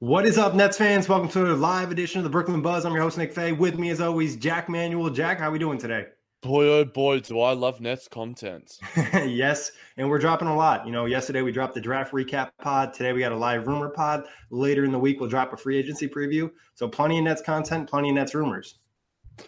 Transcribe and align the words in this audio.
What 0.00 0.26
is 0.26 0.36
up, 0.36 0.54
Nets 0.54 0.76
fans? 0.76 1.08
Welcome 1.08 1.30
to 1.30 1.50
a 1.50 1.56
live 1.56 1.90
edition 1.90 2.18
of 2.18 2.24
the 2.24 2.28
Brooklyn 2.28 2.60
Buzz. 2.60 2.84
I'm 2.84 2.92
your 2.92 3.00
host, 3.00 3.16
Nick 3.16 3.32
Fay. 3.32 3.52
With 3.52 3.78
me, 3.78 3.88
as 3.88 3.98
always, 3.98 4.36
Jack 4.36 4.68
Manuel. 4.68 5.08
Jack, 5.08 5.38
how 5.38 5.48
are 5.48 5.50
we 5.50 5.58
doing 5.58 5.78
today? 5.78 6.04
Boy, 6.42 6.66
oh 6.66 6.84
boy, 6.84 7.20
do 7.20 7.40
I 7.40 7.54
love 7.54 7.80
Nets 7.80 8.06
content. 8.06 8.78
yes, 9.14 9.72
and 9.96 10.06
we're 10.06 10.18
dropping 10.18 10.48
a 10.48 10.54
lot. 10.54 10.84
You 10.84 10.92
know, 10.92 11.06
yesterday 11.06 11.40
we 11.40 11.50
dropped 11.50 11.72
the 11.72 11.80
draft 11.80 12.12
recap 12.12 12.50
pod. 12.60 12.92
Today 12.92 13.14
we 13.14 13.20
got 13.20 13.32
a 13.32 13.38
live 13.38 13.66
rumor 13.66 13.88
pod. 13.88 14.24
Later 14.50 14.84
in 14.84 14.92
the 14.92 14.98
week, 14.98 15.18
we'll 15.18 15.30
drop 15.30 15.54
a 15.54 15.56
free 15.56 15.78
agency 15.78 16.06
preview. 16.06 16.50
So 16.74 16.86
plenty 16.86 17.16
of 17.16 17.24
Nets 17.24 17.40
content, 17.40 17.88
plenty 17.88 18.10
of 18.10 18.16
Nets 18.16 18.34
rumors. 18.34 18.78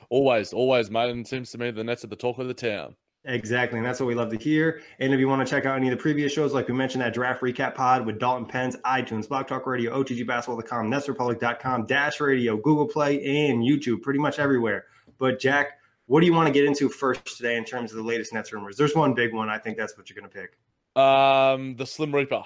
Always, 0.09 0.55
always, 0.55 0.91
mate. 0.91 1.11
And 1.11 1.27
it 1.27 1.29
seems 1.29 1.51
to 1.51 1.59
me 1.59 1.71
the 1.73 1.85
Nets 1.85 2.05
are 2.05 2.09
the 2.09 2.17
talk 2.17 2.39
of 2.39 2.49
the 2.49 2.55
town. 2.55 2.97
Exactly. 3.29 3.79
And 3.79 3.87
that's 3.87 4.01
what 4.01 4.07
we 4.07 4.15
love 4.15 4.31
to 4.31 4.39
hear. 4.39 4.81
And 4.99 5.13
if 5.13 5.21
you 5.21 5.29
want 5.29 5.47
to 5.47 5.51
check 5.55 5.67
out 5.67 5.77
any 5.77 5.89
of 5.89 5.91
the 5.91 6.01
previous 6.01 6.33
shows, 6.33 6.55
like 6.55 6.67
we 6.67 6.73
mentioned, 6.73 7.03
that 7.03 7.13
draft 7.13 7.43
recap 7.43 7.75
pod 7.75 8.07
with 8.07 8.19
Dalton 8.19 8.47
Pence, 8.47 8.75
iTunes, 8.87 9.29
Blog 9.29 9.47
Talk 9.47 9.67
Radio, 9.67 10.03
OTGBasketball.com, 10.03 10.91
NetsRepublic.com, 10.91 11.85
Dash 11.85 12.21
Radio, 12.21 12.57
Google 12.57 12.89
Play, 12.89 13.23
and 13.51 13.63
YouTube, 13.63 14.01
pretty 14.01 14.19
much 14.19 14.39
everywhere. 14.39 14.87
But 15.19 15.39
Jack, 15.39 15.79
what 16.07 16.21
do 16.21 16.27
you 16.27 16.33
want 16.33 16.47
to 16.47 16.53
get 16.53 16.65
into 16.65 16.89
first 16.89 17.37
today 17.37 17.57
in 17.57 17.67
terms 17.67 17.91
of 17.91 17.99
the 17.99 18.03
latest 18.03 18.33
Nets 18.33 18.51
rumors? 18.51 18.79
There's 18.79 18.95
one 18.95 19.13
big 19.13 19.35
one. 19.35 19.51
I 19.51 19.59
think 19.59 19.77
that's 19.77 19.99
what 19.99 20.09
you're 20.09 20.19
going 20.19 20.31
to 20.31 20.35
pick. 20.35 20.57
Um, 21.01 21.77
the 21.77 21.85
Slim 21.85 22.15
Reaper. 22.15 22.45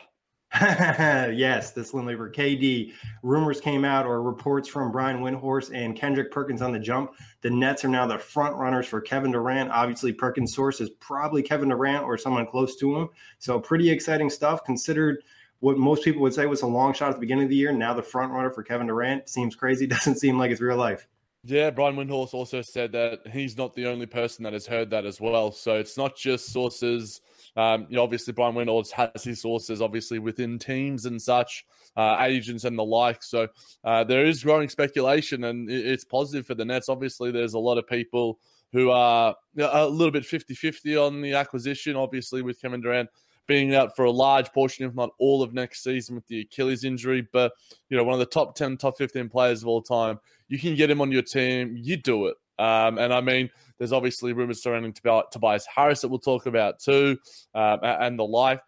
yes, 0.61 1.71
this 1.71 1.95
Reaper. 1.95 2.31
KD. 2.31 2.93
Rumors 3.23 3.59
came 3.59 3.87
out 3.87 4.05
or 4.05 4.23
reports 4.23 4.69
from 4.69 4.93
Brian 4.93 5.21
Windhorst 5.21 5.75
and 5.75 5.97
Kendrick 5.97 6.31
Perkins 6.31 6.61
on 6.61 6.73
the 6.73 6.79
jump. 6.79 7.15
The 7.41 7.49
Nets 7.49 7.87
are 7.87 7.89
now 7.89 8.07
the 8.07 8.19
front 8.19 8.57
runners 8.57 8.87
for 8.87 9.01
Kevin 9.01 9.33
Durant. 9.33 9.71
Obviously, 9.71 10.12
Perkins' 10.12 10.55
source 10.55 10.83
is 10.83 10.91
probably 11.01 11.43
Kevin 11.43 11.71
Durant 11.71 12.05
or 12.05 12.19
someone 12.19 12.47
close 12.47 12.77
to 12.77 12.95
him. 12.97 13.09
So, 13.39 13.59
pretty 13.59 13.89
exciting 13.89 14.29
stuff 14.29 14.62
considered 14.65 15.23
what 15.61 15.79
most 15.79 16.05
people 16.05 16.21
would 16.21 16.35
say 16.35 16.45
was 16.45 16.61
a 16.62 16.67
long 16.67 16.93
shot 16.93 17.09
at 17.09 17.15
the 17.15 17.21
beginning 17.21 17.45
of 17.45 17.51
the 17.51 17.57
year. 17.57 17.73
Now, 17.73 17.95
the 17.95 18.03
front 18.03 18.31
runner 18.31 18.51
for 18.51 18.62
Kevin 18.62 18.89
Durant 18.89 19.31
seems 19.31 19.57
crazy. 19.57 19.87
Doesn't 19.89 20.17
seem 20.17 20.39
like 20.39 20.51
it's 20.51 20.61
real 20.61 20.77
life. 20.77 21.09
Yeah, 21.45 21.71
Brian 21.71 21.97
Windhorst 21.97 22.35
also 22.35 22.61
said 22.61 22.93
that 22.93 23.21
he's 23.33 23.57
not 23.57 23.75
the 23.75 23.87
only 23.87 24.07
person 24.07 24.43
that 24.45 24.53
has 24.53 24.67
heard 24.67 24.91
that 24.91 25.07
as 25.07 25.19
well. 25.19 25.51
So, 25.51 25.77
it's 25.77 25.97
not 25.97 26.15
just 26.15 26.53
sources 26.53 27.23
um, 27.57 27.87
you 27.89 27.97
know, 27.97 28.03
obviously 28.03 28.33
Brian 28.33 28.57
Reynolds 28.57 28.91
has 28.93 29.23
his 29.23 29.41
sources, 29.41 29.83
obviously 29.83 30.19
within 30.19 30.59
teams 30.59 31.07
and 31.07 31.21
such, 31.21 31.65
uh, 31.97 32.17
agents 32.21 32.65
and 32.65 32.79
the 32.79 32.85
like. 32.85 33.23
So 33.23 33.49
uh, 33.85 34.05
there 34.05 34.25
is 34.25 34.43
growing 34.43 34.69
speculation, 34.69 35.45
and 35.45 35.71
it's 35.71 36.05
positive 36.05 36.47
for 36.47 36.55
the 36.55 36.65
Nets. 36.65 36.89
Obviously, 36.89 37.31
there's 37.31 37.55
a 37.55 37.59
lot 37.59 37.79
of 37.79 37.87
people 37.87 38.39
who 38.73 38.91
are 38.91 39.35
a 39.59 39.87
little 39.87 40.11
bit 40.11 40.25
50-50 40.25 41.07
on 41.07 41.21
the 41.21 41.35
acquisition. 41.35 41.95
Obviously, 41.95 42.41
with 42.41 42.61
Kevin 42.61 42.81
Durant 42.81 43.11
being 43.47 43.75
out 43.75 43.95
for 43.95 44.07
a 44.07 44.11
large 44.11 44.51
portion, 44.53 44.87
if 44.87 44.95
not 44.95 45.11
all 45.19 45.43
of 45.43 45.53
next 45.53 45.83
season 45.83 46.15
with 46.15 46.27
the 46.29 46.41
Achilles 46.41 46.85
injury. 46.85 47.27
But, 47.33 47.53
you 47.91 47.97
know, 47.97 48.05
one 48.05 48.15
of 48.15 48.21
the 48.21 48.27
top 48.27 48.55
10, 48.55 48.79
top 48.79 48.97
15 48.97 49.29
players 49.29 49.62
of 49.62 49.69
all 49.69 49.83
time, 49.83 50.19
you 50.49 50.59
can 50.59 50.75
get 50.75 50.91
him 50.91 51.01
on 51.01 51.12
your 51.12 51.23
team, 51.23 51.77
you 51.77 51.97
do 51.97 52.27
it. 52.27 52.37
Um, 52.59 52.99
and 52.99 53.12
I 53.12 53.21
mean, 53.21 53.51
there's 53.82 53.93
obviously 53.93 54.32
rumors 54.32 54.62
surrounding 54.62 54.93
Tobias 54.93 55.66
Harris 55.66 56.03
that 56.03 56.09
we'll 56.09 56.20
talk 56.20 56.47
about 56.47 56.78
too, 56.78 57.19
um, 57.53 57.81
and 57.82 58.16
the 58.16 58.22
like. 58.22 58.60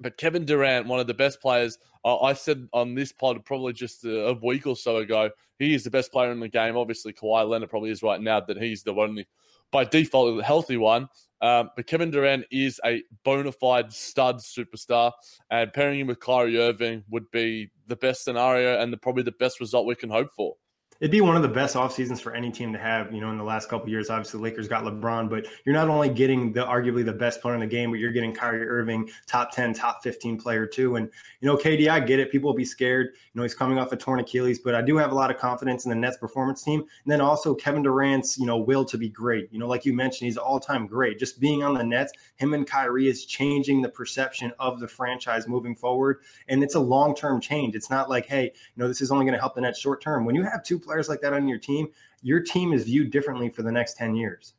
But 0.00 0.18
Kevin 0.18 0.44
Durant, 0.44 0.86
one 0.86 1.00
of 1.00 1.06
the 1.06 1.14
best 1.14 1.40
players, 1.40 1.78
I 2.04 2.34
said 2.34 2.68
on 2.74 2.94
this 2.94 3.10
pod 3.10 3.42
probably 3.46 3.72
just 3.72 4.04
a 4.04 4.36
week 4.42 4.66
or 4.66 4.76
so 4.76 4.98
ago, 4.98 5.30
he 5.58 5.72
is 5.72 5.82
the 5.82 5.90
best 5.90 6.12
player 6.12 6.30
in 6.30 6.40
the 6.40 6.48
game. 6.50 6.76
Obviously, 6.76 7.14
Kawhi 7.14 7.48
Leonard 7.48 7.70
probably 7.70 7.88
is 7.88 8.02
right 8.02 8.20
now 8.20 8.38
that 8.40 8.60
he's 8.60 8.82
the 8.82 8.92
only, 8.92 9.26
by 9.72 9.86
default, 9.86 10.36
the 10.36 10.44
healthy 10.44 10.76
one. 10.76 11.08
Um, 11.40 11.70
but 11.74 11.86
Kevin 11.86 12.10
Durant 12.10 12.44
is 12.50 12.78
a 12.84 13.02
bona 13.24 13.50
fide 13.50 13.94
stud 13.94 14.40
superstar, 14.40 15.12
and 15.50 15.72
pairing 15.72 16.00
him 16.00 16.08
with 16.08 16.20
Kyrie 16.20 16.58
Irving 16.58 17.02
would 17.08 17.30
be 17.30 17.70
the 17.86 17.96
best 17.96 18.24
scenario 18.24 18.78
and 18.78 18.92
the, 18.92 18.98
probably 18.98 19.22
the 19.22 19.32
best 19.32 19.58
result 19.58 19.86
we 19.86 19.94
can 19.94 20.10
hope 20.10 20.30
for 20.36 20.54
it'd 21.00 21.10
be 21.10 21.20
one 21.20 21.36
of 21.36 21.42
the 21.42 21.48
best 21.48 21.76
off 21.76 21.92
seasons 21.92 22.20
for 22.20 22.34
any 22.34 22.50
team 22.50 22.72
to 22.72 22.78
have. 22.78 23.12
You 23.12 23.20
know, 23.20 23.30
in 23.30 23.38
the 23.38 23.44
last 23.44 23.68
couple 23.68 23.88
years, 23.88 24.10
obviously 24.10 24.40
Lakers 24.40 24.68
got 24.68 24.84
LeBron, 24.84 25.28
but 25.28 25.46
you're 25.64 25.74
not 25.74 25.88
only 25.88 26.08
getting 26.08 26.52
the 26.52 26.64
arguably 26.64 27.04
the 27.04 27.12
best 27.12 27.40
player 27.40 27.54
in 27.54 27.60
the 27.60 27.66
game, 27.66 27.90
but 27.90 27.98
you're 27.98 28.12
getting 28.12 28.32
Kyrie 28.32 28.66
Irving, 28.66 29.10
top 29.26 29.52
ten, 29.52 29.74
top 29.74 30.02
fifteen 30.02 30.38
player 30.38 30.66
too. 30.66 30.96
And 30.96 31.10
you 31.40 31.48
know, 31.48 31.56
KD, 31.56 31.88
I 31.88 32.00
get 32.00 32.20
it. 32.20 32.30
People 32.30 32.50
will 32.50 32.56
be 32.56 32.64
scared. 32.64 33.08
You 33.14 33.38
know, 33.38 33.42
he's 33.42 33.54
coming 33.54 33.78
off 33.78 33.92
a 33.92 33.96
torn 33.96 34.20
Achilles, 34.20 34.60
but 34.60 34.74
I 34.74 34.82
do 34.82 34.96
have 34.96 35.12
a 35.12 35.14
lot 35.14 35.30
of 35.30 35.36
confidence 35.36 35.84
in 35.84 35.90
the 35.90 35.96
Nets 35.96 36.16
performance 36.16 36.62
team. 36.62 36.80
And 36.80 37.12
then 37.12 37.20
also 37.20 37.54
Kevin 37.54 37.82
Durant's, 37.82 38.38
you 38.38 38.46
know, 38.46 38.58
will 38.58 38.84
to 38.84 38.96
be 38.96 39.08
great. 39.08 39.52
You 39.52 39.58
know, 39.58 39.66
like 39.66 39.84
you 39.84 39.92
mentioned, 39.92 40.26
he's 40.26 40.36
all 40.36 40.60
time 40.60 40.86
great. 40.86 41.18
Just 41.18 41.40
being 41.40 41.62
on 41.62 41.74
the 41.74 41.84
Nets, 41.84 42.12
him 42.36 42.54
and 42.54 42.66
Kyrie 42.66 43.08
is 43.08 43.24
changing 43.24 43.82
the 43.82 43.88
perception 43.88 44.52
of 44.58 44.80
the 44.80 44.88
franchise 44.88 45.48
moving 45.48 45.74
forward. 45.74 46.20
And 46.48 46.62
it's 46.62 46.76
a 46.76 46.80
long 46.80 47.14
term 47.14 47.40
change. 47.40 47.74
It's 47.74 47.90
not 47.90 48.08
like, 48.08 48.26
hey, 48.26 48.44
you 48.44 48.82
know, 48.82 48.88
this 48.88 49.00
is 49.00 49.10
only 49.10 49.24
going 49.24 49.34
to 49.34 49.40
help 49.40 49.54
the 49.54 49.60
Nets 49.60 49.78
short 49.78 50.00
term. 50.00 50.24
When 50.24 50.34
you 50.34 50.44
have 50.44 50.62
two 50.62 50.78
players 50.84 51.08
like 51.08 51.20
that 51.22 51.32
on 51.32 51.48
your 51.48 51.58
team, 51.58 51.88
your 52.22 52.40
team 52.40 52.72
is 52.72 52.84
viewed 52.84 53.10
differently 53.10 53.48
for 53.48 53.62
the 53.62 53.72
next 53.72 53.96
10 53.96 54.14
years. 54.14 54.54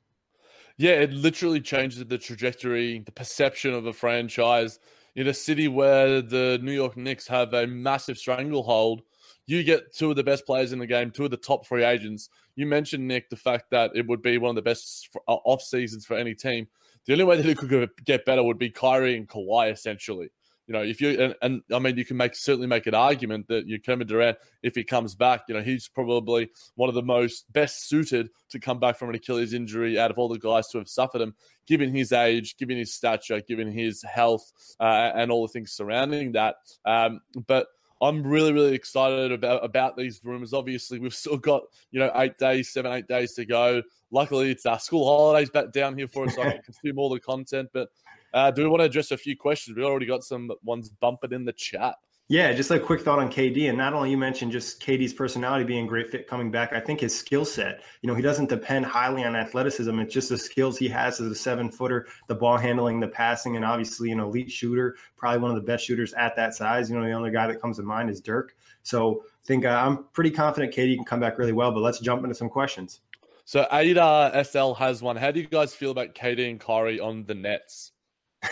Yeah, 0.77 0.91
it 0.91 1.13
literally 1.13 1.61
changes 1.61 2.03
the 2.05 2.17
trajectory, 2.17 2.99
the 2.99 3.11
perception 3.11 3.73
of 3.73 3.85
a 3.85 3.93
franchise. 3.93 4.79
In 5.15 5.27
a 5.27 5.33
city 5.33 5.69
where 5.69 6.21
the 6.21 6.59
New 6.61 6.73
York 6.73 6.97
Knicks 6.97 7.25
have 7.27 7.53
a 7.53 7.65
massive 7.65 8.17
stranglehold, 8.17 9.03
you 9.47 9.63
get 9.63 9.93
two 9.93 10.09
of 10.09 10.17
the 10.17 10.23
best 10.23 10.45
players 10.45 10.73
in 10.73 10.79
the 10.79 10.87
game, 10.87 11.11
two 11.11 11.25
of 11.25 11.31
the 11.31 11.37
top 11.37 11.65
free 11.65 11.85
agents. 11.85 12.29
You 12.55 12.65
mentioned, 12.65 13.07
Nick, 13.07 13.29
the 13.29 13.37
fact 13.37 13.69
that 13.71 13.91
it 13.95 14.05
would 14.07 14.21
be 14.21 14.37
one 14.37 14.49
of 14.49 14.55
the 14.55 14.61
best 14.61 15.09
uh, 15.27 15.35
off 15.45 15.61
seasons 15.61 16.05
for 16.05 16.17
any 16.17 16.33
team. 16.33 16.67
The 17.05 17.13
only 17.13 17.25
way 17.25 17.37
that 17.37 17.45
it 17.45 17.57
could 17.57 17.89
get 18.03 18.25
better 18.25 18.43
would 18.43 18.57
be 18.57 18.69
Kyrie 18.69 19.15
and 19.15 19.27
Kawhi, 19.27 19.71
essentially. 19.71 20.31
You 20.67 20.73
know, 20.73 20.81
if 20.81 20.99
you 20.99 21.09
and, 21.21 21.35
and, 21.41 21.61
I 21.71 21.79
mean, 21.79 21.97
you 21.97 22.05
can 22.05 22.17
make 22.17 22.35
certainly 22.35 22.67
make 22.67 22.87
an 22.87 22.95
argument 22.95 23.47
that 23.49 23.67
you 23.67 23.79
Kevin 23.79 24.07
Durant, 24.07 24.37
if 24.63 24.75
he 24.75 24.83
comes 24.83 25.13
back, 25.13 25.43
you 25.47 25.53
know, 25.53 25.61
he's 25.61 25.87
probably 25.87 26.49
one 26.75 26.89
of 26.89 26.95
the 26.95 27.03
most 27.03 27.51
best 27.53 27.87
suited 27.87 28.29
to 28.49 28.59
come 28.59 28.79
back 28.79 28.97
from 28.97 29.09
an 29.09 29.15
Achilles 29.15 29.53
injury 29.53 29.99
out 29.99 30.11
of 30.11 30.17
all 30.17 30.27
the 30.27 30.39
guys 30.39 30.67
to 30.69 30.79
have 30.79 30.89
suffered 30.89 31.21
him, 31.21 31.35
given 31.67 31.93
his 31.93 32.11
age, 32.11 32.57
given 32.57 32.77
his 32.77 32.93
stature, 32.93 33.41
given 33.41 33.71
his 33.71 34.01
health, 34.01 34.51
uh, 34.79 35.11
and 35.15 35.31
all 35.31 35.43
the 35.43 35.53
things 35.53 35.71
surrounding 35.71 36.31
that. 36.31 36.55
Um, 36.83 37.21
but 37.47 37.67
I'm 38.01 38.23
really, 38.23 38.51
really 38.51 38.73
excited 38.73 39.31
about 39.31 39.63
about 39.63 39.95
these 39.95 40.19
rumors. 40.23 40.53
Obviously, 40.53 40.99
we've 40.99 41.13
still 41.13 41.37
got 41.37 41.63
you 41.91 41.99
know 41.99 42.11
eight 42.15 42.37
days, 42.37 42.71
seven, 42.71 42.91
eight 42.91 43.07
days 43.07 43.33
to 43.33 43.45
go. 43.45 43.81
Luckily, 44.11 44.51
it's 44.51 44.65
our 44.65 44.79
school 44.79 45.05
holidays 45.05 45.49
back 45.49 45.71
down 45.71 45.97
here 45.97 46.07
for 46.07 46.25
us, 46.25 46.35
so 46.35 46.41
I 46.41 46.51
can 46.51 46.61
consume 46.65 46.99
all 46.99 47.09
the 47.09 47.19
content. 47.19 47.69
But 47.73 47.89
uh, 48.35 48.51
do 48.51 48.63
we 48.63 48.67
want 48.67 48.81
to 48.81 48.85
address 48.85 49.11
a 49.11 49.17
few 49.17 49.35
questions? 49.35 49.77
We 49.77 49.83
already 49.83 50.05
got 50.05 50.23
some 50.23 50.51
ones 50.63 50.89
bumping 50.89 51.31
in 51.31 51.45
the 51.45 51.53
chat. 51.53 51.95
Yeah, 52.27 52.51
just 52.53 52.71
a 52.71 52.79
quick 52.79 53.01
thought 53.01 53.19
on 53.19 53.31
KD. 53.31 53.69
And 53.69 53.77
not 53.77 53.93
only 53.93 54.09
you 54.09 54.17
mentioned 54.17 54.51
just 54.51 54.81
KD's 54.81 55.13
personality 55.13 55.63
being 55.63 55.85
great 55.85 56.09
fit 56.09 56.27
coming 56.27 56.49
back, 56.49 56.73
I 56.73 56.79
think 56.79 56.99
his 56.99 57.15
skill 57.15 57.45
set, 57.45 57.83
you 58.01 58.07
know, 58.07 58.15
he 58.15 58.23
doesn't 58.23 58.49
depend 58.49 58.85
highly 58.85 59.23
on 59.23 59.35
athleticism. 59.35 59.99
It's 59.99 60.13
just 60.13 60.29
the 60.29 60.37
skills 60.37 60.77
he 60.77 60.89
has 60.89 61.21
as 61.21 61.31
a 61.31 61.35
seven 61.35 61.69
footer, 61.69 62.07
the 62.27 62.33
ball 62.33 62.57
handling, 62.57 62.99
the 62.99 63.07
passing, 63.07 63.55
and 63.55 63.63
obviously 63.63 64.11
an 64.11 64.19
elite 64.19 64.51
shooter, 64.51 64.97
probably 65.15 65.39
one 65.39 65.51
of 65.51 65.55
the 65.55 65.61
best 65.61 65.85
shooters 65.85 66.13
at 66.13 66.35
that 66.35 66.55
size. 66.55 66.89
You 66.89 66.97
know, 66.97 67.05
the 67.05 67.11
only 67.11 67.31
guy 67.31 67.45
that 67.45 67.61
comes 67.61 67.77
to 67.77 67.83
mind 67.83 68.09
is 68.09 68.19
Dirk. 68.21 68.55
So 68.81 69.23
I 69.23 69.45
think 69.45 69.63
uh, 69.63 69.69
I'm 69.69 70.05
pretty 70.11 70.31
confident 70.31 70.73
KD 70.73 70.95
can 70.95 71.05
come 71.05 71.19
back 71.19 71.37
really 71.37 71.53
well, 71.53 71.71
but 71.71 71.81
let's 71.81 71.99
jump 71.99 72.23
into 72.23 72.35
some 72.35 72.49
questions. 72.49 73.01
So 73.45 73.67
Ada 73.71 74.43
SL 74.43 74.73
has 74.73 75.03
one. 75.03 75.15
How 75.15 75.29
do 75.29 75.39
you 75.39 75.47
guys 75.47 75.75
feel 75.75 75.91
about 75.91 76.15
KD 76.15 76.49
and 76.49 76.59
Kyrie 76.59 76.99
on 76.99 77.23
the 77.25 77.35
Nets? 77.35 77.91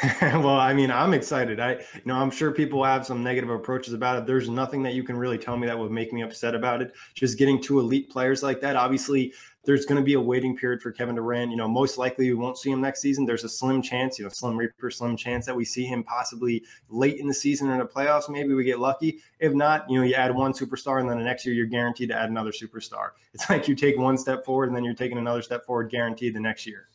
well, 0.22 0.60
I 0.60 0.74
mean, 0.74 0.92
I'm 0.92 1.14
excited. 1.14 1.60
I, 1.60 1.74
you 1.74 2.02
know, 2.06 2.16
I'm 2.16 2.32
sure 2.32 2.52
people 2.52 2.84
have 2.84 3.06
some 3.06 3.24
negative 3.24 3.50
approaches 3.50 3.94
about 3.94 4.18
it. 4.18 4.26
There's 4.26 4.50
nothing 4.50 4.84
that 4.84 4.94
you 4.94 5.04
can 5.04 5.18
really 5.18 5.38
tell 5.38 5.58
me 5.58 5.68
that 5.68 5.78
would 5.78 5.92
make 5.92 6.14
me 6.14 6.22
upset 6.22 6.56
about 6.56 6.82
it. 6.82 6.94
Just 7.14 7.38
getting 7.38 7.62
two 7.62 7.80
elite 7.80 8.10
players 8.10 8.44
like 8.44 8.62
that. 8.62 8.76
Obviously, 8.76 9.34
there's 9.66 9.86
going 9.86 10.00
to 10.00 10.04
be 10.04 10.14
a 10.14 10.20
waiting 10.20 10.58
period 10.58 10.82
for 10.82 10.92
Kevin 10.92 11.16
Durant. 11.16 11.52
You 11.52 11.58
know, 11.58 11.68
most 11.68 11.98
likely 11.98 12.28
we 12.30 12.36
won't 12.36 12.58
see 12.58 12.70
him 12.70 12.82
next 12.82 13.02
season. 13.02 13.26
There's 13.26 13.44
a 13.44 13.50
slim 13.50 13.82
chance, 13.82 14.20
you 14.20 14.26
know, 14.26 14.30
slim 14.30 14.58
reaper, 14.58 14.92
slim 14.92 15.16
chance 15.16 15.46
that 15.46 15.56
we 15.56 15.66
see 15.66 15.86
him 15.86 16.04
possibly 16.04 16.64
late 16.90 17.20
in 17.20 17.28
the 17.28 17.34
season 17.34 17.70
in 17.70 17.80
the 17.80 17.86
playoffs. 17.86 18.30
Maybe 18.30 18.54
we 18.54 18.64
get 18.64 18.80
lucky. 18.80 19.20
If 19.40 19.54
not, 19.54 19.90
you 19.90 19.98
know, 20.00 20.06
you 20.06 20.16
add 20.16 20.36
one 20.36 20.54
superstar 20.54 21.00
and 21.00 21.10
then 21.10 21.18
the 21.18 21.24
next 21.24 21.46
year 21.46 21.56
you're 21.56 21.66
guaranteed 21.66 22.10
to 22.10 22.16
add 22.16 22.30
another 22.30 22.52
superstar. 22.52 23.12
It's 23.34 23.50
like 23.50 23.68
you 23.68 23.76
take 23.76 23.98
one 23.98 24.18
step 24.18 24.46
forward 24.46 24.68
and 24.68 24.76
then 24.76 24.84
you're 24.84 24.94
taking 24.94 25.18
another 25.18 25.42
step 25.42 25.66
forward 25.66 25.90
guaranteed 25.90 26.36
the 26.36 26.40
next 26.40 26.68
year. 26.68 26.90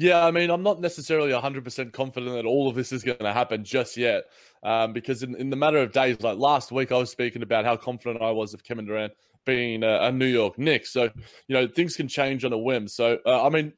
Yeah, 0.00 0.24
I 0.24 0.30
mean, 0.30 0.48
I'm 0.50 0.62
not 0.62 0.80
necessarily 0.80 1.32
100% 1.32 1.92
confident 1.92 2.32
that 2.36 2.46
all 2.46 2.68
of 2.68 2.76
this 2.76 2.92
is 2.92 3.02
going 3.02 3.18
to 3.18 3.32
happen 3.32 3.64
just 3.64 3.96
yet. 3.96 4.24
Um, 4.62 4.92
because 4.92 5.24
in, 5.24 5.34
in 5.34 5.50
the 5.50 5.56
matter 5.56 5.78
of 5.78 5.90
days, 5.92 6.20
like 6.20 6.38
last 6.38 6.70
week, 6.70 6.92
I 6.92 6.96
was 6.96 7.10
speaking 7.10 7.42
about 7.42 7.64
how 7.64 7.76
confident 7.76 8.22
I 8.22 8.30
was 8.30 8.54
of 8.54 8.62
Kevin 8.62 8.86
Durant 8.86 9.12
being 9.44 9.82
a, 9.82 10.02
a 10.02 10.12
New 10.12 10.26
York 10.26 10.56
Knicks. 10.56 10.92
So, 10.92 11.04
you 11.48 11.54
know, 11.54 11.66
things 11.66 11.96
can 11.96 12.06
change 12.06 12.44
on 12.44 12.52
a 12.52 12.58
whim. 12.58 12.86
So, 12.86 13.18
uh, 13.26 13.44
I 13.44 13.48
mean, 13.50 13.72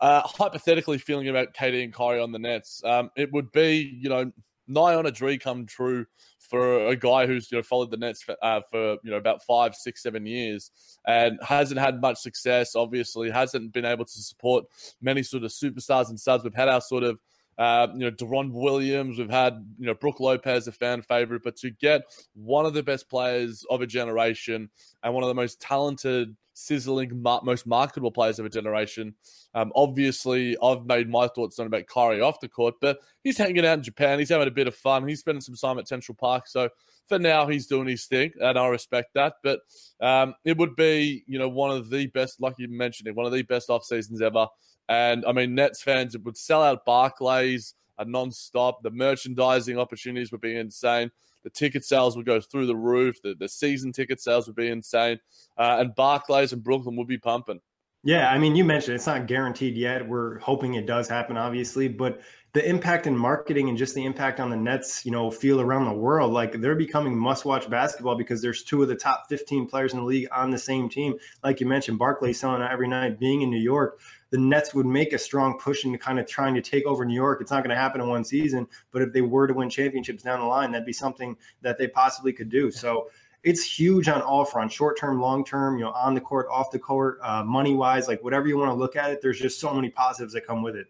uh, 0.00 0.22
hypothetically 0.24 0.98
feeling 0.98 1.28
about 1.28 1.54
KD 1.54 1.84
and 1.84 1.92
Kyrie 1.92 2.20
on 2.20 2.32
the 2.32 2.40
Nets, 2.40 2.82
um, 2.84 3.10
it 3.16 3.32
would 3.32 3.52
be, 3.52 3.98
you 4.00 4.08
know, 4.08 4.32
nigh 4.66 4.94
on 4.96 5.06
a 5.06 5.12
dream 5.12 5.38
come 5.38 5.66
true 5.66 6.06
for 6.52 6.88
a 6.88 6.94
guy 6.94 7.26
who's 7.26 7.50
you 7.50 7.56
know 7.56 7.62
followed 7.62 7.90
the 7.90 7.96
Nets 7.96 8.22
for, 8.22 8.36
uh, 8.42 8.60
for 8.70 8.98
you 9.02 9.10
know 9.10 9.16
about 9.16 9.42
five, 9.42 9.74
six, 9.74 10.02
seven 10.02 10.26
years 10.26 10.70
and 11.06 11.38
hasn't 11.42 11.80
had 11.80 11.98
much 12.02 12.18
success. 12.18 12.76
Obviously, 12.76 13.30
hasn't 13.30 13.72
been 13.72 13.86
able 13.86 14.04
to 14.04 14.22
support 14.22 14.66
many 15.00 15.22
sort 15.22 15.44
of 15.44 15.50
superstars 15.50 16.10
and 16.10 16.20
studs. 16.20 16.44
We've 16.44 16.54
had 16.54 16.68
our 16.68 16.82
sort 16.82 17.04
of 17.04 17.18
uh, 17.58 17.88
you 17.92 18.00
know, 18.00 18.10
Deron 18.10 18.52
Williams. 18.52 19.18
We've 19.18 19.30
had, 19.30 19.64
you 19.78 19.86
know, 19.86 19.94
Brook 19.94 20.20
Lopez, 20.20 20.68
a 20.68 20.72
fan 20.72 21.02
favorite. 21.02 21.42
But 21.42 21.56
to 21.56 21.70
get 21.70 22.02
one 22.34 22.66
of 22.66 22.74
the 22.74 22.82
best 22.82 23.08
players 23.08 23.64
of 23.70 23.82
a 23.82 23.86
generation 23.86 24.70
and 25.02 25.14
one 25.14 25.22
of 25.22 25.28
the 25.28 25.34
most 25.34 25.60
talented, 25.60 26.36
sizzling, 26.54 27.22
most 27.42 27.66
marketable 27.66 28.10
players 28.10 28.38
of 28.38 28.46
a 28.46 28.50
generation, 28.50 29.14
um, 29.54 29.72
obviously, 29.74 30.56
I've 30.62 30.86
made 30.86 31.08
my 31.08 31.28
thoughts 31.28 31.58
on 31.58 31.66
about 31.66 31.86
Kyrie 31.86 32.20
off 32.20 32.40
the 32.40 32.48
court, 32.48 32.74
but 32.80 33.00
he's 33.22 33.38
hanging 33.38 33.66
out 33.66 33.78
in 33.78 33.82
Japan. 33.82 34.18
He's 34.18 34.30
having 34.30 34.48
a 34.48 34.52
bit 34.52 34.68
of 34.68 34.74
fun. 34.74 35.06
He's 35.06 35.20
spending 35.20 35.42
some 35.42 35.54
time 35.54 35.78
at 35.78 35.88
Central 35.88 36.14
Park. 36.14 36.46
So 36.46 36.70
for 37.08 37.18
now, 37.18 37.46
he's 37.46 37.66
doing 37.66 37.88
his 37.88 38.06
thing, 38.06 38.32
and 38.40 38.58
I 38.58 38.66
respect 38.68 39.14
that. 39.14 39.34
But 39.42 39.60
um, 40.00 40.34
it 40.44 40.56
would 40.56 40.76
be, 40.76 41.24
you 41.26 41.38
know, 41.38 41.48
one 41.48 41.70
of 41.70 41.90
the 41.90 42.06
best, 42.08 42.40
like 42.40 42.54
you 42.58 42.68
mentioned 42.68 43.08
it, 43.08 43.14
one 43.14 43.26
of 43.26 43.32
the 43.32 43.42
best 43.42 43.70
off 43.70 43.84
seasons 43.84 44.22
ever. 44.22 44.46
And 44.88 45.24
I 45.26 45.32
mean, 45.32 45.54
Nets 45.54 45.82
fans 45.82 46.16
would 46.16 46.36
sell 46.36 46.62
out 46.62 46.84
Barclays 46.84 47.74
a 47.98 48.04
non-stop. 48.04 48.82
The 48.82 48.90
merchandising 48.90 49.78
opportunities 49.78 50.32
would 50.32 50.40
be 50.40 50.56
insane. 50.56 51.10
The 51.44 51.50
ticket 51.50 51.84
sales 51.84 52.16
would 52.16 52.26
go 52.26 52.40
through 52.40 52.66
the 52.66 52.76
roof. 52.76 53.20
The, 53.22 53.34
the 53.38 53.48
season 53.48 53.92
ticket 53.92 54.20
sales 54.20 54.46
would 54.46 54.56
be 54.56 54.68
insane. 54.68 55.18
Uh, 55.56 55.76
and 55.80 55.94
Barclays 55.94 56.52
and 56.52 56.62
Brooklyn 56.62 56.96
would 56.96 57.08
be 57.08 57.18
pumping. 57.18 57.60
Yeah, 58.04 58.30
I 58.30 58.38
mean, 58.38 58.56
you 58.56 58.64
mentioned 58.64 58.96
it's 58.96 59.06
not 59.06 59.28
guaranteed 59.28 59.76
yet. 59.76 60.08
We're 60.08 60.38
hoping 60.40 60.74
it 60.74 60.86
does 60.86 61.08
happen, 61.08 61.36
obviously, 61.36 61.86
but 61.86 62.20
the 62.52 62.68
impact 62.68 63.06
in 63.06 63.16
marketing 63.16 63.68
and 63.68 63.78
just 63.78 63.94
the 63.94 64.04
impact 64.04 64.40
on 64.40 64.50
the 64.50 64.56
Nets, 64.56 65.06
you 65.06 65.12
know, 65.12 65.30
feel 65.30 65.60
around 65.60 65.84
the 65.84 65.94
world, 65.94 66.32
like 66.32 66.60
they're 66.60 66.74
becoming 66.74 67.16
must-watch 67.16 67.70
basketball 67.70 68.16
because 68.16 68.42
there's 68.42 68.64
two 68.64 68.82
of 68.82 68.88
the 68.88 68.96
top 68.96 69.26
15 69.28 69.68
players 69.68 69.92
in 69.92 70.00
the 70.00 70.04
league 70.04 70.28
on 70.32 70.50
the 70.50 70.58
same 70.58 70.88
team. 70.88 71.14
Like 71.44 71.60
you 71.60 71.66
mentioned, 71.66 71.98
Barclays 71.98 72.40
selling 72.40 72.60
out 72.60 72.72
every 72.72 72.88
night, 72.88 73.20
being 73.20 73.42
in 73.42 73.50
New 73.50 73.60
York 73.60 74.00
the 74.32 74.38
Nets 74.38 74.72
would 74.72 74.86
make 74.86 75.12
a 75.12 75.18
strong 75.18 75.58
push 75.58 75.84
into 75.84 75.98
kind 75.98 76.18
of 76.18 76.26
trying 76.26 76.54
to 76.54 76.62
take 76.62 76.86
over 76.86 77.04
New 77.04 77.14
York. 77.14 77.42
It's 77.42 77.50
not 77.50 77.62
going 77.62 77.76
to 77.76 77.80
happen 77.80 78.00
in 78.00 78.08
one 78.08 78.24
season, 78.24 78.66
but 78.90 79.02
if 79.02 79.12
they 79.12 79.20
were 79.20 79.46
to 79.46 79.52
win 79.52 79.68
championships 79.68 80.22
down 80.22 80.40
the 80.40 80.46
line, 80.46 80.72
that'd 80.72 80.86
be 80.86 80.92
something 80.92 81.36
that 81.60 81.76
they 81.76 81.86
possibly 81.86 82.32
could 82.32 82.48
do. 82.48 82.70
So 82.70 83.10
it's 83.42 83.64
huge 83.64 84.08
on 84.08 84.22
all 84.22 84.44
fronts, 84.44 84.74
short 84.74 84.98
term, 84.98 85.20
long 85.20 85.44
term, 85.44 85.76
you 85.76 85.84
know, 85.84 85.92
on 85.92 86.14
the 86.14 86.20
court, 86.20 86.46
off 86.50 86.70
the 86.70 86.78
court, 86.78 87.18
uh, 87.22 87.42
money 87.42 87.74
wise, 87.74 88.08
like 88.08 88.22
whatever 88.22 88.46
you 88.46 88.56
want 88.56 88.70
to 88.70 88.74
look 88.74 88.96
at 88.96 89.10
it. 89.10 89.20
There's 89.20 89.40
just 89.40 89.60
so 89.60 89.74
many 89.74 89.90
positives 89.90 90.32
that 90.34 90.46
come 90.46 90.62
with 90.62 90.76
it. 90.76 90.86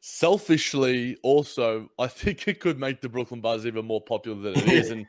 Selfishly, 0.00 1.16
also, 1.22 1.90
I 1.98 2.06
think 2.06 2.46
it 2.46 2.60
could 2.60 2.78
make 2.78 3.00
the 3.00 3.08
Brooklyn 3.08 3.40
Buzz 3.40 3.66
even 3.66 3.84
more 3.84 4.00
popular 4.00 4.40
than 4.40 4.62
it 4.62 4.68
is, 4.68 4.90
and 4.92 5.06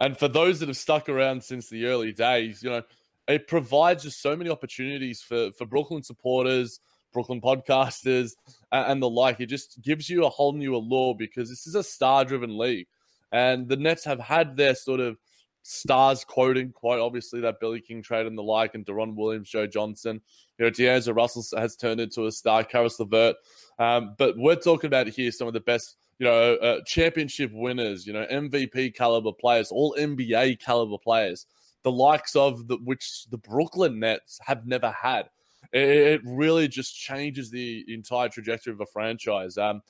and 0.00 0.18
for 0.18 0.28
those 0.28 0.60
that 0.60 0.68
have 0.68 0.76
stuck 0.76 1.08
around 1.08 1.42
since 1.42 1.68
the 1.68 1.86
early 1.86 2.12
days, 2.12 2.62
you 2.62 2.70
know, 2.70 2.82
it 3.26 3.46
provides 3.46 4.04
just 4.04 4.22
so 4.22 4.34
many 4.34 4.48
opportunities 4.48 5.20
for 5.20 5.52
for 5.52 5.66
Brooklyn 5.66 6.02
supporters, 6.02 6.80
Brooklyn 7.12 7.42
podcasters, 7.42 8.32
and 8.72 9.02
the 9.02 9.10
like. 9.10 9.40
It 9.40 9.46
just 9.46 9.82
gives 9.82 10.08
you 10.08 10.24
a 10.24 10.30
whole 10.30 10.54
new 10.54 10.74
allure 10.74 11.14
because 11.14 11.50
this 11.50 11.66
is 11.66 11.74
a 11.74 11.82
star 11.82 12.24
driven 12.24 12.56
league. 12.56 12.86
And 13.30 13.68
the 13.68 13.76
Nets 13.76 14.04
have 14.04 14.20
had 14.20 14.56
their 14.56 14.74
sort 14.74 15.00
of 15.00 15.18
stars 15.68 16.24
quoting, 16.24 16.72
quite 16.72 16.98
obviously, 16.98 17.40
that 17.40 17.60
Billy 17.60 17.80
King 17.80 18.02
trade 18.02 18.26
and 18.26 18.38
the 18.38 18.42
like, 18.42 18.74
and 18.74 18.86
Deron 18.86 19.14
Williams, 19.14 19.50
Joe 19.50 19.66
Johnson. 19.66 20.20
You 20.58 20.64
know, 20.64 20.70
D'Angelo 20.70 21.14
Russell 21.14 21.44
has 21.58 21.76
turned 21.76 22.00
into 22.00 22.26
a 22.26 22.32
star, 22.32 22.64
Caris 22.64 22.98
LeVert. 22.98 23.36
Um, 23.78 24.14
but 24.16 24.36
we're 24.38 24.56
talking 24.56 24.88
about 24.88 25.08
here 25.08 25.30
some 25.30 25.46
of 25.46 25.52
the 25.52 25.60
best, 25.60 25.96
you 26.18 26.24
know, 26.24 26.54
uh, 26.54 26.80
championship 26.86 27.50
winners, 27.52 28.06
you 28.06 28.14
know, 28.14 28.26
MVP 28.26 28.94
caliber 28.94 29.32
players, 29.32 29.70
all 29.70 29.94
NBA 29.98 30.58
caliber 30.58 30.96
players, 30.96 31.46
the 31.82 31.92
likes 31.92 32.34
of 32.34 32.66
the, 32.66 32.78
which 32.84 33.26
the 33.30 33.38
Brooklyn 33.38 34.00
Nets 34.00 34.38
have 34.46 34.66
never 34.66 34.90
had 34.90 35.28
it, 35.72 36.22
really 36.24 36.68
just 36.68 36.96
changes 36.96 37.50
the 37.50 37.84
entire 37.88 38.28
trajectory 38.28 38.72
of 38.72 38.80
a 38.80 38.86
franchise. 38.86 39.58
Um, 39.58 39.82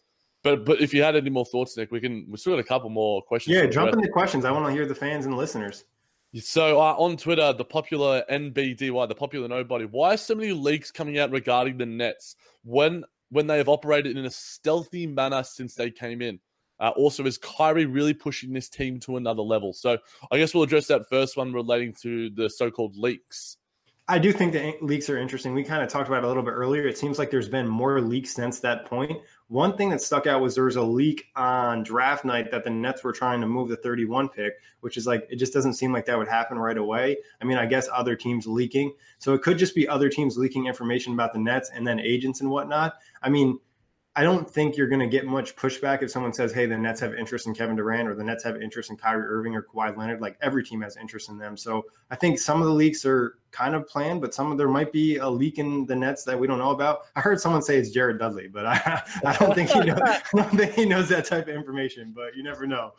but 0.57 0.65
but 0.65 0.81
if 0.81 0.95
you 0.95 1.03
had 1.03 1.17
any 1.17 1.31
more 1.31 1.45
thoughts, 1.45 1.77
Nick, 1.77 1.91
we 1.91 2.01
can 2.01 2.27
we 2.29 2.37
still 2.37 2.55
got 2.55 2.61
a 2.61 2.65
couple 2.65 2.91
more 2.91 3.23
questions. 3.23 3.57
Yeah, 3.57 3.67
jump 3.67 3.93
into 3.93 4.09
questions. 4.09 4.45
I 4.45 4.51
want 4.51 4.67
to 4.67 4.73
hear 4.73 4.87
the 4.87 4.95
fans 4.95 5.27
and 5.27 5.37
listeners. 5.37 5.85
So 6.35 6.79
uh, 6.79 6.95
on 6.99 7.17
Twitter, 7.17 7.53
the 7.55 7.65
popular 7.65 8.23
NBDY, 8.31 9.09
the 9.09 9.15
popular 9.15 9.49
nobody, 9.49 9.87
why 9.87 10.15
are 10.15 10.17
so 10.19 10.35
many 10.35 10.53
leaks 10.53 10.91
coming 10.91 11.19
out 11.19 11.31
regarding 11.31 11.79
the 11.79 11.87
Nets 11.87 12.37
when 12.65 13.05
when 13.31 13.47
they 13.47 13.59
have 13.59 13.69
operated 13.69 14.17
in 14.17 14.25
a 14.25 14.31
stealthy 14.31 15.07
manner 15.07 15.43
since 15.43 15.75
they 15.75 15.91
came 15.91 16.23
in? 16.23 16.41
Uh, 16.81 16.91
also, 16.91 17.25
is 17.25 17.39
Kyrie 17.39 17.87
really 17.87 18.15
pushing 18.15 18.53
this 18.53 18.69
team 18.69 19.01
to 19.01 19.17
another 19.17 19.43
level? 19.43 19.73
So 19.73 19.99
I 20.31 20.39
guess 20.39 20.55
we'll 20.55 20.63
address 20.63 20.87
that 20.87 21.09
first 21.09 21.37
one 21.37 21.53
relating 21.53 21.93
to 22.03 22.31
the 22.31 22.49
so-called 22.49 22.97
leaks. 22.97 23.57
I 24.11 24.19
do 24.19 24.33
think 24.33 24.53
the 24.53 24.75
leaks 24.81 25.11
are 25.11 25.19
interesting. 25.19 25.53
We 25.53 25.65
kind 25.65 25.83
of 25.83 25.91
talked 25.91 26.09
about 26.09 26.23
it 26.23 26.25
a 26.25 26.29
little 26.29 26.43
bit 26.43 26.53
earlier. 26.53 26.87
It 26.87 26.97
seems 26.97 27.19
like 27.19 27.31
there's 27.31 27.49
been 27.49 27.69
more 27.69 28.01
leaks 28.01 28.31
since 28.31 28.61
that 28.61 28.87
point. 28.87 29.21
One 29.49 29.79
thing 29.79 29.89
that 29.89 30.03
stuck 30.03 30.27
out 30.27 30.43
was 30.43 30.55
there 30.55 30.65
was 30.65 30.77
a 30.77 30.83
leak 30.83 31.29
on 31.35 31.83
draft 31.83 32.23
night 32.23 32.51
that 32.51 32.65
the 32.65 32.71
Nets 32.71 33.03
were 33.03 33.13
trying 33.13 33.41
to 33.41 33.47
move 33.47 33.71
the 33.71 33.77
31 33.77 34.29
pick, 34.29 34.53
which 34.81 34.99
is 34.99 35.07
like, 35.07 35.27
it 35.31 35.37
just 35.37 35.55
doesn't 35.55 35.73
seem 35.73 35.91
like 35.91 36.05
that 36.05 36.19
would 36.19 36.29
happen 36.29 36.59
right 36.59 36.77
away. 36.77 37.17
I 37.41 37.47
mean, 37.47 37.57
I 37.57 37.65
guess 37.65 37.89
other 37.91 38.15
teams 38.15 38.47
leaking. 38.47 38.95
So 39.19 39.33
it 39.33 39.41
could 39.41 39.57
just 39.57 39.75
be 39.75 39.89
other 39.89 40.11
teams 40.11 40.37
leaking 40.37 40.67
information 40.67 41.15
about 41.15 41.33
the 41.33 41.39
Nets 41.39 41.71
and 41.75 41.87
then 41.87 41.99
agents 41.99 42.43
and 42.43 42.51
whatnot. 42.51 42.97
I 43.23 43.31
mean, 43.31 43.59
I 44.19 44.25
don't 44.25 44.51
think 44.51 44.77
you're 44.77 44.89
going 44.89 44.99
to 44.99 45.07
get 45.07 45.27
much 45.27 45.55
pushback 45.55 46.03
if 46.03 46.11
someone 46.11 46.33
says, 46.33 46.53
"Hey, 46.53 46.67
the 46.67 46.77
Nets 46.77 46.99
have 46.99 47.15
interest 47.15 47.47
in 47.47 47.55
Kevin 47.55 47.77
Durant 47.77 48.09
or 48.09 48.17
the 48.17 48.25
Nets 48.25 48.43
have 48.43 48.61
interest 48.61 48.91
in 48.91 48.97
Kyrie 48.97 49.23
Irving 49.23 49.55
or 49.55 49.63
Kawhi 49.63 49.97
Leonard." 49.97 50.21
Like 50.21 50.37
every 50.43 50.65
team 50.65 50.81
has 50.81 50.97
interest 50.97 51.29
in 51.29 51.39
them. 51.39 51.57
So 51.57 51.85
I 52.11 52.17
think 52.17 52.41
some 52.41 52.61
of 52.61 52.67
the 52.67 52.75
leaks 52.75 53.07
are 53.07 53.39
kind 53.53 53.77
of 53.77 53.87
planned, 53.87 54.21
but 54.21 54.35
some 54.35 54.51
of 54.51 54.59
there 54.59 54.67
might 54.67 54.91
be 54.91 55.19
a 55.19 55.29
leak 55.29 55.61
in 55.61 55.87
the 55.87 55.95
Nets 55.95 56.25
that 56.25 56.37
we 56.37 56.49
don't 56.49 56.59
know 56.59 56.73
about. 56.73 57.03
I 57.15 57.21
heard 57.21 57.41
someone 57.41 57.63
say 57.63 57.79
it's 57.79 57.91
Jared 57.91 58.19
Dudley, 58.19 58.49
but 58.49 58.67
I, 58.67 59.05
I 59.25 59.37
don't 59.37 59.55
think 59.55 59.71
he 59.71 59.79
knows. 59.79 60.01
I 60.03 60.21
don't 60.35 60.51
think 60.51 60.73
he 60.73 60.85
knows 60.85 61.09
that 61.11 61.25
type 61.25 61.47
of 61.47 61.55
information. 61.55 62.13
But 62.13 62.35
you 62.35 62.43
never 62.43 62.67
know. 62.67 62.95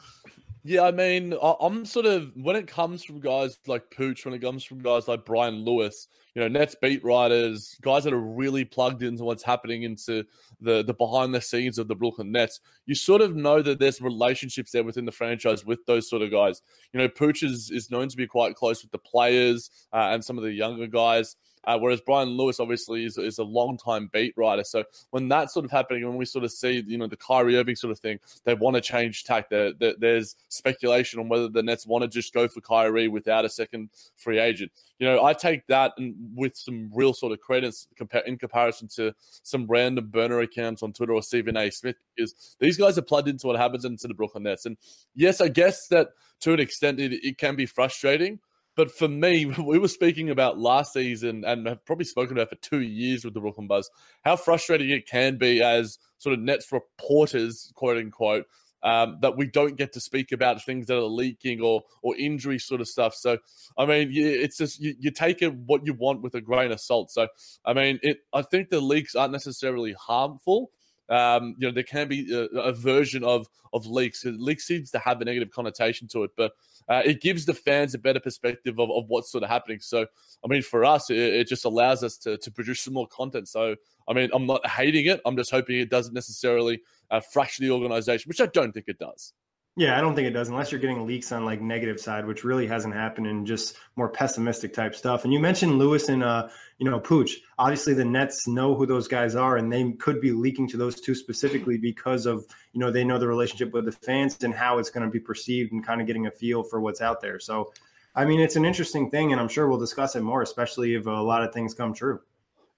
Yeah, 0.70 0.84
I 0.84 0.92
mean, 0.92 1.34
I'm 1.42 1.84
sort 1.84 2.06
of 2.06 2.30
when 2.36 2.56
it 2.56 2.68
comes 2.68 3.04
from 3.04 3.20
guys 3.20 3.58
like 3.66 3.90
Pooch, 3.90 4.24
when 4.24 4.36
it 4.36 4.40
comes 4.44 4.64
from 4.64 4.84
guys 4.84 5.08
like 5.08 5.26
Brian 5.26 5.66
Lewis, 5.66 6.08
you 6.36 6.44
know, 6.44 6.48
Nets 6.48 6.76
beat 6.80 7.04
writers, 7.04 7.76
guys 7.82 8.04
that 8.04 8.14
are 8.14 8.22
really 8.22 8.64
plugged 8.66 9.02
into 9.02 9.24
what's 9.24 9.42
happening 9.42 9.82
into 9.82 10.24
the 10.62 10.84
the 10.84 10.94
behind 10.94 11.34
the 11.34 11.42
scenes 11.42 11.80
of 11.80 11.88
the 11.88 11.96
Brooklyn 11.96 12.32
Nets. 12.32 12.60
You 12.86 12.94
sort 12.94 13.22
of 13.22 13.36
know 13.36 13.64
that 13.64 13.80
there's 13.80 14.00
relationships 14.00 14.70
there 14.70 14.84
within 14.84 15.06
the 15.06 15.12
franchise 15.12 15.66
with 15.66 15.84
those 15.88 16.08
sort 16.08 16.22
of 16.22 16.30
guys. 16.30 16.62
You 16.94 17.00
know, 17.00 17.10
Pooch 17.10 17.42
is, 17.42 17.72
is 17.72 17.90
known 17.90 18.08
to 18.08 18.16
be 18.16 18.28
quite 18.28 18.54
close 18.56 18.84
with 18.84 18.92
the 18.92 19.00
players 19.00 19.72
uh, 19.92 20.10
and 20.12 20.24
some 20.24 20.38
of 20.38 20.44
the 20.44 20.54
younger 20.54 20.86
guys. 20.86 21.36
Uh, 21.66 21.78
whereas 21.78 22.01
Brian 22.01 22.30
Lewis 22.30 22.60
obviously 22.60 23.06
is, 23.06 23.18
is 23.18 23.38
a 23.38 23.44
long 23.44 23.78
time 23.78 24.10
beat 24.13 24.34
writer. 24.38 24.63
So 24.63 24.84
when 25.12 25.28
that's 25.28 25.54
sort 25.54 25.66
of 25.66 25.72
happening, 25.72 26.08
when 26.08 26.18
we 26.18 26.25
sort 26.25 26.46
of 26.46 26.51
see, 26.51 26.84
you 26.88 26.98
know, 26.98 27.08
the 27.08 27.18
Kyrie 27.18 27.58
Irving 27.58 27.75
sort 27.75 27.92
of 27.92 28.00
thing, 28.00 28.20
they 28.46 28.54
want 28.54 28.75
to 28.75 28.82
change 28.82 29.24
tack. 29.25 29.50
There, 29.50 29.74
there, 29.74 29.94
there's 29.98 30.36
speculation 30.48 31.20
on 31.20 31.28
whether 31.28 31.50
the 31.50 31.62
Nets 31.62 31.86
want 31.86 32.04
to 32.04 32.08
just 32.08 32.34
go 32.34 32.48
for 32.48 32.62
Kyrie 32.62 33.08
without 33.08 33.46
a 33.46 33.50
second 33.50 33.89
free 34.16 34.39
agent. 34.39 34.72
You 35.00 35.08
know, 35.08 35.24
I 35.24 35.34
take 35.34 35.68
that 35.68 35.94
and 35.98 36.16
with 36.36 36.56
some 36.56 36.89
real 36.94 37.13
sort 37.13 37.34
of 37.34 37.39
credence 37.39 37.88
in 38.25 38.38
comparison 38.38 38.88
to 38.96 39.13
some 39.44 39.68
random 39.68 40.08
burner 40.08 40.39
accounts 40.39 40.82
on 40.82 40.94
Twitter 40.94 41.13
or 41.13 41.22
Stephen 41.22 41.58
A. 41.58 41.70
Smith, 41.70 41.96
because 42.16 42.56
these 42.60 42.78
guys 42.78 42.98
are 42.98 43.04
plugged 43.04 43.28
into 43.28 43.48
what 43.48 43.58
happens 43.58 43.86
into 43.86 44.08
the 44.08 44.13
Brooklyn 44.13 44.44
Nets. 44.44 44.66
And 44.66 44.78
yes, 45.13 45.42
I 45.42 45.50
guess 45.50 45.88
that 45.88 46.10
to 46.42 46.54
an 46.54 46.60
extent 46.60 47.00
it, 47.00 47.13
it 47.13 47.38
can 47.38 47.56
be 47.56 47.66
frustrating. 47.66 48.39
But 48.80 48.94
for 48.94 49.10
me, 49.10 49.46
we 49.62 49.78
were 49.78 49.90
speaking 49.90 50.30
about 50.30 50.58
last 50.58 50.94
season 50.94 51.44
and 51.44 51.68
have 51.68 51.84
probably 51.84 52.06
spoken 52.06 52.38
about 52.38 52.48
for 52.48 52.56
two 52.56 52.80
years 52.80 53.26
with 53.26 53.34
the 53.34 53.42
Brooklyn 53.42 53.68
Buzz, 53.68 53.90
how 54.24 54.38
frustrating 54.38 54.90
it 54.90 55.06
can 55.06 55.38
be 55.38 55.62
as 55.62 56.00
sort 56.18 56.32
of 56.32 56.40
Nets 56.40 56.72
reporters, 56.72 57.74
quote 57.76 57.98
unquote, 57.98 58.46
um, 58.82 59.18
that 59.22 59.36
we 59.36 59.48
don't 59.48 59.76
get 59.76 59.92
to 59.92 60.00
speak 60.00 60.32
about 60.32 60.64
things 60.64 60.88
that 60.88 60.96
are 60.96 61.02
leaking 61.02 61.60
or 61.60 61.82
or 62.04 62.16
injury 62.16 62.58
sort 62.58 62.80
of 62.80 62.88
stuff. 62.88 63.16
So, 63.16 63.40
I 63.78 63.86
mean, 63.86 64.12
it's 64.14 64.56
just 64.56 64.80
you, 64.80 64.96
you 64.98 65.12
take 65.12 65.42
it 65.42 65.54
what 65.54 65.86
you 65.86 65.94
want 65.94 66.22
with 66.22 66.34
a 66.36 66.42
grain 66.42 66.72
of 66.72 66.80
salt. 66.80 67.12
So, 67.12 67.28
I 67.66 67.74
mean, 67.74 68.00
it. 68.02 68.20
I 68.32 68.44
think 68.44 68.70
the 68.70 68.80
leaks 68.80 69.14
aren't 69.14 69.34
necessarily 69.34 69.92
harmful. 69.92 70.72
Um, 71.10 71.56
you 71.58 71.68
know, 71.68 71.74
there 71.74 71.84
can 71.84 72.08
be 72.08 72.32
a, 72.34 72.44
a, 72.60 72.72
version 72.72 73.24
of 73.24 73.48
of 73.74 73.86
leaks. 73.88 74.25
Leaks 74.25 74.68
seems 74.68 74.92
to 74.92 75.00
have 75.00 75.20
a 75.22 75.25
negative 75.25 75.50
connotation 75.50 76.08
to 76.10 76.24
it, 76.24 76.32
but 76.38 76.51
uh, 76.88 77.01
it 77.06 77.22
gives 77.22 77.46
the 77.46 77.54
fans 77.54 77.94
a 77.94 77.98
better 77.98 78.20
perspective 78.20 78.80
of, 78.80 78.89
of 78.92 79.06
what's 79.08 79.32
sort 79.32 79.44
of 79.44 79.50
happening. 79.50 79.80
So, 79.80 80.06
I 80.44 80.48
mean, 80.48 80.62
for 80.62 80.84
us, 80.86 81.10
it, 81.10 81.18
it, 81.18 81.48
just 81.48 81.66
allows 81.66 82.04
us 82.04 82.18
to, 82.18 82.38
to 82.38 82.51
produce 82.51 82.82
some 82.82 82.94
more 82.94 83.08
content. 83.08 83.48
So, 83.48 83.75
I 84.08 84.13
mean, 84.13 84.30
I'm 84.34 84.48
not 84.48 84.66
hating 84.68 85.06
it. 85.06 85.22
I'm 85.25 85.38
just 85.38 85.51
hoping 85.51 85.80
it 85.80 85.89
doesn't 85.89 86.13
necessarily 86.13 86.82
uh, 87.12 87.20
fracture 87.20 87.62
the 87.62 87.72
organization, 87.72 88.28
which 88.28 88.42
I 88.42 88.48
don't 88.48 88.72
think 88.72 88.86
it 88.88 88.98
does. 88.98 89.34
Yeah, 89.76 89.98
I 89.98 90.02
don't 90.02 90.14
think 90.14 90.28
it 90.28 90.32
does 90.32 90.50
unless 90.50 90.72
you're 90.72 90.82
getting 90.82 91.08
leaks 91.08 91.32
on 91.32 91.46
like 91.46 91.62
negative 91.62 92.00
side, 92.02 92.26
which 92.26 92.44
really 92.44 92.68
hasn't 92.68 92.94
happened 92.94 93.28
and 93.28 93.48
just 93.48 93.78
more 93.96 94.10
pessimistic 94.10 94.74
type 94.74 94.94
stuff. 94.94 95.24
And 95.24 95.32
you 95.32 95.40
mentioned 95.40 95.78
Lewis 95.80 96.10
and 96.10 96.22
uh, 96.22 96.50
you 96.80 96.90
know, 96.90 97.00
Pooch. 97.00 97.38
Obviously 97.58 97.94
the 97.94 98.04
Nets 98.04 98.48
know 98.48 98.76
who 98.76 98.86
those 98.86 99.08
guys 99.08 99.36
are 99.36 99.58
and 99.58 99.72
they 99.72 99.92
could 99.94 100.20
be 100.20 100.32
leaking 100.32 100.68
to 100.70 100.78
those 100.78 101.00
two 101.00 101.16
specifically 101.16 101.78
because 101.78 102.26
of, 102.26 102.46
you 102.74 102.80
know, 102.80 102.92
they 102.92 103.06
know 103.06 103.18
the 103.18 103.28
relationship 103.28 103.72
with 103.72 103.86
the 103.86 103.92
fans 103.92 104.44
and 104.44 104.54
how 104.54 104.80
it's 104.80 104.90
going 104.90 105.06
to 105.06 105.12
be 105.12 105.20
perceived 105.20 105.72
and 105.72 105.86
kind 105.86 106.02
of 106.02 106.08
getting 106.08 106.28
a 106.28 106.32
feel 106.32 106.64
for 106.64 106.82
what's 106.82 107.00
out 107.02 107.22
there. 107.22 107.40
So 107.40 107.72
I 108.16 108.26
mean, 108.26 108.42
it's 108.42 108.58
an 108.58 108.66
interesting 108.66 109.10
thing 109.10 109.32
and 109.32 109.40
I'm 109.40 109.48
sure 109.48 109.68
we'll 109.68 109.80
discuss 109.80 110.16
it 110.16 110.22
more, 110.22 110.42
especially 110.42 110.96
if 110.96 111.06
a 111.06 111.12
lot 111.12 111.44
of 111.44 111.54
things 111.54 111.74
come 111.74 111.94
true. 111.94 112.20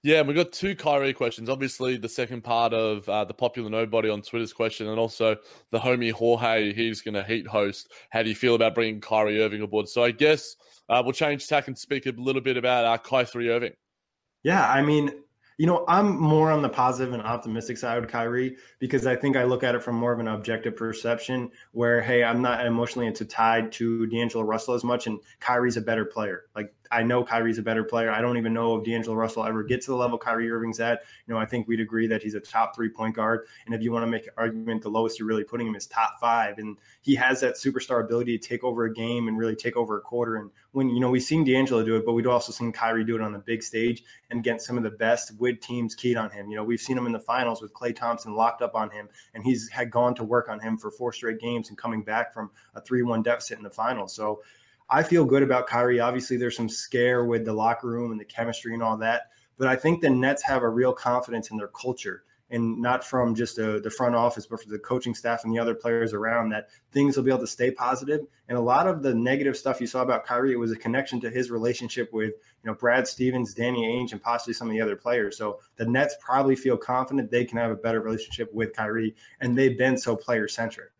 Yeah, 0.04 0.18
and 0.18 0.26
we've 0.26 0.36
got 0.36 0.50
two 0.50 0.74
Kyrie 0.74 1.12
questions. 1.12 1.48
Obviously, 1.48 1.96
the 1.96 2.08
second 2.08 2.42
part 2.42 2.74
of 2.74 3.08
uh, 3.08 3.24
the 3.24 3.34
popular 3.34 3.70
nobody 3.70 4.08
on 4.08 4.20
Twitter's 4.20 4.52
question, 4.52 4.88
and 4.88 4.98
also 4.98 5.36
the 5.70 5.78
homie 5.78 6.10
Jorge, 6.10 6.72
he's 6.72 7.02
going 7.02 7.14
to 7.14 7.22
heat 7.22 7.46
host. 7.46 7.92
How 8.10 8.24
do 8.24 8.28
you 8.28 8.34
feel 8.34 8.56
about 8.56 8.74
bringing 8.74 9.00
Kyrie 9.00 9.40
Irving 9.40 9.62
aboard? 9.62 9.88
So 9.88 10.02
I 10.02 10.10
guess 10.10 10.56
uh, 10.88 11.00
we'll 11.04 11.12
change 11.12 11.46
tack 11.46 11.68
and 11.68 11.78
speak 11.78 12.06
a 12.06 12.10
little 12.16 12.42
bit 12.42 12.56
about 12.56 12.84
uh, 12.84 12.98
Kyrie 12.98 13.50
Irving. 13.50 13.74
Yeah, 14.42 14.68
I 14.68 14.82
mean, 14.82 15.12
you 15.56 15.66
know, 15.66 15.84
I'm 15.86 16.20
more 16.20 16.50
on 16.50 16.62
the 16.62 16.68
positive 16.68 17.14
and 17.14 17.22
optimistic 17.22 17.78
side 17.78 18.00
with 18.00 18.10
Kyrie 18.10 18.56
because 18.80 19.06
I 19.06 19.14
think 19.14 19.36
I 19.36 19.44
look 19.44 19.62
at 19.62 19.76
it 19.76 19.84
from 19.84 19.94
more 19.94 20.12
of 20.12 20.18
an 20.18 20.26
objective 20.26 20.74
perception 20.74 21.48
where, 21.70 22.00
hey, 22.00 22.24
I'm 22.24 22.42
not 22.42 22.66
emotionally 22.66 23.06
into 23.06 23.24
tied 23.24 23.70
to 23.72 24.08
D'Angelo 24.08 24.42
Russell 24.42 24.74
as 24.74 24.82
much, 24.82 25.06
and 25.06 25.20
Kyrie's 25.38 25.76
a 25.76 25.80
better 25.80 26.04
player. 26.04 26.46
Like 26.56 26.74
I 26.92 27.02
know 27.02 27.24
Kyrie's 27.24 27.56
a 27.56 27.62
better 27.62 27.82
player. 27.82 28.10
I 28.10 28.20
don't 28.20 28.36
even 28.36 28.52
know 28.52 28.76
if 28.76 28.84
D'Angelo 28.84 29.16
Russell 29.16 29.44
ever 29.44 29.62
gets 29.62 29.86
to 29.86 29.92
the 29.92 29.96
level 29.96 30.18
Kyrie 30.18 30.50
Irving's 30.50 30.78
at. 30.78 31.02
You 31.26 31.32
know, 31.32 31.40
I 31.40 31.46
think 31.46 31.66
we'd 31.66 31.80
agree 31.80 32.06
that 32.06 32.22
he's 32.22 32.34
a 32.34 32.40
top 32.40 32.76
three 32.76 32.90
point 32.90 33.16
guard. 33.16 33.46
And 33.64 33.74
if 33.74 33.82
you 33.82 33.90
want 33.90 34.02
to 34.02 34.06
make 34.06 34.26
an 34.26 34.34
argument, 34.36 34.82
the 34.82 34.90
lowest 34.90 35.18
you're 35.18 35.26
really 35.26 35.42
putting 35.42 35.66
him 35.66 35.74
is 35.74 35.86
top 35.86 36.20
five. 36.20 36.58
And 36.58 36.76
he 37.00 37.14
has 37.14 37.40
that 37.40 37.54
superstar 37.54 38.04
ability 38.04 38.38
to 38.38 38.46
take 38.46 38.62
over 38.62 38.84
a 38.84 38.92
game 38.92 39.28
and 39.28 39.38
really 39.38 39.56
take 39.56 39.74
over 39.74 39.96
a 39.96 40.00
quarter. 40.02 40.36
And 40.36 40.50
when, 40.72 40.90
you 40.90 41.00
know, 41.00 41.10
we've 41.10 41.22
seen 41.22 41.44
D'Angelo 41.44 41.82
do 41.82 41.96
it, 41.96 42.04
but 42.04 42.12
we'd 42.12 42.26
also 42.26 42.52
seen 42.52 42.72
Kyrie 42.72 43.04
do 43.04 43.16
it 43.16 43.22
on 43.22 43.32
the 43.32 43.38
big 43.38 43.62
stage 43.62 44.04
and 44.30 44.44
get 44.44 44.60
some 44.60 44.76
of 44.76 44.82
the 44.82 44.90
best 44.90 45.32
with 45.38 45.60
teams 45.60 45.94
keyed 45.94 46.18
on 46.18 46.30
him. 46.30 46.50
You 46.50 46.56
know, 46.56 46.64
we've 46.64 46.80
seen 46.80 46.98
him 46.98 47.06
in 47.06 47.12
the 47.12 47.18
finals 47.18 47.62
with 47.62 47.72
Klay 47.72 47.96
Thompson 47.96 48.34
locked 48.34 48.60
up 48.60 48.74
on 48.74 48.90
him, 48.90 49.08
and 49.34 49.42
he's 49.42 49.70
had 49.70 49.90
gone 49.90 50.14
to 50.16 50.24
work 50.24 50.50
on 50.50 50.60
him 50.60 50.76
for 50.76 50.90
four 50.90 51.12
straight 51.12 51.40
games 51.40 51.70
and 51.70 51.78
coming 51.78 52.02
back 52.02 52.34
from 52.34 52.50
a 52.74 52.82
3 52.82 53.02
1 53.02 53.22
deficit 53.22 53.56
in 53.56 53.64
the 53.64 53.70
finals. 53.70 54.14
So, 54.14 54.42
I 54.92 55.02
feel 55.02 55.24
good 55.24 55.42
about 55.42 55.66
Kyrie. 55.66 56.00
Obviously, 56.00 56.36
there's 56.36 56.54
some 56.54 56.68
scare 56.68 57.24
with 57.24 57.46
the 57.46 57.52
locker 57.54 57.88
room 57.88 58.12
and 58.12 58.20
the 58.20 58.26
chemistry 58.26 58.74
and 58.74 58.82
all 58.82 58.98
that. 58.98 59.30
But 59.56 59.68
I 59.68 59.74
think 59.74 60.02
the 60.02 60.10
Nets 60.10 60.42
have 60.42 60.62
a 60.62 60.68
real 60.68 60.92
confidence 60.92 61.50
in 61.50 61.56
their 61.56 61.68
culture 61.68 62.24
and 62.50 62.78
not 62.78 63.02
from 63.02 63.34
just 63.34 63.58
a, 63.58 63.80
the 63.80 63.88
front 63.88 64.14
office, 64.14 64.44
but 64.44 64.62
for 64.62 64.68
the 64.68 64.78
coaching 64.78 65.14
staff 65.14 65.44
and 65.44 65.54
the 65.54 65.58
other 65.58 65.74
players 65.74 66.12
around 66.12 66.50
that 66.50 66.68
things 66.92 67.16
will 67.16 67.24
be 67.24 67.30
able 67.30 67.40
to 67.40 67.46
stay 67.46 67.70
positive. 67.70 68.20
And 68.50 68.58
a 68.58 68.60
lot 68.60 68.86
of 68.86 69.02
the 69.02 69.14
negative 69.14 69.56
stuff 69.56 69.80
you 69.80 69.86
saw 69.86 70.02
about 70.02 70.26
Kyrie, 70.26 70.52
it 70.52 70.58
was 70.58 70.72
a 70.72 70.76
connection 70.76 71.18
to 71.22 71.30
his 71.30 71.50
relationship 71.50 72.12
with, 72.12 72.32
you 72.32 72.70
know, 72.70 72.74
Brad 72.74 73.08
Stevens, 73.08 73.54
Danny 73.54 73.86
Ainge, 73.86 74.12
and 74.12 74.22
possibly 74.22 74.52
some 74.52 74.68
of 74.68 74.74
the 74.74 74.80
other 74.82 74.96
players. 74.96 75.38
So 75.38 75.60
the 75.76 75.86
Nets 75.86 76.16
probably 76.20 76.54
feel 76.54 76.76
confident 76.76 77.30
they 77.30 77.46
can 77.46 77.56
have 77.56 77.70
a 77.70 77.76
better 77.76 78.02
relationship 78.02 78.52
with 78.52 78.74
Kyrie, 78.74 79.16
and 79.40 79.56
they've 79.56 79.78
been 79.78 79.96
so 79.96 80.14
player 80.14 80.48
centric. 80.48 80.90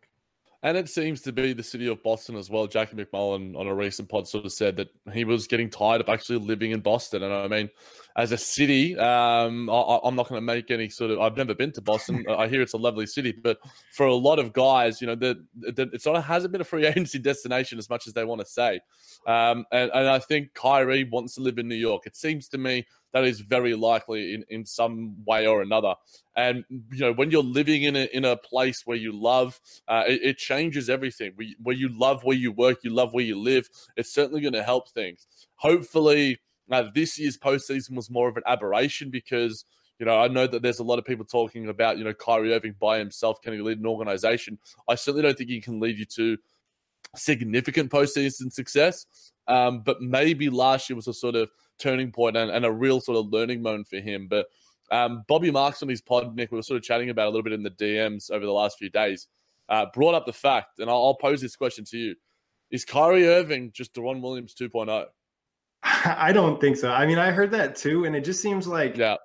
And 0.63 0.77
it 0.77 0.87
seems 0.87 1.19
to 1.23 1.33
be 1.33 1.51
the 1.51 1.61
city 1.61 1.87
of 1.87 2.01
Boston 2.03 2.37
as 2.37 2.49
well. 2.49 2.67
Jackie 2.67 2.95
MacMullan 2.95 3.53
on 3.59 3.67
a 3.67 3.75
recent 3.75 4.07
pod 4.07 4.29
sort 4.29 4.45
of 4.45 4.53
said 4.53 4.77
that 4.77 4.87
he 5.11 5.25
was 5.25 5.45
getting 5.45 5.69
tired 5.69 5.99
of 5.99 6.07
actually 6.07 6.39
living 6.39 6.71
in 6.71 6.79
Boston. 6.79 7.21
And 7.21 7.33
I 7.33 7.49
mean, 7.49 7.69
as 8.15 8.31
a 8.31 8.37
city, 8.37 8.97
um, 8.97 9.69
I, 9.69 9.99
am 10.05 10.15
not 10.15 10.29
going 10.29 10.39
to 10.39 10.45
make 10.45 10.71
any 10.71 10.87
sort 10.87 11.11
of. 11.11 11.19
I've 11.19 11.35
never 11.35 11.53
been 11.53 11.73
to 11.73 11.81
Boston. 11.81 12.23
I 12.29 12.47
hear 12.47 12.61
it's 12.61 12.73
a 12.73 12.77
lovely 12.77 13.05
city, 13.05 13.33
but 13.33 13.57
for 13.91 14.05
a 14.05 14.15
lot 14.15 14.39
of 14.39 14.53
guys, 14.53 15.01
you 15.01 15.07
know, 15.07 15.15
that 15.15 15.37
it's 15.61 16.05
not 16.05 16.23
hasn't 16.23 16.53
been 16.53 16.61
a 16.61 16.65
free 16.65 16.85
agency 16.87 17.19
destination 17.19 17.77
as 17.77 17.89
much 17.89 18.07
as 18.07 18.13
they 18.13 18.23
want 18.23 18.39
to 18.39 18.47
say. 18.47 18.79
Um, 19.27 19.65
and, 19.73 19.91
and 19.93 20.07
I 20.07 20.19
think 20.19 20.53
Kyrie 20.53 21.03
wants 21.03 21.35
to 21.35 21.41
live 21.41 21.57
in 21.57 21.67
New 21.67 21.75
York. 21.75 22.03
It 22.05 22.15
seems 22.15 22.47
to 22.49 22.57
me 22.57 22.85
that 23.13 23.23
is 23.23 23.39
very 23.39 23.75
likely 23.75 24.33
in, 24.33 24.43
in 24.49 24.65
some 24.65 25.15
way 25.25 25.47
or 25.47 25.61
another. 25.61 25.95
And 26.35 26.65
you 26.69 26.99
know, 26.99 27.13
when 27.13 27.31
you're 27.31 27.43
living 27.43 27.83
in 27.83 27.95
a 27.95 28.09
in 28.13 28.25
a 28.25 28.35
place 28.35 28.81
where 28.85 28.97
you 28.97 29.11
love, 29.11 29.59
uh, 29.87 30.03
it, 30.07 30.21
it, 30.23 30.37
changes 30.37 30.89
everything. 30.89 31.33
Where 31.61 31.75
you 31.75 31.89
love 31.89 32.23
where 32.23 32.35
you 32.35 32.51
work, 32.51 32.79
you 32.83 32.89
love 32.89 33.13
where 33.13 33.23
you 33.23 33.39
live. 33.39 33.69
It's 33.95 34.13
certainly 34.13 34.41
going 34.41 34.53
to 34.53 34.63
help 34.63 34.89
things. 34.89 35.27
Hopefully, 35.55 36.39
uh, 36.71 36.85
this 36.93 37.19
year's 37.19 37.37
postseason 37.37 37.95
was 37.95 38.09
more 38.09 38.27
of 38.27 38.37
an 38.37 38.43
aberration 38.45 39.09
because. 39.09 39.65
You 39.99 40.07
know, 40.07 40.19
I 40.19 40.27
know 40.27 40.47
that 40.47 40.63
there's 40.63 40.79
a 40.79 40.83
lot 40.83 40.97
of 40.97 41.05
people 41.05 41.23
talking 41.23 41.69
about, 41.69 41.99
you 41.99 42.03
know, 42.03 42.15
Kyrie 42.15 42.51
Irving 42.51 42.75
by 42.77 42.97
himself 42.97 43.39
can 43.41 43.53
he 43.53 43.61
lead 43.61 43.79
an 43.79 43.85
organization. 43.85 44.57
I 44.89 44.95
certainly 44.95 45.21
don't 45.21 45.37
think 45.37 45.51
he 45.51 45.61
can 45.61 45.79
lead 45.79 45.97
you 45.97 46.05
to 46.05 46.37
significant 47.15 47.91
postseason 47.91 48.51
success. 48.51 49.05
Um, 49.47 49.81
but 49.81 50.01
maybe 50.01 50.49
last 50.49 50.89
year 50.89 50.95
was 50.95 51.07
a 51.07 51.13
sort 51.13 51.35
of 51.35 51.49
turning 51.83 52.11
point 52.11 52.37
and, 52.37 52.49
and 52.49 52.65
a 52.65 52.71
real 52.71 53.01
sort 53.01 53.17
of 53.17 53.31
learning 53.31 53.61
moment 53.61 53.87
for 53.87 53.97
him. 53.97 54.27
But 54.27 54.47
um, 54.91 55.23
Bobby 55.27 55.51
Marks 55.51 55.83
on 55.83 55.89
his 55.89 56.01
pod, 56.01 56.35
Nick, 56.35 56.51
we 56.51 56.57
were 56.57 56.63
sort 56.63 56.77
of 56.77 56.83
chatting 56.83 57.09
about 57.09 57.27
a 57.27 57.29
little 57.29 57.43
bit 57.43 57.53
in 57.53 57.63
the 57.63 57.71
DMs 57.71 58.31
over 58.31 58.45
the 58.45 58.51
last 58.51 58.77
few 58.77 58.89
days, 58.89 59.27
uh, 59.69 59.85
brought 59.93 60.15
up 60.15 60.25
the 60.25 60.33
fact, 60.33 60.79
and 60.79 60.89
I'll, 60.89 61.03
I'll, 61.03 61.15
pose 61.15 61.41
this 61.41 61.55
question 61.55 61.85
to 61.85 61.97
you: 61.97 62.15
Is 62.71 62.85
Kyrie 62.85 63.27
Irving 63.27 63.71
just 63.73 63.93
Deron 63.93 64.21
Williams 64.21 64.53
2.0? 64.53 65.05
I 65.83 66.31
don't 66.31 66.61
think 66.61 66.77
so. 66.77 66.91
I 66.91 67.05
mean, 67.05 67.17
I 67.17 67.31
heard 67.31 67.51
that 67.51 67.75
too, 67.75 68.05
and 68.05 68.15
it 68.15 68.23
just 68.23 68.41
seems 68.41 68.67
like 68.67 68.97
yeah. 68.97 69.17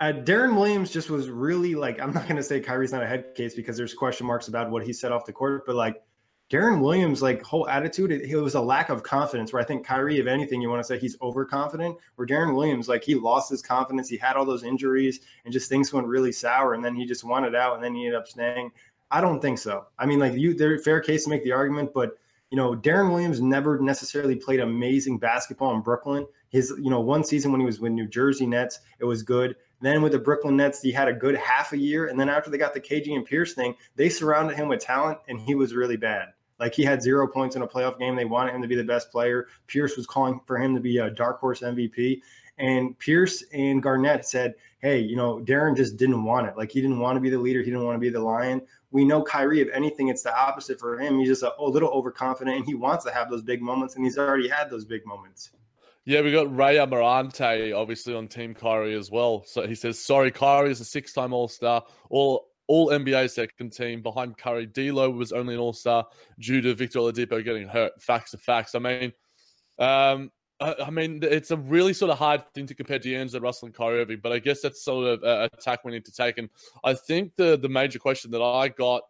Uh, 0.00 0.12
Deron 0.12 0.56
Williams 0.56 0.90
just 0.90 1.08
was 1.08 1.30
really 1.30 1.76
like 1.76 2.00
I'm 2.00 2.12
not 2.12 2.24
going 2.24 2.36
to 2.36 2.42
say 2.42 2.60
Kyrie's 2.60 2.92
not 2.92 3.02
a 3.02 3.06
head 3.06 3.34
case 3.34 3.54
because 3.54 3.76
there's 3.76 3.94
question 3.94 4.26
marks 4.26 4.48
about 4.48 4.70
what 4.70 4.84
he 4.84 4.92
said 4.92 5.12
off 5.12 5.24
the 5.24 5.32
court, 5.32 5.64
but 5.66 5.76
like 5.76 6.02
Deron 6.50 6.80
Williams, 6.80 7.22
like 7.22 7.42
whole 7.42 7.68
attitude, 7.68 8.12
it, 8.12 8.22
it, 8.22 8.36
was 8.36 8.54
a 8.54 8.60
lack 8.60 8.90
of 8.90 9.02
confidence. 9.02 9.52
Where 9.52 9.62
I 9.62 9.64
think 9.64 9.84
Kyrie, 9.84 10.18
if 10.18 10.26
anything, 10.26 10.60
you 10.60 10.68
want 10.68 10.80
to 10.80 10.86
say 10.86 10.98
he's 10.98 11.16
overconfident. 11.22 11.96
Where 12.16 12.26
Deron 12.26 12.54
Williams, 12.54 12.88
like 12.88 13.02
he 13.02 13.14
lost 13.14 13.50
his 13.50 13.62
confidence, 13.62 14.08
he 14.08 14.18
had 14.18 14.36
all 14.36 14.44
those 14.44 14.62
injuries, 14.62 15.20
and 15.44 15.52
just 15.52 15.68
things 15.68 15.92
went 15.92 16.06
really 16.06 16.32
sour, 16.32 16.74
and 16.74 16.84
then 16.84 16.94
he 16.94 17.06
just 17.06 17.24
wanted 17.24 17.54
out, 17.54 17.74
and 17.74 17.82
then 17.82 17.94
he 17.94 18.06
ended 18.06 18.18
up 18.18 18.28
staying. 18.28 18.70
I 19.10 19.20
don't 19.20 19.40
think 19.40 19.58
so. 19.58 19.86
I 19.98 20.06
mean, 20.06 20.18
like 20.18 20.34
you, 20.34 20.54
there's 20.54 20.84
fair 20.84 21.00
case 21.00 21.24
to 21.24 21.30
make 21.30 21.44
the 21.44 21.52
argument, 21.52 21.92
but 21.94 22.18
you 22.50 22.56
know, 22.56 22.76
Deron 22.76 23.10
Williams 23.10 23.40
never 23.40 23.80
necessarily 23.80 24.36
played 24.36 24.60
amazing 24.60 25.18
basketball 25.18 25.74
in 25.74 25.80
Brooklyn. 25.80 26.26
His, 26.50 26.72
you 26.78 26.90
know, 26.90 27.00
one 27.00 27.24
season 27.24 27.50
when 27.50 27.60
he 27.60 27.66
was 27.66 27.80
with 27.80 27.92
New 27.92 28.06
Jersey 28.06 28.46
Nets, 28.46 28.80
it 29.00 29.04
was 29.04 29.22
good. 29.22 29.56
Then 29.84 30.00
with 30.00 30.12
the 30.12 30.18
Brooklyn 30.18 30.56
Nets, 30.56 30.80
he 30.80 30.90
had 30.90 31.08
a 31.08 31.12
good 31.12 31.36
half 31.36 31.74
a 31.74 31.76
year. 31.76 32.06
And 32.06 32.18
then 32.18 32.30
after 32.30 32.48
they 32.48 32.56
got 32.56 32.72
the 32.72 32.80
KG 32.80 33.14
and 33.14 33.26
Pierce 33.26 33.52
thing, 33.52 33.74
they 33.96 34.08
surrounded 34.08 34.56
him 34.56 34.68
with 34.68 34.80
talent 34.80 35.18
and 35.28 35.38
he 35.38 35.54
was 35.54 35.74
really 35.74 35.98
bad. 35.98 36.28
Like 36.58 36.74
he 36.74 36.84
had 36.84 37.02
zero 37.02 37.28
points 37.28 37.54
in 37.54 37.60
a 37.60 37.68
playoff 37.68 37.98
game. 37.98 38.16
They 38.16 38.24
wanted 38.24 38.54
him 38.54 38.62
to 38.62 38.68
be 38.68 38.76
the 38.76 38.82
best 38.82 39.10
player. 39.10 39.46
Pierce 39.66 39.98
was 39.98 40.06
calling 40.06 40.40
for 40.46 40.56
him 40.56 40.74
to 40.74 40.80
be 40.80 40.96
a 40.96 41.10
dark 41.10 41.38
horse 41.38 41.60
MVP. 41.60 42.22
And 42.56 42.98
Pierce 42.98 43.44
and 43.52 43.82
Garnett 43.82 44.24
said, 44.24 44.54
hey, 44.78 45.00
you 45.00 45.16
know, 45.16 45.40
Deron 45.40 45.76
just 45.76 45.98
didn't 45.98 46.24
want 46.24 46.46
it. 46.46 46.56
Like 46.56 46.72
he 46.72 46.80
didn't 46.80 47.00
want 47.00 47.16
to 47.16 47.20
be 47.20 47.28
the 47.28 47.38
leader. 47.38 47.58
He 47.58 47.66
didn't 47.66 47.84
want 47.84 47.96
to 47.96 48.00
be 48.00 48.08
the 48.08 48.20
lion. 48.20 48.62
We 48.90 49.04
know 49.04 49.22
Kyrie, 49.22 49.60
if 49.60 49.68
anything, 49.74 50.08
it's 50.08 50.22
the 50.22 50.34
opposite 50.34 50.80
for 50.80 50.98
him. 50.98 51.18
He's 51.18 51.28
just 51.28 51.42
a, 51.42 51.52
a 51.60 51.68
little 51.68 51.90
overconfident 51.90 52.56
and 52.56 52.64
he 52.64 52.74
wants 52.74 53.04
to 53.04 53.12
have 53.12 53.28
those 53.28 53.42
big 53.42 53.60
moments. 53.60 53.96
And 53.96 54.04
he's 54.06 54.16
already 54.16 54.48
had 54.48 54.70
those 54.70 54.86
big 54.86 55.04
moments. 55.04 55.50
Yeah, 56.06 56.20
we 56.20 56.32
got 56.32 56.54
Ray 56.54 56.76
Amarante 56.76 57.74
obviously 57.74 58.14
on 58.14 58.28
Team 58.28 58.54
Kyrie 58.54 58.94
as 58.94 59.10
well. 59.10 59.42
So 59.46 59.66
he 59.66 59.74
says, 59.74 59.98
sorry, 59.98 60.30
Kyrie 60.30 60.70
is 60.70 60.80
a 60.80 60.84
six 60.84 61.12
time 61.12 61.32
All. 61.32 61.50
All 62.66 62.88
NBA 62.88 63.30
second 63.30 63.74
team 63.74 64.00
behind 64.00 64.38
Curry. 64.38 64.64
D'Lo 64.64 65.10
was 65.10 65.32
only 65.32 65.54
an 65.54 65.60
All 65.60 65.74
Star 65.74 66.06
due 66.38 66.62
to 66.62 66.74
Victor 66.74 67.00
Oladipo 67.00 67.44
getting 67.44 67.68
hurt. 67.68 67.92
Facts 68.00 68.32
are 68.32 68.38
facts. 68.38 68.74
I 68.74 68.78
mean, 68.78 69.12
um, 69.78 70.30
I, 70.60 70.74
I, 70.86 70.90
mean, 70.90 71.20
it's 71.22 71.50
a 71.50 71.58
really 71.58 71.92
sort 71.92 72.10
of 72.10 72.18
hard 72.18 72.42
thing 72.54 72.66
to 72.66 72.74
compare 72.74 72.98
D'Angelo 72.98 73.42
Russell 73.42 73.66
and 73.66 73.74
Kyrie 73.74 74.00
Irving, 74.00 74.20
but 74.22 74.32
I 74.32 74.38
guess 74.38 74.62
that's 74.62 74.82
sort 74.82 75.06
of 75.06 75.22
a 75.22 75.50
attack 75.52 75.84
we 75.84 75.92
need 75.92 76.06
to 76.06 76.12
take. 76.12 76.38
And 76.38 76.48
I 76.82 76.94
think 76.94 77.32
the 77.36 77.58
the 77.58 77.68
major 77.68 77.98
question 77.98 78.30
that 78.30 78.42
I 78.42 78.68
got 78.68 79.02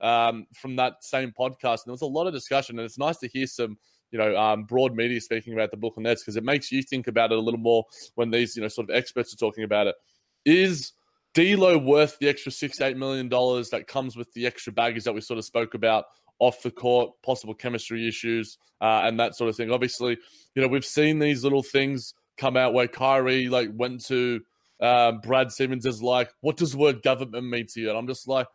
um, 0.00 0.46
from 0.54 0.76
that 0.76 1.04
same 1.04 1.32
podcast, 1.38 1.84
and 1.84 1.88
there 1.88 1.92
was 1.92 2.02
a 2.02 2.06
lot 2.06 2.26
of 2.26 2.32
discussion, 2.32 2.78
and 2.78 2.86
it's 2.86 2.98
nice 2.98 3.18
to 3.18 3.28
hear 3.28 3.46
some 3.46 3.76
you 4.12 4.18
know, 4.18 4.36
um, 4.36 4.64
broad 4.64 4.94
media 4.94 5.20
speaking 5.20 5.54
about 5.54 5.70
the 5.70 5.76
Brooklyn 5.76 6.04
Nets 6.04 6.22
because 6.22 6.36
it 6.36 6.44
makes 6.44 6.70
you 6.70 6.82
think 6.82 7.08
about 7.08 7.32
it 7.32 7.38
a 7.38 7.40
little 7.40 7.58
more 7.58 7.84
when 8.14 8.30
these, 8.30 8.54
you 8.54 8.62
know, 8.62 8.68
sort 8.68 8.88
of 8.88 8.94
experts 8.94 9.32
are 9.32 9.38
talking 9.38 9.64
about 9.64 9.88
it. 9.88 9.96
Is 10.44 10.92
D'Lo 11.34 11.78
worth 11.78 12.18
the 12.18 12.28
extra 12.28 12.52
six 12.52 12.80
eight 12.80 12.96
million 12.96 13.28
dollars 13.28 13.70
that 13.70 13.86
comes 13.86 14.16
with 14.16 14.32
the 14.34 14.46
extra 14.46 14.72
baggage 14.72 15.04
that 15.04 15.14
we 15.14 15.20
sort 15.20 15.38
of 15.38 15.44
spoke 15.44 15.74
about 15.74 16.04
off 16.38 16.62
the 16.62 16.70
court, 16.70 17.10
possible 17.22 17.54
chemistry 17.54 18.06
issues, 18.06 18.58
uh, 18.80 19.02
and 19.04 19.18
that 19.18 19.34
sort 19.34 19.48
of 19.48 19.56
thing. 19.56 19.70
Obviously, 19.70 20.18
you 20.54 20.62
know 20.62 20.68
we've 20.68 20.84
seen 20.84 21.18
these 21.18 21.42
little 21.42 21.62
things 21.62 22.14
come 22.36 22.56
out 22.56 22.74
where 22.74 22.88
Kyrie 22.88 23.48
like 23.48 23.70
went 23.72 24.04
to 24.06 24.40
uh, 24.80 25.12
Brad 25.12 25.52
Stevens 25.52 25.86
is 25.86 26.02
like, 26.02 26.30
"What 26.40 26.56
does 26.56 26.72
the 26.72 26.78
word 26.78 27.02
government 27.02 27.48
mean 27.48 27.66
to 27.68 27.80
you?" 27.80 27.88
And 27.88 27.96
I'm 27.96 28.08
just 28.08 28.28
like, 28.28 28.46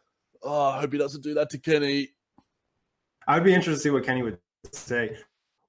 "Oh, 0.44 0.66
I 0.66 0.82
hope 0.82 0.92
he 0.92 1.00
doesn't 1.00 1.24
do 1.24 1.34
that 1.36 1.50
to 1.52 1.58
Kenny." 1.58 2.10
I'd 3.28 3.44
be 3.44 3.54
interested 3.54 3.78
to 3.78 3.80
see 3.80 3.90
what 3.90 4.06
Kenny 4.06 4.22
would 4.22 4.38
say. 4.72 5.18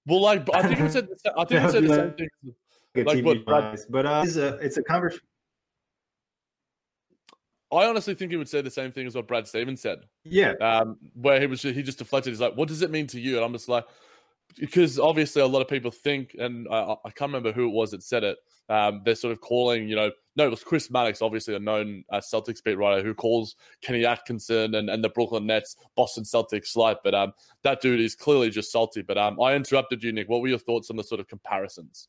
Well, 0.08 0.20
like 0.22 0.48
I 0.52 0.62
think 0.62 0.80
he 0.80 0.88
said, 0.88 1.06
the, 1.08 1.32
I 1.36 1.44
think 1.44 1.62
he 1.62 1.70
said 1.70 1.84
the 1.84 1.94
same 1.94 2.12
thing. 2.14 3.04
Like, 3.04 3.24
what, 3.24 3.44
Brad, 3.44 3.78
but 3.90 4.06
uh, 4.06 4.22
it's 4.26 4.36
a 4.36 4.54
it's 4.56 4.76
a 4.76 4.82
conversation 4.82 5.22
I 7.70 7.86
honestly 7.86 8.14
think 8.14 8.30
he 8.30 8.36
would 8.36 8.48
say 8.48 8.62
the 8.62 8.70
same 8.70 8.90
thing 8.90 9.06
as 9.06 9.14
what 9.14 9.28
Brad 9.28 9.46
Stevens 9.46 9.80
said. 9.80 9.98
Yeah. 10.24 10.52
Um, 10.60 10.96
where 11.14 11.38
he 11.38 11.46
was 11.46 11.60
he 11.60 11.82
just 11.82 11.98
deflected. 11.98 12.32
He's 12.32 12.40
like, 12.40 12.56
"What 12.56 12.68
does 12.68 12.82
it 12.82 12.90
mean 12.90 13.06
to 13.08 13.20
you?" 13.20 13.36
And 13.36 13.44
I'm 13.44 13.52
just 13.52 13.68
like, 13.68 13.84
because 14.56 14.98
obviously 14.98 15.42
a 15.42 15.46
lot 15.46 15.62
of 15.62 15.68
people 15.68 15.90
think, 15.90 16.34
and 16.38 16.66
I, 16.70 16.96
I 17.04 17.10
can't 17.10 17.30
remember 17.30 17.52
who 17.52 17.66
it 17.68 17.72
was 17.72 17.90
that 17.92 18.02
said 18.02 18.24
it. 18.24 18.38
Um, 18.68 19.02
they're 19.04 19.14
sort 19.14 19.32
of 19.32 19.40
calling, 19.40 19.88
you 19.88 19.96
know, 19.96 20.10
no, 20.36 20.46
it 20.46 20.50
was 20.50 20.62
Chris 20.62 20.90
Maddox, 20.90 21.22
obviously 21.22 21.54
a 21.54 21.58
known 21.58 22.04
uh, 22.10 22.18
Celtics 22.18 22.62
beat 22.62 22.76
writer, 22.76 23.02
who 23.02 23.14
calls 23.14 23.56
Kenny 23.82 24.04
Atkinson 24.04 24.74
and, 24.74 24.90
and 24.90 25.02
the 25.02 25.08
Brooklyn 25.08 25.46
Nets 25.46 25.76
Boston 25.96 26.24
Celtics 26.24 26.68
slight. 26.68 26.98
But 27.02 27.14
um, 27.14 27.32
that 27.62 27.80
dude 27.80 28.00
is 28.00 28.14
clearly 28.14 28.50
just 28.50 28.70
salty. 28.70 29.02
But 29.02 29.18
um, 29.18 29.40
I 29.40 29.54
interrupted 29.54 30.02
you, 30.02 30.12
Nick. 30.12 30.28
What 30.28 30.42
were 30.42 30.48
your 30.48 30.58
thoughts 30.58 30.90
on 30.90 30.96
the 30.96 31.02
sort 31.02 31.20
of 31.20 31.28
comparisons? 31.28 32.08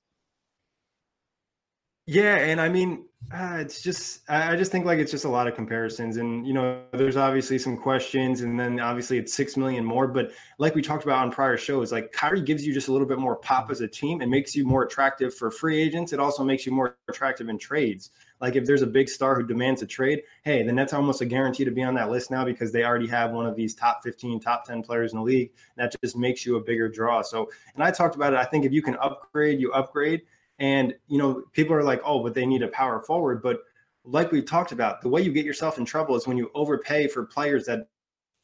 Yeah, 2.12 2.38
and 2.38 2.60
I 2.60 2.70
mean, 2.70 3.06
uh, 3.32 3.58
it's 3.60 3.84
just 3.84 4.28
I 4.28 4.56
just 4.56 4.72
think 4.72 4.84
like 4.84 4.98
it's 4.98 5.12
just 5.12 5.26
a 5.26 5.30
lot 5.30 5.48
of 5.48 5.54
comparisons, 5.54 6.18
and 6.18 6.44
you 6.48 6.54
know, 6.54 6.82
there's 6.92 7.18
obviously 7.18 7.60
some 7.60 7.78
questions, 7.78 8.42
and 8.42 8.60
then 8.60 8.80
obviously 8.80 9.20
it's 9.20 9.32
six 9.32 9.56
million 9.56 9.86
more. 9.86 10.08
But 10.08 10.32
like 10.58 10.74
we 10.74 10.82
talked 10.82 11.04
about 11.04 11.20
on 11.20 11.32
prior 11.32 11.56
shows, 11.56 11.92
like 11.92 12.12
Kyrie 12.12 12.42
gives 12.42 12.66
you 12.66 12.74
just 12.74 12.88
a 12.88 12.92
little 12.92 13.06
bit 13.06 13.20
more 13.20 13.36
pop 13.36 13.70
as 13.70 13.82
a 13.82 13.88
team 13.88 14.22
and 14.22 14.32
makes 14.32 14.56
you 14.56 14.66
more 14.66 14.86
attractive 14.86 15.36
for 15.36 15.52
free 15.52 15.80
agents. 15.80 16.12
It 16.12 16.20
also 16.20 16.44
makes 16.44 16.66
you 16.66 16.72
more 16.72 16.98
attractive 17.08 17.48
in 17.48 17.60
trades. 17.60 18.10
Like 18.42 18.56
if 18.56 18.66
there's 18.66 18.82
a 18.82 18.88
big 18.88 19.08
star 19.08 19.36
who 19.36 19.46
demands 19.46 19.84
a 19.84 19.86
trade, 19.86 20.24
hey, 20.42 20.64
the 20.64 20.74
Nets 20.74 20.94
are 20.94 20.96
almost 20.96 21.22
a 21.22 21.26
guarantee 21.26 21.64
to 21.64 21.72
be 21.72 21.84
on 21.84 21.94
that 21.94 22.10
list 22.10 22.32
now 22.32 22.44
because 22.44 22.72
they 22.72 22.86
already 22.86 23.08
have 23.08 23.34
one 23.34 23.46
of 23.46 23.56
these 23.56 23.76
top 23.76 24.02
15, 24.04 24.40
top 24.40 24.66
10 24.66 24.82
players 24.82 25.12
in 25.14 25.20
the 25.20 25.24
league. 25.24 25.52
That 25.76 25.94
just 26.02 26.18
makes 26.18 26.44
you 26.44 26.56
a 26.56 26.60
bigger 26.60 26.90
draw. 26.90 27.22
So, 27.22 27.52
and 27.76 27.84
I 27.84 27.92
talked 27.92 28.16
about 28.16 28.34
it. 28.34 28.40
I 28.40 28.46
think 28.46 28.66
if 28.66 28.72
you 28.72 28.82
can 28.82 28.96
upgrade, 28.96 29.60
you 29.60 29.72
upgrade. 29.74 30.22
And, 30.60 30.94
you 31.08 31.18
know, 31.18 31.44
people 31.54 31.74
are 31.74 31.84
like, 31.84 32.02
oh, 32.04 32.22
but 32.22 32.34
they 32.34 32.46
need 32.46 32.64
a 32.64 32.68
power 32.68 33.02
forward. 33.02 33.42
But 33.42 33.62
like 34.04 34.32
we 34.32 34.42
talked 34.42 34.72
about, 34.72 35.02
the 35.02 35.10
way 35.10 35.22
you 35.22 35.32
get 35.32 35.46
yourself 35.46 35.78
in 35.78 35.86
trouble 35.86 36.16
is 36.16 36.28
when 36.28 36.38
you 36.38 36.52
overpay 36.54 37.08
for 37.08 37.26
players 37.26 37.66
that 37.66 37.88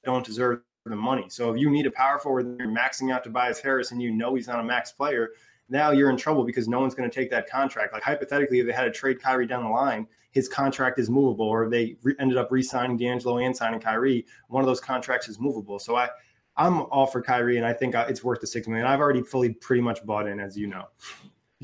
don't 0.03 0.25
deserve 0.25 0.61
the 0.85 0.95
money. 0.95 1.25
So 1.29 1.51
if 1.51 1.59
you 1.59 1.69
need 1.69 1.85
a 1.85 1.91
power 1.91 2.19
forward, 2.19 2.57
you're 2.59 2.67
maxing 2.67 3.11
out 3.11 3.23
Tobias 3.23 3.59
Harris 3.59 3.91
and 3.91 4.01
you 4.01 4.11
know 4.11 4.35
he's 4.35 4.47
not 4.47 4.59
a 4.59 4.63
max 4.63 4.91
player, 4.91 5.31
now 5.67 5.91
you're 5.91 6.09
in 6.09 6.17
trouble 6.17 6.43
because 6.45 6.67
no 6.67 6.79
one's 6.79 6.93
going 6.93 7.09
to 7.09 7.13
take 7.13 7.31
that 7.31 7.49
contract. 7.49 7.91
Like 7.91 8.03
hypothetically, 8.03 8.59
if 8.59 8.67
they 8.67 8.73
had 8.73 8.83
to 8.83 8.91
trade 8.91 9.21
Kyrie 9.21 9.47
down 9.47 9.63
the 9.63 9.69
line, 9.69 10.07
his 10.31 10.47
contract 10.47 10.99
is 10.99 11.09
movable, 11.09 11.47
or 11.47 11.69
they 11.69 11.95
re- 12.03 12.13
ended 12.19 12.37
up 12.37 12.51
re-signing 12.51 12.97
D'Angelo 12.97 13.39
and 13.39 13.55
signing 13.55 13.79
Kyrie, 13.79 14.25
one 14.49 14.61
of 14.61 14.67
those 14.67 14.81
contracts 14.81 15.27
is 15.27 15.39
movable. 15.39 15.79
So 15.79 15.95
I, 15.95 16.09
I'm 16.57 16.81
all 16.83 17.07
for 17.07 17.21
Kyrie, 17.21 17.57
and 17.57 17.65
I 17.65 17.73
think 17.73 17.95
uh, 17.95 18.05
it's 18.07 18.23
worth 18.23 18.41
the 18.41 18.47
six 18.47 18.67
million. 18.67 18.85
I've 18.85 18.99
already 18.99 19.23
fully 19.23 19.53
pretty 19.53 19.81
much 19.81 20.05
bought 20.05 20.27
in, 20.27 20.39
as 20.39 20.57
you 20.57 20.67
know. 20.67 20.85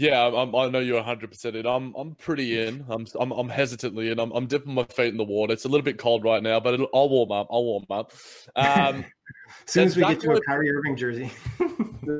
Yeah, 0.02 0.26
I'm, 0.26 0.56
i 0.56 0.68
know 0.68 0.80
you're 0.80 0.96
100 0.96 1.30
percent 1.30 1.56
in. 1.56 1.68
I'm 1.68 1.94
I'm 1.96 2.16
pretty 2.16 2.60
in. 2.60 2.84
I'm 2.90 3.06
I'm, 3.20 3.32
I'm 3.32 3.50
hesitantly 3.50 4.10
in. 4.10 4.20
I'm, 4.20 4.32
I'm 4.32 4.48
dipping 4.48 4.74
my 4.74 4.84
feet 4.86 5.10
in 5.10 5.18
the 5.18 5.24
water. 5.24 5.54
It's 5.54 5.66
a 5.66 5.68
little 5.68 5.86
bit 5.86 6.00
cold 6.00 6.24
right 6.24 6.42
now, 6.42 6.60
but 6.60 6.80
I'll 6.92 7.08
warm 7.08 7.32
up. 7.32 7.48
I'll 7.52 7.64
warm 7.64 7.86
up. 7.92 8.12
Um, 8.56 9.06
as 9.68 9.74
soon 9.74 9.86
as 9.86 9.96
we 9.96 10.02
get 10.02 10.20
to 10.22 10.32
a 10.32 10.42
Kyrie 10.42 10.72
Irving 10.72 10.98
jersey. 10.98 11.32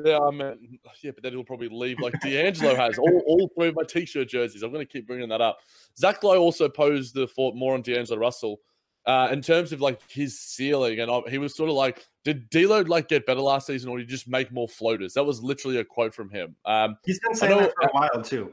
yeah, 0.04 0.20
I 0.20 0.30
mean, 0.30 0.78
yeah, 1.02 1.10
but 1.10 1.24
then 1.24 1.32
he'll 1.32 1.42
probably 1.42 1.70
leave 1.70 1.98
like 1.98 2.14
D'Angelo 2.20 2.76
has 2.76 2.98
all, 2.98 3.22
all 3.26 3.50
three 3.58 3.66
of 3.66 3.74
my 3.74 3.82
t-shirt 3.82 4.28
jerseys. 4.28 4.62
I'm 4.62 4.72
going 4.72 4.86
to 4.86 4.92
keep 4.92 5.08
bringing 5.08 5.28
that 5.30 5.40
up. 5.40 5.58
Zach 5.98 6.22
Lowe 6.22 6.38
also 6.38 6.68
posed 6.68 7.14
the 7.14 7.26
thought 7.26 7.56
more 7.56 7.74
on 7.74 7.82
D'Angelo 7.82 8.20
Russell 8.20 8.60
uh, 9.06 9.28
in 9.32 9.40
terms 9.42 9.72
of 9.72 9.80
like 9.80 10.00
his 10.10 10.38
ceiling, 10.38 11.00
and 11.00 11.10
uh, 11.10 11.22
he 11.28 11.38
was 11.38 11.56
sort 11.56 11.68
of 11.68 11.76
like, 11.76 12.06
did 12.24 12.48
D'Lo 12.50 12.82
like 12.82 13.08
get 13.08 13.26
better 13.26 13.40
last 13.40 13.66
season, 13.66 13.90
or 13.90 13.98
did 13.98 14.08
he 14.08 14.10
just 14.10 14.28
make 14.28 14.52
more 14.52 14.68
floaters? 14.68 15.14
That 15.14 15.24
was 15.24 15.42
literally 15.42 15.78
a 15.78 15.84
quote 15.84 16.14
from 16.14 16.30
him. 16.30 16.56
Um, 16.64 16.96
He's 17.04 17.18
been 17.20 17.34
saying 17.34 17.52
know, 17.52 17.60
that 17.62 17.74
for 17.74 17.88
a 17.88 17.92
while 17.92 18.22
too. 18.22 18.52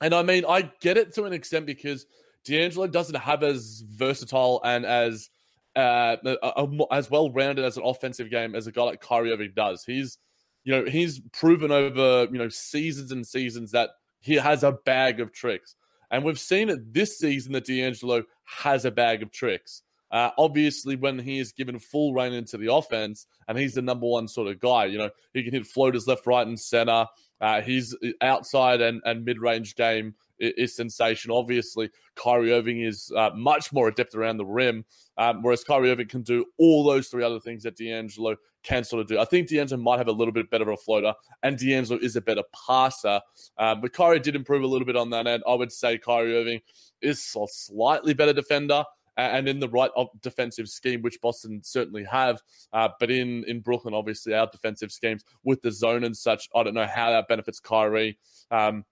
And 0.00 0.14
I 0.14 0.22
mean, 0.22 0.44
I 0.48 0.70
get 0.80 0.96
it 0.96 1.14
to 1.14 1.24
an 1.24 1.32
extent 1.32 1.66
because 1.66 2.06
D'Angelo 2.44 2.86
doesn't 2.86 3.16
have 3.16 3.42
as 3.42 3.82
versatile 3.86 4.60
and 4.64 4.86
as 4.86 5.30
uh, 5.74 6.16
a, 6.24 6.36
a, 6.42 6.94
as 6.94 7.10
well 7.10 7.30
rounded 7.30 7.64
as 7.64 7.76
an 7.76 7.82
offensive 7.84 8.30
game 8.30 8.54
as 8.54 8.66
a 8.66 8.72
guy 8.72 8.82
like 8.82 9.00
Kyrie 9.00 9.32
Irving 9.32 9.52
does. 9.54 9.84
He's, 9.84 10.18
you 10.64 10.72
know, 10.72 10.90
he's 10.90 11.20
proven 11.32 11.70
over 11.70 12.26
you 12.30 12.38
know 12.38 12.48
seasons 12.48 13.12
and 13.12 13.26
seasons 13.26 13.72
that 13.72 13.90
he 14.20 14.34
has 14.34 14.64
a 14.64 14.72
bag 14.72 15.20
of 15.20 15.32
tricks. 15.32 15.74
And 16.10 16.24
we've 16.24 16.38
seen 16.38 16.68
it 16.68 16.92
this 16.92 17.18
season 17.18 17.52
that 17.52 17.66
D'Angelo 17.66 18.24
has 18.44 18.84
a 18.84 18.90
bag 18.90 19.22
of 19.22 19.32
tricks. 19.32 19.82
Uh, 20.10 20.30
obviously, 20.38 20.94
when 20.94 21.18
he 21.18 21.38
is 21.38 21.52
given 21.52 21.78
full 21.78 22.14
reign 22.14 22.32
into 22.32 22.56
the 22.56 22.72
offense, 22.72 23.26
and 23.48 23.58
he's 23.58 23.74
the 23.74 23.82
number 23.82 24.06
one 24.06 24.28
sort 24.28 24.48
of 24.48 24.60
guy, 24.60 24.84
you 24.84 24.98
know, 24.98 25.10
he 25.34 25.42
can 25.42 25.52
hit 25.52 25.66
floaters 25.66 26.06
left, 26.06 26.26
right, 26.26 26.46
and 26.46 26.58
center. 26.58 27.06
Uh, 27.40 27.60
uh, 28.02 28.08
outside 28.22 28.80
and, 28.80 29.02
and 29.04 29.24
mid 29.24 29.38
range 29.38 29.74
game 29.74 30.14
is, 30.38 30.76
sensational. 30.76 31.38
Obviously, 31.38 31.90
Kyrie 32.14 32.52
Irving 32.52 32.82
is 32.82 33.12
uh, 33.16 33.30
much 33.34 33.72
more 33.72 33.88
adept 33.88 34.14
around 34.14 34.36
the 34.36 34.44
rim, 34.44 34.84
um, 35.18 35.42
whereas 35.42 35.64
Kyrie 35.64 35.90
Irving 35.90 36.08
can 36.08 36.22
do 36.22 36.44
all 36.58 36.84
those 36.84 37.08
three 37.08 37.24
other 37.24 37.40
things 37.40 37.62
that 37.62 37.76
D'Angelo 37.76 38.36
can 38.62 38.84
sort 38.84 39.00
of 39.00 39.08
do. 39.08 39.18
I 39.18 39.24
think 39.24 39.48
D'Angelo 39.48 39.80
might 39.80 39.98
have 39.98 40.08
a 40.08 40.12
little 40.12 40.32
bit 40.32 40.50
better 40.50 40.64
of 40.64 40.70
a 40.70 40.76
floater, 40.76 41.14
and 41.42 41.58
D'Angelo 41.58 42.00
is 42.00 42.16
a 42.16 42.20
better 42.20 42.42
passer. 42.66 43.20
Um, 43.58 43.80
but 43.80 43.92
Kyrie 43.92 44.20
did 44.20 44.36
improve 44.36 44.62
a 44.62 44.66
little 44.66 44.86
bit 44.86 44.96
on 44.96 45.10
that 45.10 45.26
end. 45.26 45.42
I 45.46 45.54
would 45.54 45.72
say 45.72 45.98
Kyrie 45.98 46.36
Irving 46.36 46.60
is 47.00 47.34
a 47.36 47.46
slightly 47.48 48.14
better 48.14 48.32
defender 48.32 48.84
and 49.16 49.48
in 49.48 49.60
the 49.60 49.68
right 49.68 49.90
defensive 50.20 50.68
scheme, 50.68 51.02
which 51.02 51.20
Boston 51.20 51.60
certainly 51.62 52.04
have. 52.04 52.40
Uh, 52.72 52.88
but 53.00 53.10
in 53.10 53.44
in 53.44 53.60
Brooklyn, 53.60 53.94
obviously, 53.94 54.34
our 54.34 54.48
defensive 54.50 54.92
schemes 54.92 55.24
with 55.44 55.62
the 55.62 55.72
zone 55.72 56.04
and 56.04 56.16
such, 56.16 56.48
I 56.54 56.62
don't 56.62 56.74
know 56.74 56.86
how 56.86 57.10
that 57.10 57.28
benefits 57.28 57.60
Kyrie. 57.60 58.18
Um, 58.50 58.84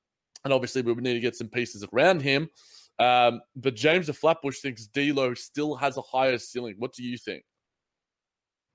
and 0.44 0.52
obviously, 0.52 0.83
we 0.83 0.92
would 0.92 1.02
need 1.02 1.14
to 1.14 1.20
get 1.20 1.37
some 1.37 1.48
pieces 1.48 1.85
around 1.92 2.22
him. 2.22 2.48
Um, 2.98 3.40
but 3.57 3.74
James 3.74 4.07
the 4.07 4.12
Flatbush 4.12 4.61
thinks 4.61 4.87
D'Lo 4.87 5.35
still 5.35 5.74
has 5.74 5.96
a 5.96 6.02
higher 6.02 6.38
ceiling. 6.38 6.76
What 6.78 6.92
do 6.92 7.02
you 7.02 7.18
think? 7.18 7.44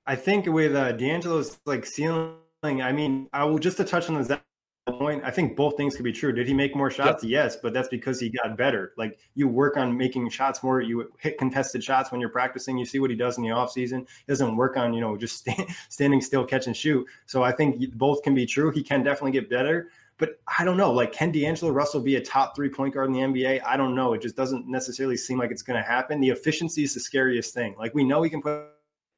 I 0.06 0.16
think 0.16 0.48
with 0.48 0.76
uh, 0.76 0.92
D'Angelo's 0.94 1.60
like 1.66 1.86
ceiling, 1.86 2.36
I 2.64 2.92
mean, 2.92 3.30
I 3.32 3.46
will 3.46 3.60
just 3.60 3.78
to 3.78 3.84
touch 3.84 4.10
on 4.10 4.22
that 4.22 4.44
point. 4.88 5.24
I 5.24 5.32
think 5.32 5.56
both 5.56 5.78
things 5.78 5.96
could 5.96 6.04
be 6.04 6.12
true. 6.12 6.32
Did 6.32 6.48
he 6.48 6.54
make 6.54 6.76
more 6.76 6.90
shots? 6.90 7.24
Yes, 7.24 7.56
but 7.56 7.74
that's 7.74 7.88
because 7.88 8.20
he 8.20 8.30
got 8.30 8.58
better. 8.58 8.94
Like 8.98 9.20
you 9.36 9.48
work 9.48 9.78
on 9.78 9.96
making 9.96 10.28
shots 10.30 10.64
more. 10.64 10.82
You 10.82 11.12
hit 11.20 11.38
contested 11.38 11.84
shots 11.84 12.12
when 12.12 12.20
you're 12.20 12.30
practicing. 12.30 12.78
You 12.78 12.86
see 12.86 13.00
what 13.00 13.10
he 13.10 13.16
does 13.16 13.38
in 13.38 13.44
the 13.44 13.50
offseason. 13.50 14.00
He 14.00 14.26
doesn't 14.28 14.56
work 14.56 14.78
on 14.78 14.94
you 14.94 15.02
know 15.02 15.16
just 15.16 15.38
stand, 15.40 15.68
standing 15.90 16.22
still, 16.22 16.46
catch 16.46 16.68
and 16.68 16.76
shoot. 16.76 17.08
So 17.26 17.44
I 17.44 17.52
think 17.52 17.94
both 17.96 18.24
can 18.24 18.34
be 18.34 18.46
true. 18.46 18.72
He 18.72 18.84
can 18.84 19.04
definitely 19.04 19.32
get 19.32 19.50
better. 19.50 19.90
But 20.20 20.40
I 20.60 20.66
don't 20.66 20.78
know. 20.78 20.92
Like, 20.92 21.14
can 21.14 21.32
D'Angelo 21.32 21.72
Russell 21.72 22.02
be 22.02 22.18
a 22.18 22.22
top 22.22 22.56
three 22.56 22.70
point 22.70 22.94
guard 22.94 23.08
in 23.08 23.14
the 23.14 23.22
NBA? 23.22 23.62
I 23.66 23.78
don't 23.78 23.96
know. 23.96 24.14
It 24.14 24.22
just 24.22 24.36
doesn't 24.36 24.68
necessarily 24.68 25.18
seem 25.18 25.40
like 25.40 25.50
it's 25.50 25.64
going 25.64 25.82
to 25.82 25.88
happen. 25.88 26.20
The 26.20 26.30
efficiency 26.30 26.84
is 26.84 26.94
the 26.94 27.00
scariest 27.00 27.54
thing. 27.54 27.76
Like, 27.80 27.96
we 27.96 28.04
know 28.04 28.22
he 28.22 28.30
can 28.30 28.42
put 28.42 28.68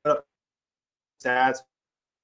up 0.05 0.25
stats. 1.21 1.57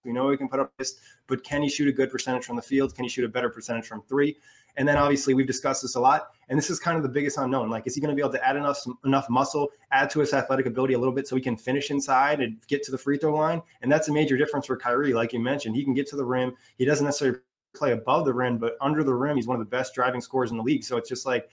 We 0.06 0.14
know 0.14 0.30
he 0.30 0.38
can 0.38 0.48
put 0.48 0.60
up 0.60 0.72
this, 0.78 0.96
but 1.28 1.44
can 1.44 1.62
he 1.62 1.70
shoot 1.70 1.90
a 1.90 1.92
good 1.92 2.10
percentage 2.10 2.46
from 2.46 2.56
the 2.56 2.62
field? 2.62 2.96
Can 2.96 3.04
he 3.04 3.10
shoot 3.10 3.26
a 3.26 3.28
better 3.28 3.50
percentage 3.50 3.88
from 3.88 4.04
three? 4.04 4.38
And 4.78 4.88
then 4.88 4.96
obviously 4.96 5.34
we've 5.34 5.48
discussed 5.48 5.82
this 5.82 5.96
a 5.96 6.00
lot, 6.00 6.30
and 6.50 6.58
this 6.58 6.70
is 6.70 6.80
kind 6.80 6.96
of 6.98 7.04
the 7.04 7.10
biggest 7.10 7.38
unknown. 7.38 7.70
Like, 7.70 7.88
is 7.88 7.96
he 7.96 8.00
going 8.00 8.12
to 8.12 8.16
be 8.16 8.22
able 8.22 8.34
to 8.34 8.48
add 8.48 8.56
enough 8.56 8.86
enough 9.06 9.28
muscle, 9.30 9.70
add 9.92 10.10
to 10.12 10.20
his 10.20 10.34
athletic 10.34 10.68
ability 10.68 10.94
a 10.94 11.00
little 11.00 11.14
bit, 11.14 11.28
so 11.28 11.36
he 11.36 11.42
can 11.42 11.58
finish 11.58 11.90
inside 11.90 12.42
and 12.42 12.58
get 12.68 12.84
to 12.84 12.92
the 12.92 12.98
free 12.98 13.18
throw 13.18 13.36
line? 13.36 13.62
And 13.82 13.92
that's 13.92 14.08
a 14.08 14.14
major 14.14 14.38
difference 14.38 14.68
for 14.68 14.78
Kyrie. 14.78 15.14
Like 15.14 15.34
you 15.34 15.40
mentioned, 15.40 15.76
he 15.76 15.84
can 15.84 15.96
get 15.96 16.08
to 16.10 16.16
the 16.16 16.24
rim. 16.24 16.54
He 16.78 16.86
doesn't 16.86 17.06
necessarily 17.06 17.40
play 17.78 17.92
above 17.92 18.26
the 18.26 18.34
rim, 18.34 18.58
but 18.58 18.78
under 18.82 19.04
the 19.04 19.14
rim, 19.14 19.36
he's 19.36 19.48
one 19.48 19.60
of 19.60 19.66
the 19.66 19.70
best 19.70 19.94
driving 19.94 20.22
scorers 20.22 20.52
in 20.52 20.58
the 20.58 20.64
league. 20.64 20.84
So 20.84 20.98
it's 20.98 21.10
just 21.10 21.26
like, 21.26 21.50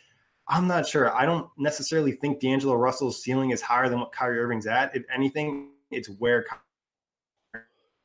I'm 0.48 0.66
not 0.66 0.86
sure. 0.86 1.14
I 1.14 1.24
don't 1.24 1.48
necessarily 1.56 2.12
think 2.12 2.40
D'Angelo 2.40 2.74
Russell's 2.74 3.22
ceiling 3.22 3.50
is 3.50 3.62
higher 3.62 3.88
than 3.88 4.00
what 4.00 4.12
Kyrie 4.12 4.38
Irving's 4.38 4.66
at. 4.66 4.94
If 4.94 5.04
anything, 5.12 5.70
it's 5.90 6.08
where. 6.08 6.44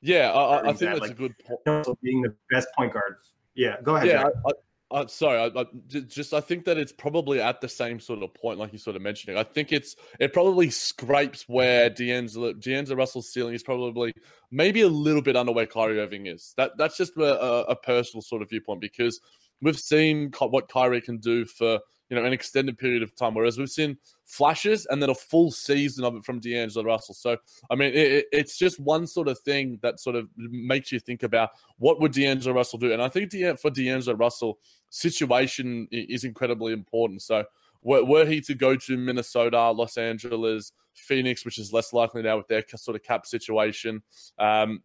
Yeah, 0.01 0.31
I, 0.31 0.69
I 0.69 0.73
think 0.73 0.81
at. 0.83 0.99
that's 0.99 1.01
like, 1.01 1.11
a 1.11 1.13
good 1.13 1.35
point. 1.39 1.99
Being 2.01 2.21
the 2.21 2.33
best 2.49 2.69
point 2.77 2.93
guard. 2.93 3.17
Yeah, 3.55 3.81
go 3.83 3.97
ahead. 3.97 4.07
Yeah, 4.07 4.29
I, 4.45 4.51
uh, 4.91 5.05
sorry, 5.05 5.39
I, 5.39 5.61
I, 5.61 5.65
just 6.07 6.33
I 6.33 6.41
think 6.41 6.65
that 6.65 6.77
it's 6.77 6.91
probably 6.91 7.39
at 7.39 7.61
the 7.61 7.69
same 7.69 7.99
sort 7.99 8.23
of 8.23 8.33
point, 8.33 8.57
like 8.57 8.73
you 8.73 8.79
sort 8.79 8.95
of 8.95 9.03
mentioning. 9.03 9.37
I 9.37 9.43
think 9.43 9.71
it's 9.71 9.95
it 10.19 10.33
probably 10.33 10.71
scrapes 10.71 11.47
where 11.47 11.89
D'Angelo 11.89 12.53
D'Angelo 12.53 12.97
Russell's 12.97 13.31
ceiling 13.31 13.53
is 13.53 13.61
probably 13.61 14.13
maybe 14.51 14.81
a 14.81 14.87
little 14.87 15.21
bit 15.21 15.35
under 15.35 15.51
where 15.51 15.67
Kyrie 15.67 15.99
Irving 15.99 16.25
is. 16.25 16.53
That 16.57 16.71
that's 16.77 16.97
just 16.97 17.15
a, 17.17 17.67
a 17.67 17.75
personal 17.75 18.23
sort 18.23 18.41
of 18.41 18.49
viewpoint 18.49 18.81
because 18.81 19.19
we've 19.61 19.77
seen 19.77 20.31
what 20.39 20.69
Kyrie 20.69 21.01
can 21.01 21.17
do 21.17 21.45
for 21.45 21.79
you 22.09 22.17
know 22.17 22.25
an 22.25 22.33
extended 22.33 22.77
period 22.77 23.03
of 23.03 23.15
time, 23.15 23.33
whereas 23.33 23.57
we've 23.57 23.69
seen 23.69 23.97
flashes 24.25 24.85
and 24.89 25.01
then 25.01 25.09
a 25.09 25.15
full 25.15 25.51
season 25.51 26.03
of 26.03 26.15
it 26.15 26.23
from 26.23 26.39
D'Angelo 26.39 26.85
Russell. 26.85 27.15
So 27.15 27.37
I 27.69 27.75
mean, 27.75 27.93
it, 27.93 28.25
it's 28.31 28.57
just 28.57 28.79
one 28.79 29.07
sort 29.07 29.27
of 29.27 29.39
thing 29.39 29.79
that 29.81 29.99
sort 29.99 30.15
of 30.15 30.27
makes 30.35 30.91
you 30.91 30.99
think 30.99 31.23
about 31.23 31.51
what 31.77 31.99
would 32.01 32.11
D'Angelo 32.11 32.55
Russell 32.55 32.79
do, 32.79 32.93
and 32.93 33.01
I 33.01 33.09
think 33.09 33.31
for 33.59 33.69
D'Angelo 33.69 34.17
Russell, 34.17 34.59
situation 34.89 35.87
is 35.91 36.23
incredibly 36.23 36.73
important. 36.73 37.21
So 37.21 37.45
were, 37.81 38.25
he 38.25 38.41
to 38.41 38.55
go 38.55 38.75
to 38.75 38.97
Minnesota, 38.97 39.71
Los 39.71 39.97
Angeles, 39.97 40.71
Phoenix, 40.93 41.45
which 41.45 41.57
is 41.57 41.71
less 41.71 41.93
likely 41.93 42.21
now 42.21 42.37
with 42.37 42.47
their 42.47 42.63
sort 42.75 42.95
of 42.95 43.03
cap 43.03 43.25
situation. 43.25 44.01
Um, 44.37 44.81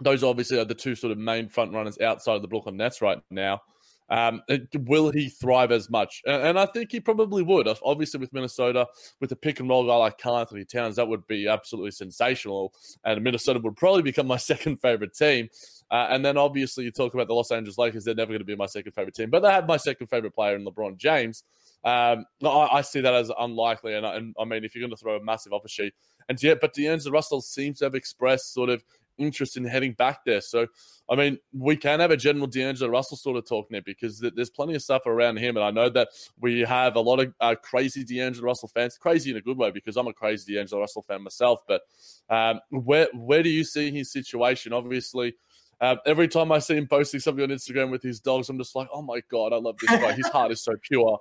those 0.00 0.24
obviously 0.24 0.58
are 0.58 0.64
the 0.64 0.74
two 0.74 0.94
sort 0.94 1.12
of 1.12 1.18
main 1.18 1.48
front 1.48 1.74
runners 1.74 1.98
outside 2.00 2.36
of 2.36 2.42
the 2.42 2.48
Brooklyn 2.48 2.76
Nets 2.76 3.02
right 3.02 3.18
now. 3.30 3.60
Um, 4.10 4.42
will 4.74 5.10
he 5.10 5.28
thrive 5.28 5.70
as 5.70 5.88
much? 5.88 6.20
And, 6.26 6.42
and, 6.42 6.58
I 6.58 6.66
think 6.66 6.90
he 6.90 6.98
probably 6.98 7.44
would. 7.44 7.68
Obviously, 7.84 8.18
with 8.18 8.32
Minnesota, 8.32 8.88
with 9.20 9.30
a 9.30 9.36
pick 9.36 9.60
and 9.60 9.68
roll 9.68 9.86
guy 9.86 9.94
like 9.94 10.18
Karl-Anthony 10.18 10.64
Towns, 10.64 10.96
that 10.96 11.06
would 11.06 11.24
be 11.28 11.46
absolutely 11.46 11.92
sensational. 11.92 12.74
And 13.04 13.22
Minnesota 13.22 13.60
would 13.60 13.76
probably 13.76 14.02
become 14.02 14.26
my 14.26 14.36
second 14.50 14.78
favorite 14.78 15.14
team. 15.14 15.48
Uh, 15.92 16.08
and 16.10 16.24
then 16.24 16.36
obviously, 16.36 16.84
you 16.84 16.90
talk 16.90 17.14
about 17.14 17.28
the 17.28 17.34
Los 17.34 17.52
Angeles 17.52 17.78
Lakers, 17.78 18.04
they're 18.04 18.14
never 18.14 18.30
going 18.30 18.40
to 18.40 18.44
be 18.44 18.56
my 18.56 18.66
second 18.66 18.92
favorite 18.92 19.14
team, 19.14 19.30
but 19.30 19.40
they 19.40 19.50
have 19.50 19.66
my 19.66 19.76
second 19.76 20.08
favorite 20.08 20.34
player 20.34 20.56
in 20.56 20.64
LeBron 20.64 20.96
James. 20.96 21.44
Um, 21.84 22.26
I, 22.44 22.68
I, 22.72 22.80
see 22.82 23.00
that 23.00 23.14
as 23.14 23.30
unlikely. 23.38 23.94
And, 23.94 24.04
and 24.04 24.34
I 24.38 24.44
mean, 24.44 24.64
if 24.64 24.74
you're 24.74 24.82
going 24.82 24.94
to 24.94 24.96
throw 24.96 25.16
a 25.16 25.24
massive 25.24 25.52
offer 25.54 25.68
sheet, 25.68 25.94
and 26.28 26.40
yet, 26.42 26.58
but 26.60 26.74
D'Angelo 26.74 27.12
Russell 27.12 27.40
seems 27.40 27.78
to 27.78 27.86
have 27.86 27.94
expressed 27.94 28.52
sort 28.52 28.68
of 28.68 28.84
interest 29.20 29.56
in 29.56 29.64
heading 29.64 29.92
back 29.92 30.24
there. 30.24 30.40
So, 30.40 30.66
I 31.08 31.16
mean, 31.16 31.38
we 31.52 31.76
can 31.76 32.00
have 32.00 32.10
a 32.10 32.16
general 32.16 32.46
D'Angelo 32.46 32.90
Russell 32.90 33.16
sort 33.16 33.36
of 33.36 33.46
talk 33.46 33.70
now 33.70 33.80
because 33.84 34.20
there's 34.20 34.50
plenty 34.50 34.74
of 34.74 34.82
stuff 34.82 35.06
around 35.06 35.36
him. 35.38 35.56
And 35.56 35.64
I 35.64 35.70
know 35.70 35.88
that 35.90 36.08
we 36.40 36.60
have 36.60 36.96
a 36.96 37.00
lot 37.00 37.20
of 37.20 37.32
uh, 37.40 37.54
crazy 37.62 38.04
D'Angelo 38.04 38.46
Russell 38.46 38.68
fans, 38.68 38.98
crazy 38.98 39.30
in 39.30 39.36
a 39.36 39.40
good 39.40 39.58
way 39.58 39.70
because 39.70 39.96
I'm 39.96 40.08
a 40.08 40.12
crazy 40.12 40.54
D'Angelo 40.54 40.80
Russell 40.80 41.02
fan 41.02 41.22
myself. 41.22 41.60
But 41.68 41.82
um, 42.28 42.60
where, 42.70 43.08
where 43.14 43.42
do 43.42 43.50
you 43.50 43.64
see 43.64 43.90
his 43.90 44.12
situation? 44.12 44.72
Obviously, 44.72 45.34
uh, 45.80 45.96
every 46.04 46.28
time 46.28 46.52
I 46.52 46.58
see 46.58 46.76
him 46.76 46.86
posting 46.86 47.20
something 47.20 47.42
on 47.42 47.50
Instagram 47.50 47.90
with 47.90 48.02
his 48.02 48.20
dogs, 48.20 48.48
I'm 48.48 48.58
just 48.58 48.76
like, 48.76 48.88
oh 48.92 49.02
my 49.02 49.20
god, 49.30 49.52
I 49.52 49.56
love 49.56 49.76
this 49.80 49.90
guy. 49.90 50.12
His 50.12 50.28
heart 50.28 50.52
is 50.52 50.60
so 50.60 50.72
pure. 50.82 51.18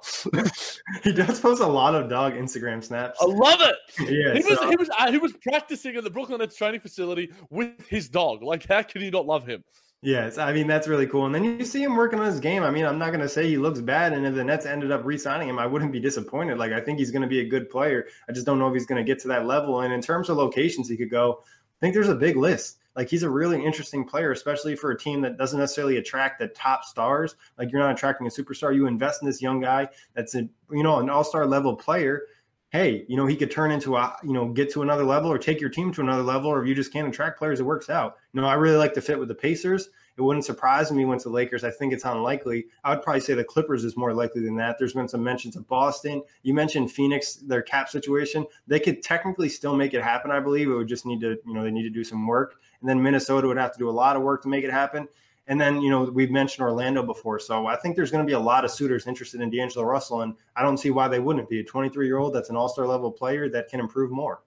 he 1.04 1.14
does 1.14 1.40
post 1.40 1.62
a 1.62 1.68
lot 1.68 1.96
of 1.96 2.10
dog 2.10 2.34
Instagram 2.34 2.84
snaps. 2.84 3.18
I 3.22 3.26
love 3.26 3.62
it. 3.62 3.76
Yeah, 4.10 4.34
he 4.34 4.42
so. 4.42 4.50
was 4.50 4.70
he 4.70 4.76
was 4.76 4.90
uh, 4.98 5.12
he 5.12 5.18
was 5.18 5.34
practicing 5.42 5.96
in 5.96 6.04
the 6.04 6.10
Brooklyn 6.10 6.40
Nets 6.40 6.56
training 6.56 6.80
facility 6.80 7.32
with 7.50 7.88
his 7.88 8.10
dog. 8.10 8.42
Like, 8.42 8.66
how 8.68 8.82
can 8.82 9.02
you 9.02 9.12
not 9.12 9.26
love 9.26 9.46
him? 9.46 9.64
Yes, 10.02 10.38
I 10.38 10.54
mean 10.54 10.68
that's 10.68 10.88
really 10.88 11.06
cool. 11.06 11.26
And 11.26 11.36
then 11.36 11.44
you 11.44 11.66
see 11.66 11.84
him 11.84 11.96
working 11.96 12.20
on 12.20 12.26
his 12.26 12.40
game. 12.40 12.64
I 12.64 12.72
mean, 12.72 12.86
I'm 12.86 12.98
not 12.98 13.10
going 13.10 13.20
to 13.20 13.30
say 13.30 13.48
he 13.48 13.58
looks 13.58 13.82
bad, 13.82 14.14
and 14.14 14.26
if 14.26 14.34
the 14.36 14.44
Nets 14.44 14.66
ended 14.66 14.92
up 14.92 15.04
re-signing 15.04 15.50
him, 15.50 15.60
I 15.60 15.66
wouldn't 15.66 15.92
be 15.92 16.00
disappointed. 16.00 16.58
Like 16.58 16.72
I 16.72 16.80
think 16.80 17.00
he's 17.00 17.12
going 17.12 17.22
to 17.22 17.28
be 17.28 17.42
a 17.42 17.48
good 17.48 17.70
player. 17.70 18.08
I 18.30 18.32
just 18.32 18.46
don't 18.46 18.60
know 18.60 18.68
if 18.68 18.74
he's 18.74 18.86
going 18.86 19.04
to 19.04 19.08
get 19.08 19.20
to 19.24 19.28
that 19.30 19.46
level. 19.46 19.82
And 19.82 19.94
in 19.94 20.02
terms 20.02 20.30
of 20.30 20.38
locations, 20.38 20.88
he 20.88 20.96
could 20.96 21.10
go. 21.10 21.44
I 21.44 21.80
think 21.82 21.94
there's 21.94 22.10
a 22.10 22.16
big 22.16 22.38
list. 22.38 22.78
Like 23.00 23.08
he's 23.08 23.24
a 23.24 23.30
really 23.30 23.64
interesting 23.64 24.04
player, 24.04 24.34
especially 24.34 24.76
for 24.76 24.92
a 24.92 24.98
team 24.98 25.22
that 25.22 25.38
doesn't 25.38 25.58
necessarily 25.58 25.96
attract 25.96 26.38
the 26.38 26.50
top 26.50 26.84
stars. 26.84 27.38
Like 27.58 27.72
you're 27.72 27.80
not 27.80 27.94
attracting 27.94 28.28
a 28.28 28.30
superstar. 28.30 28.76
You 28.76 28.88
invest 28.88 29.22
in 29.22 29.26
this 29.26 29.42
young 29.42 29.62
guy 29.62 29.88
that's 30.16 30.36
a 30.36 30.50
you 30.70 30.84
know 30.84 31.00
an 31.00 31.10
all 31.10 31.24
star 31.24 31.46
level 31.46 31.78
player. 31.78 32.24
Hey, 32.72 33.06
you 33.08 33.16
know 33.16 33.26
he 33.26 33.38
could 33.38 33.52
turn 33.52 33.72
into 33.72 33.96
a 33.96 34.18
you 34.22 34.34
know 34.34 34.50
get 34.50 34.70
to 34.74 34.82
another 34.82 35.06
level 35.06 35.32
or 35.32 35.38
take 35.38 35.62
your 35.62 35.70
team 35.70 35.94
to 35.94 36.02
another 36.02 36.24
level, 36.24 36.52
or 36.52 36.62
if 36.62 36.68
you 36.68 36.76
just 36.76 36.92
can't 36.92 37.08
attract 37.08 37.40
players, 37.40 37.62
it 37.62 37.64
works 37.64 37.90
out. 37.90 38.18
You 38.34 38.42
know 38.42 38.48
I 38.48 38.56
really 38.56 38.76
like 38.76 38.94
the 38.94 39.00
fit 39.00 39.18
with 39.18 39.30
the 39.30 39.36
Pacers. 39.36 39.92
It 40.20 40.24
wouldn't 40.24 40.44
surprise 40.44 40.92
me 40.92 41.06
went 41.06 41.22
to 41.22 41.30
Lakers. 41.30 41.64
I 41.64 41.72
think 41.72 41.94
it's 41.94 42.04
unlikely. 42.04 42.68
I 42.84 42.94
would 42.94 43.02
probably 43.02 43.22
say 43.22 43.36
the 43.36 43.44
Clippers 43.46 43.86
is 43.86 43.96
more 43.96 44.14
likely 44.14 44.44
than 44.44 44.58
that. 44.58 44.78
There's 44.78 44.92
been 44.92 45.08
some 45.08 45.24
mentions 45.24 45.56
of 45.56 45.66
Boston. 45.70 46.22
You 46.44 46.54
mentioned 46.54 46.92
Phoenix, 46.92 47.36
their 47.36 47.62
cap 47.62 47.88
situation. 47.88 48.46
They 48.68 48.82
could 48.82 49.02
technically 49.02 49.48
still 49.48 49.78
make 49.78 49.94
it 49.94 50.04
happen. 50.04 50.30
I 50.30 50.42
believe 50.42 50.70
it 50.70 50.74
would 50.74 50.90
just 50.90 51.06
need 51.06 51.22
to, 51.22 51.38
you 51.46 51.54
know, 51.54 51.64
they 51.64 51.72
need 51.72 51.84
to 51.84 51.90
do 51.90 52.04
some 52.04 52.28
work. 52.28 52.56
And 52.82 52.90
then 52.90 53.02
Minnesota 53.02 53.48
would 53.48 53.56
have 53.56 53.72
to 53.72 53.80
do 53.80 53.90
a 53.90 53.92
lot 53.92 54.18
of 54.18 54.22
work 54.22 54.42
to 54.42 54.50
make 54.50 54.66
it 54.66 54.72
happen. 54.72 55.08
And 55.48 55.60
then, 55.60 55.80
you 55.80 55.90
know, 55.90 56.04
we've 56.04 56.32
mentioned 56.32 56.66
Orlando 56.66 57.02
before. 57.02 57.40
So 57.40 57.68
I 57.68 57.78
think 57.78 57.96
there's 57.96 58.12
going 58.12 58.26
to 58.26 58.28
be 58.28 58.34
a 58.34 58.40
lot 58.40 58.66
of 58.66 58.72
suitors 58.72 59.08
interested 59.08 59.40
in 59.40 59.50
D'Angelo 59.50 59.86
Russell. 59.86 60.24
And 60.24 60.36
I 60.58 60.64
don't 60.64 60.78
see 60.78 60.90
why 60.90 61.08
they 61.08 61.20
wouldn't 61.20 61.48
be 61.48 61.62
a 61.62 61.64
23 61.64 62.06
year 62.06 62.18
old 62.18 62.36
that's 62.36 62.50
an 62.50 62.58
all 62.58 62.68
star 62.68 62.86
level 62.86 63.10
player 63.10 63.48
that 63.52 63.70
can 63.70 63.80
improve 63.80 64.12
more. 64.12 64.42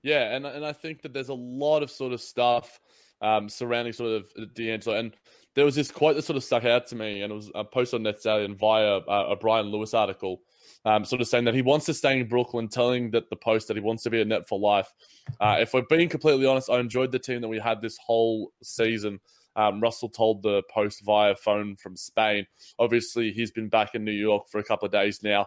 Yeah. 0.00 0.34
And, 0.34 0.46
and 0.46 0.64
I 0.64 0.72
think 0.72 1.02
that 1.02 1.12
there's 1.12 1.28
a 1.28 1.34
lot 1.34 1.82
of 1.82 1.90
sort 1.90 2.14
of 2.14 2.22
stuff 2.22 2.80
um, 3.24 3.48
surrounding 3.48 3.92
sort 3.92 4.12
of 4.12 4.54
D'Angelo. 4.54 4.98
And 4.98 5.16
there 5.54 5.64
was 5.64 5.74
this 5.74 5.90
quote 5.90 6.16
that 6.16 6.22
sort 6.22 6.36
of 6.36 6.44
stuck 6.44 6.64
out 6.64 6.86
to 6.88 6.96
me, 6.96 7.22
and 7.22 7.32
it 7.32 7.34
was 7.34 7.50
a 7.54 7.64
post 7.64 7.94
on 7.94 8.02
NetStallion 8.02 8.56
via 8.56 9.00
a, 9.08 9.32
a 9.32 9.36
Brian 9.36 9.66
Lewis 9.66 9.94
article, 9.94 10.42
um, 10.84 11.04
sort 11.04 11.22
of 11.22 11.28
saying 11.28 11.44
that 11.44 11.54
he 11.54 11.62
wants 11.62 11.86
to 11.86 11.94
stay 11.94 12.20
in 12.20 12.28
Brooklyn, 12.28 12.68
telling 12.68 13.10
that 13.12 13.30
the 13.30 13.36
post 13.36 13.68
that 13.68 13.76
he 13.76 13.80
wants 13.80 14.02
to 14.02 14.10
be 14.10 14.20
a 14.20 14.24
net 14.24 14.46
for 14.46 14.58
life. 14.58 14.92
Uh, 15.40 15.56
if 15.60 15.72
we're 15.72 15.82
being 15.88 16.08
completely 16.08 16.46
honest, 16.46 16.68
I 16.70 16.78
enjoyed 16.78 17.12
the 17.12 17.18
team 17.18 17.40
that 17.40 17.48
we 17.48 17.58
had 17.58 17.80
this 17.80 17.98
whole 18.04 18.52
season. 18.62 19.20
Um, 19.56 19.80
Russell 19.80 20.08
told 20.08 20.42
the 20.42 20.62
post 20.68 21.02
via 21.04 21.34
phone 21.36 21.76
from 21.76 21.96
Spain. 21.96 22.46
Obviously, 22.78 23.30
he's 23.30 23.52
been 23.52 23.68
back 23.68 23.94
in 23.94 24.04
New 24.04 24.12
York 24.12 24.48
for 24.48 24.58
a 24.58 24.64
couple 24.64 24.86
of 24.86 24.92
days 24.92 25.22
now. 25.22 25.46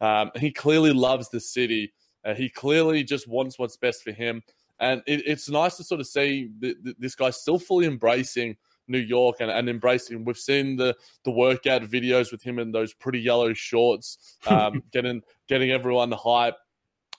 Um, 0.00 0.30
he 0.36 0.52
clearly 0.52 0.92
loves 0.92 1.30
the 1.30 1.40
city. 1.40 1.92
Uh, 2.22 2.34
he 2.34 2.50
clearly 2.50 3.02
just 3.02 3.26
wants 3.26 3.58
what's 3.58 3.78
best 3.78 4.02
for 4.02 4.12
him. 4.12 4.42
And 4.78 5.02
it, 5.06 5.22
it's 5.26 5.48
nice 5.48 5.76
to 5.76 5.84
sort 5.84 6.00
of 6.00 6.06
see 6.06 6.50
th- 6.60 6.76
th- 6.84 6.96
this 6.98 7.14
guy 7.14 7.30
still 7.30 7.58
fully 7.58 7.86
embracing 7.86 8.56
New 8.88 8.98
York 8.98 9.36
and, 9.40 9.50
and 9.50 9.68
embracing. 9.68 10.24
We've 10.24 10.36
seen 10.36 10.76
the 10.76 10.96
the 11.24 11.30
workout 11.30 11.82
videos 11.82 12.32
with 12.32 12.42
him 12.42 12.58
in 12.58 12.72
those 12.72 12.94
pretty 12.94 13.20
yellow 13.20 13.52
shorts, 13.52 14.36
um, 14.46 14.82
getting 14.92 15.22
getting 15.48 15.70
everyone 15.70 16.12
hype. 16.12 16.56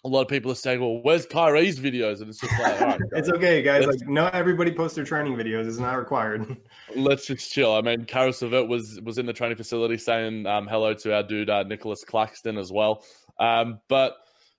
A 0.04 0.08
lot 0.08 0.22
of 0.22 0.28
people 0.28 0.52
are 0.52 0.56
saying, 0.56 0.80
"Well, 0.80 1.02
where's 1.02 1.26
Kyrie's 1.26 1.80
videos?" 1.80 2.22
And 2.22 2.30
it's 2.30 2.40
just 2.40 2.58
like, 2.60 2.82
all 2.82 2.88
right, 2.88 3.00
it's 3.14 3.30
okay, 3.30 3.62
guys. 3.62 3.86
Like, 3.86 4.08
not 4.08 4.36
everybody 4.36 4.72
posts 4.72 4.96
their 4.96 5.04
training 5.04 5.36
videos; 5.36 5.68
it's 5.68 5.80
not 5.80 5.98
required. 5.98 6.58
let's 6.96 7.26
just 7.26 7.52
chill. 7.52 7.74
I 7.74 7.82
mean, 7.82 8.06
Caris 8.06 8.42
LeVert 8.42 8.68
was 8.68 9.02
was 9.02 9.18
in 9.18 9.26
the 9.26 9.34
training 9.34 9.58
facility 9.58 9.98
saying 9.98 10.46
um, 10.46 10.68
hello 10.68 10.94
to 10.94 11.16
our 11.16 11.24
dude 11.24 11.50
uh, 11.50 11.64
Nicholas 11.64 12.04
Claxton 12.06 12.58
as 12.58 12.72
well. 12.72 13.04
Um, 13.40 13.80
but 13.88 14.16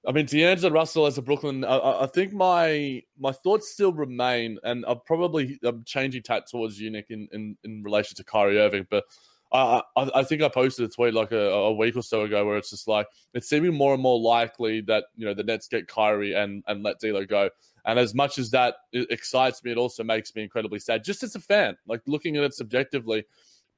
I 0.09 0.13
mean, 0.13 0.25
D'Angelo 0.25 0.73
Russell 0.73 1.05
as 1.05 1.19
a 1.19 1.23
Brooklyn, 1.23 1.67
I, 1.67 2.05
I, 2.05 2.07
think 2.07 2.33
my 2.33 3.03
my 3.19 3.31
thoughts 3.31 3.71
still 3.71 3.93
remain, 3.93 4.59
and 4.65 4.83
I'm 4.89 5.01
probably 5.05 5.61
I'm 5.63 5.85
changing 5.85 6.23
tack 6.23 6.47
towards 6.47 6.81
you, 6.81 6.91
Nick, 6.91 7.11
in, 7.11 7.29
in, 7.31 7.59
in 7.63 7.83
relation 7.83 8.17
to 8.17 8.25
Kyrie 8.25 8.59
Irving. 8.59 8.87
But 8.89 9.05
I, 9.53 9.83
I, 9.97 10.11
I 10.15 10.25
think 10.25 10.41
I 10.41 10.49
posted 10.49 10.87
a 10.87 10.89
tweet 10.89 11.13
like 11.13 11.33
a, 11.33 11.51
a, 11.51 11.75
week 11.75 11.95
or 11.95 12.03
so 12.03 12.23
ago 12.23 12.47
where 12.47 12.57
it's 12.57 12.71
just 12.71 12.89
like 12.89 13.07
it's 13.35 13.51
seeming 13.51 13.75
more 13.75 13.93
and 13.93 14.03
more 14.03 14.19
likely 14.19 14.81
that 14.83 15.05
you 15.15 15.27
know 15.27 15.35
the 15.35 15.45
Nets 15.45 15.69
get 15.69 15.89
Kyrie 15.89 16.33
and 16.33 16.65
and 16.69 16.83
let 16.83 17.01
D'Lo 17.01 17.27
go. 17.27 17.51
And 17.85 17.99
as 17.99 18.15
much 18.15 18.39
as 18.39 18.51
that 18.51 18.77
excites 18.93 19.63
me, 19.63 19.73
it 19.73 19.79
also 19.79 20.05
makes 20.05 20.35
me 20.35 20.43
incredibly 20.43 20.79
sad, 20.79 21.05
just 21.05 21.23
as 21.23 21.35
a 21.35 21.41
fan, 21.41 21.77
like 21.87 22.01
looking 22.07 22.39
at 22.39 22.45
it 22.45 22.55
subjectively, 22.55 23.25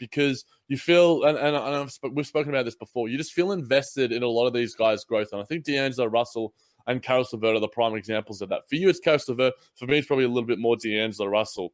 because 0.01 0.45
you 0.67 0.77
feel, 0.77 1.23
and, 1.23 1.39
and, 1.39 1.55
and 1.55 1.91
we've 2.13 2.27
spoken 2.27 2.53
about 2.53 2.65
this 2.65 2.75
before, 2.75 3.09
you 3.09 3.17
just 3.17 3.33
feel 3.33 3.53
invested 3.53 4.11
in 4.11 4.25
a 4.25 4.27
lot 4.27 4.49
of 4.49 4.53
these 4.53 4.75
guys' 4.75 5.05
growth. 5.05 5.29
And 5.33 5.41
I 5.41 5.45
think 5.45 5.65
D'Angelo 5.65 6.09
Russell 6.09 6.53
and 6.89 7.01
Caris 7.03 7.33
LeVert 7.33 7.55
are 7.55 7.61
the 7.61 7.69
prime 7.69 7.95
examples 7.95 8.43
of 8.43 8.49
that. 8.49 8.69
For 8.69 8.75
you, 8.75 8.89
it's 8.89 8.99
Caris 8.99 9.29
LeVert. 9.29 9.55
For 9.77 9.87
me, 9.87 9.99
it's 9.99 10.09
probably 10.09 10.25
a 10.25 10.29
little 10.29 10.47
bit 10.47 10.59
more 10.59 10.77
D'Angelo 10.77 11.29
Russell. 11.29 11.73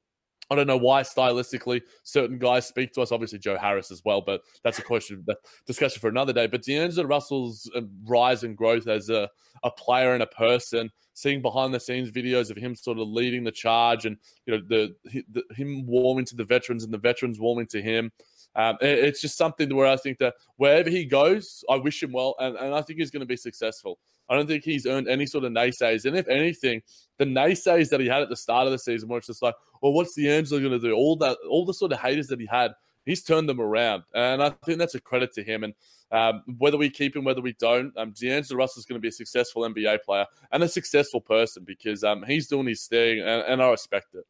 I 0.50 0.54
don't 0.54 0.66
know 0.66 0.76
why 0.76 1.02
stylistically 1.02 1.82
certain 2.04 2.38
guys 2.38 2.66
speak 2.66 2.92
to 2.92 3.02
us. 3.02 3.12
Obviously, 3.12 3.38
Joe 3.38 3.58
Harris 3.58 3.90
as 3.90 4.02
well, 4.04 4.20
but 4.20 4.42
that's 4.62 4.78
a 4.78 4.82
question, 4.82 5.22
that 5.26 5.38
discussion 5.66 6.00
for 6.00 6.08
another 6.08 6.32
day. 6.32 6.46
But 6.46 6.62
D'Angelo 6.62 7.06
Russell's 7.06 7.70
uh, 7.74 7.82
rise 8.04 8.44
and 8.44 8.56
growth 8.56 8.86
as 8.86 9.10
a, 9.10 9.28
a 9.64 9.70
player 9.70 10.14
and 10.14 10.22
a 10.22 10.26
person, 10.26 10.90
seeing 11.14 11.42
behind 11.42 11.74
the 11.74 11.80
scenes 11.80 12.10
videos 12.10 12.50
of 12.50 12.56
him 12.56 12.74
sort 12.74 12.98
of 12.98 13.08
leading 13.08 13.42
the 13.42 13.50
charge 13.50 14.06
and 14.06 14.16
you 14.46 14.54
know 14.54 14.62
the, 14.68 14.94
the 15.32 15.42
him 15.54 15.86
warming 15.86 16.26
to 16.26 16.36
the 16.36 16.44
veterans 16.44 16.84
and 16.84 16.92
the 16.92 16.98
veterans 16.98 17.40
warming 17.40 17.66
to 17.66 17.82
him. 17.82 18.12
Um, 18.54 18.76
it, 18.80 19.00
it's 19.00 19.20
just 19.20 19.36
something 19.36 19.74
where 19.74 19.86
I 19.86 19.96
think 19.96 20.18
that 20.18 20.34
wherever 20.56 20.88
he 20.88 21.04
goes, 21.04 21.64
I 21.68 21.76
wish 21.76 22.02
him 22.02 22.12
well, 22.12 22.36
and, 22.38 22.56
and 22.56 22.74
I 22.74 22.82
think 22.82 22.98
he's 22.98 23.10
going 23.10 23.20
to 23.20 23.26
be 23.26 23.36
successful. 23.36 23.98
I 24.28 24.34
don't 24.34 24.46
think 24.46 24.64
he's 24.64 24.86
earned 24.86 25.08
any 25.08 25.26
sort 25.26 25.44
of 25.44 25.52
naysays. 25.52 26.04
And 26.04 26.16
if 26.16 26.28
anything, 26.28 26.82
the 27.18 27.24
naysays 27.24 27.90
that 27.90 28.00
he 28.00 28.06
had 28.06 28.22
at 28.22 28.28
the 28.28 28.36
start 28.36 28.66
of 28.66 28.72
the 28.72 28.78
season, 28.78 29.08
where 29.08 29.18
it's 29.18 29.26
just 29.26 29.42
like, 29.42 29.54
well, 29.80 29.92
what's 29.92 30.14
D'Angelo 30.14 30.60
going 30.60 30.72
to 30.72 30.78
do? 30.78 30.92
All 30.94 31.16
that, 31.16 31.38
all 31.48 31.64
the 31.64 31.74
sort 31.74 31.92
of 31.92 32.00
haters 32.00 32.28
that 32.28 32.40
he 32.40 32.46
had, 32.46 32.72
he's 33.04 33.22
turned 33.22 33.48
them 33.48 33.60
around, 33.60 34.02
and 34.14 34.42
I 34.42 34.50
think 34.64 34.78
that's 34.78 34.94
a 34.94 35.00
credit 35.00 35.32
to 35.34 35.42
him. 35.42 35.64
And 35.64 35.74
um, 36.12 36.42
whether 36.58 36.76
we 36.76 36.90
keep 36.90 37.16
him, 37.16 37.24
whether 37.24 37.40
we 37.40 37.54
don't, 37.54 37.96
um, 37.96 38.12
D'Angelo 38.12 38.58
Russell 38.58 38.80
is 38.80 38.86
going 38.86 39.00
to 39.00 39.02
be 39.02 39.08
a 39.08 39.12
successful 39.12 39.62
NBA 39.62 40.02
player 40.02 40.26
and 40.52 40.62
a 40.62 40.68
successful 40.68 41.20
person 41.20 41.64
because 41.64 42.04
um, 42.04 42.24
he's 42.26 42.48
doing 42.48 42.66
his 42.66 42.86
thing, 42.86 43.20
and, 43.20 43.42
and 43.42 43.62
I 43.62 43.70
respect 43.70 44.14
it. 44.14 44.24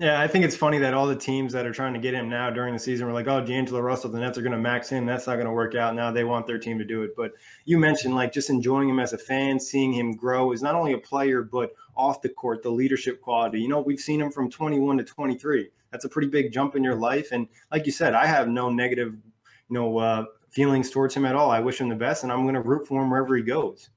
Yeah, 0.00 0.18
I 0.18 0.28
think 0.28 0.46
it's 0.46 0.56
funny 0.56 0.78
that 0.78 0.94
all 0.94 1.06
the 1.06 1.14
teams 1.14 1.52
that 1.52 1.66
are 1.66 1.74
trying 1.74 1.92
to 1.92 2.00
get 2.00 2.14
him 2.14 2.30
now 2.30 2.48
during 2.48 2.72
the 2.72 2.80
season 2.80 3.06
were 3.06 3.12
like, 3.12 3.28
"Oh, 3.28 3.44
D'Angelo 3.44 3.80
Russell, 3.80 4.10
the 4.10 4.18
Nets 4.18 4.38
are 4.38 4.42
going 4.42 4.52
to 4.52 4.58
max 4.58 4.88
him. 4.88 5.04
That's 5.04 5.26
not 5.26 5.34
going 5.34 5.46
to 5.46 5.52
work 5.52 5.74
out." 5.74 5.94
Now 5.94 6.10
they 6.10 6.24
want 6.24 6.46
their 6.46 6.58
team 6.58 6.78
to 6.78 6.86
do 6.86 7.02
it. 7.02 7.14
But 7.14 7.32
you 7.66 7.78
mentioned 7.78 8.14
like 8.14 8.32
just 8.32 8.48
enjoying 8.48 8.88
him 8.88 8.98
as 8.98 9.12
a 9.12 9.18
fan, 9.18 9.60
seeing 9.60 9.92
him 9.92 10.12
grow 10.12 10.52
is 10.52 10.62
not 10.62 10.74
only 10.74 10.94
a 10.94 10.98
player 10.98 11.42
but 11.42 11.74
off 11.98 12.22
the 12.22 12.30
court, 12.30 12.62
the 12.62 12.70
leadership 12.70 13.20
quality. 13.20 13.60
You 13.60 13.68
know, 13.68 13.80
we've 13.80 14.00
seen 14.00 14.22
him 14.22 14.30
from 14.30 14.50
21 14.50 14.96
to 14.96 15.04
23. 15.04 15.68
That's 15.90 16.06
a 16.06 16.08
pretty 16.08 16.28
big 16.28 16.50
jump 16.50 16.76
in 16.76 16.82
your 16.82 16.96
life. 16.96 17.28
And 17.30 17.46
like 17.70 17.84
you 17.84 17.92
said, 17.92 18.14
I 18.14 18.24
have 18.24 18.48
no 18.48 18.70
negative, 18.70 19.12
you 19.12 19.74
know, 19.74 19.98
uh, 19.98 20.24
feelings 20.48 20.90
towards 20.90 21.14
him 21.14 21.26
at 21.26 21.36
all. 21.36 21.50
I 21.50 21.60
wish 21.60 21.78
him 21.78 21.90
the 21.90 21.94
best, 21.94 22.22
and 22.22 22.32
I'm 22.32 22.44
going 22.44 22.54
to 22.54 22.62
root 22.62 22.88
for 22.88 23.02
him 23.02 23.10
wherever 23.10 23.36
he 23.36 23.42
goes. 23.42 23.90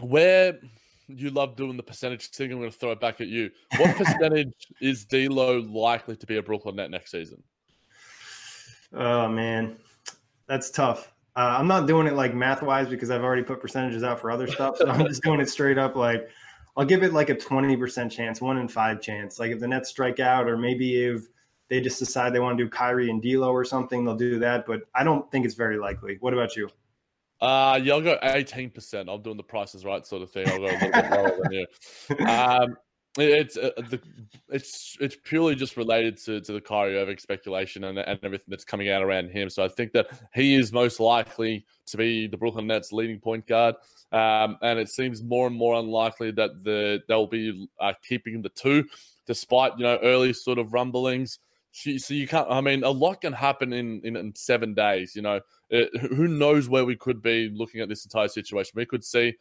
Where 0.00 0.58
you 1.08 1.30
love 1.30 1.56
doing 1.56 1.76
the 1.76 1.82
percentage 1.82 2.28
thing. 2.28 2.52
I'm 2.52 2.58
going 2.58 2.70
to 2.70 2.76
throw 2.76 2.92
it 2.92 3.00
back 3.00 3.20
at 3.20 3.28
you. 3.28 3.50
What 3.76 3.96
percentage 3.96 4.52
is 4.80 5.04
D'Lo 5.04 5.60
likely 5.60 6.16
to 6.16 6.26
be 6.26 6.36
a 6.36 6.42
Brooklyn 6.42 6.76
Net 6.76 6.90
next 6.90 7.10
season? 7.10 7.42
Oh 8.94 9.28
man, 9.28 9.76
that's 10.46 10.70
tough. 10.70 11.12
Uh, 11.34 11.56
I'm 11.58 11.66
not 11.66 11.86
doing 11.86 12.06
it 12.06 12.12
like 12.12 12.34
math 12.34 12.62
wise 12.62 12.88
because 12.88 13.10
I've 13.10 13.22
already 13.22 13.42
put 13.42 13.60
percentages 13.60 14.02
out 14.02 14.20
for 14.20 14.30
other 14.30 14.46
stuff. 14.46 14.76
So 14.76 14.86
I'm 14.88 15.06
just 15.06 15.22
doing 15.22 15.40
it 15.40 15.48
straight 15.48 15.78
up. 15.78 15.96
Like 15.96 16.28
I'll 16.76 16.84
give 16.84 17.02
it 17.02 17.12
like 17.12 17.30
a 17.30 17.34
20% 17.34 18.10
chance, 18.10 18.40
one 18.40 18.58
in 18.58 18.68
five 18.68 19.00
chance. 19.00 19.38
Like 19.38 19.50
if 19.50 19.60
the 19.60 19.68
Nets 19.68 19.88
strike 19.88 20.20
out, 20.20 20.48
or 20.48 20.56
maybe 20.56 21.04
if 21.04 21.26
they 21.68 21.80
just 21.80 21.98
decide 21.98 22.34
they 22.34 22.40
want 22.40 22.58
to 22.58 22.64
do 22.64 22.68
Kyrie 22.68 23.08
and 23.08 23.22
D'Lo 23.22 23.50
or 23.50 23.64
something, 23.64 24.04
they'll 24.04 24.16
do 24.16 24.38
that. 24.40 24.66
But 24.66 24.82
I 24.94 25.04
don't 25.04 25.30
think 25.30 25.46
it's 25.46 25.54
very 25.54 25.78
likely. 25.78 26.18
What 26.20 26.34
about 26.34 26.54
you? 26.54 26.68
Uh, 27.42 27.80
yeah, 27.82 27.94
I'll 27.94 28.00
go 28.00 28.16
18%. 28.22 29.12
I'm 29.12 29.20
doing 29.20 29.36
the 29.36 29.42
prices 29.42 29.84
right 29.84 30.06
sort 30.06 30.22
of 30.22 30.30
thing. 30.30 30.48
I'll 30.48 30.58
go 30.58 30.66
a 30.66 30.78
little 30.78 30.90
bit 30.92 31.10
lower 31.10 31.38
than 31.42 31.52
you. 31.52 32.26
Um, 32.26 32.76
it's 33.18 33.58
uh, 33.58 33.70
the, 33.90 34.00
it's 34.48 34.96
it's 34.98 35.16
purely 35.24 35.54
just 35.54 35.76
related 35.76 36.16
to, 36.18 36.40
to 36.40 36.52
the 36.52 36.60
Kyrie 36.60 36.96
Irving 36.96 37.18
speculation 37.18 37.84
and, 37.84 37.98
and 37.98 38.18
everything 38.22 38.46
that's 38.48 38.64
coming 38.64 38.88
out 38.88 39.02
around 39.02 39.30
him. 39.30 39.50
So 39.50 39.62
I 39.62 39.68
think 39.68 39.92
that 39.92 40.06
he 40.32 40.54
is 40.54 40.72
most 40.72 40.98
likely 40.98 41.66
to 41.86 41.96
be 41.96 42.26
the 42.26 42.38
Brooklyn 42.38 42.68
Nets 42.68 42.92
leading 42.92 43.18
point 43.18 43.46
guard, 43.46 43.74
um, 44.12 44.56
and 44.62 44.78
it 44.78 44.88
seems 44.88 45.22
more 45.22 45.46
and 45.46 45.54
more 45.54 45.74
unlikely 45.74 46.30
that 46.32 46.64
the 46.64 47.02
they'll 47.06 47.26
be 47.26 47.68
uh, 47.80 47.92
keeping 48.08 48.40
the 48.40 48.48
two, 48.50 48.84
despite 49.26 49.72
you 49.76 49.84
know 49.84 49.98
early 50.02 50.32
sort 50.32 50.58
of 50.58 50.72
rumblings. 50.72 51.38
So 51.72 52.14
you 52.14 52.28
can't. 52.28 52.50
I 52.50 52.60
mean, 52.60 52.84
a 52.84 52.90
lot 52.90 53.22
can 53.22 53.32
happen 53.32 53.72
in 53.72 54.00
in, 54.04 54.16
in 54.16 54.34
seven 54.34 54.74
days. 54.74 55.16
You 55.16 55.22
know, 55.22 55.40
it, 55.70 55.90
who 56.00 56.28
knows 56.28 56.68
where 56.68 56.84
we 56.84 56.96
could 56.96 57.22
be 57.22 57.48
looking 57.48 57.80
at 57.80 57.88
this 57.88 58.04
entire 58.04 58.28
situation? 58.28 58.72
We 58.74 58.86
could 58.86 59.02
see 59.02 59.34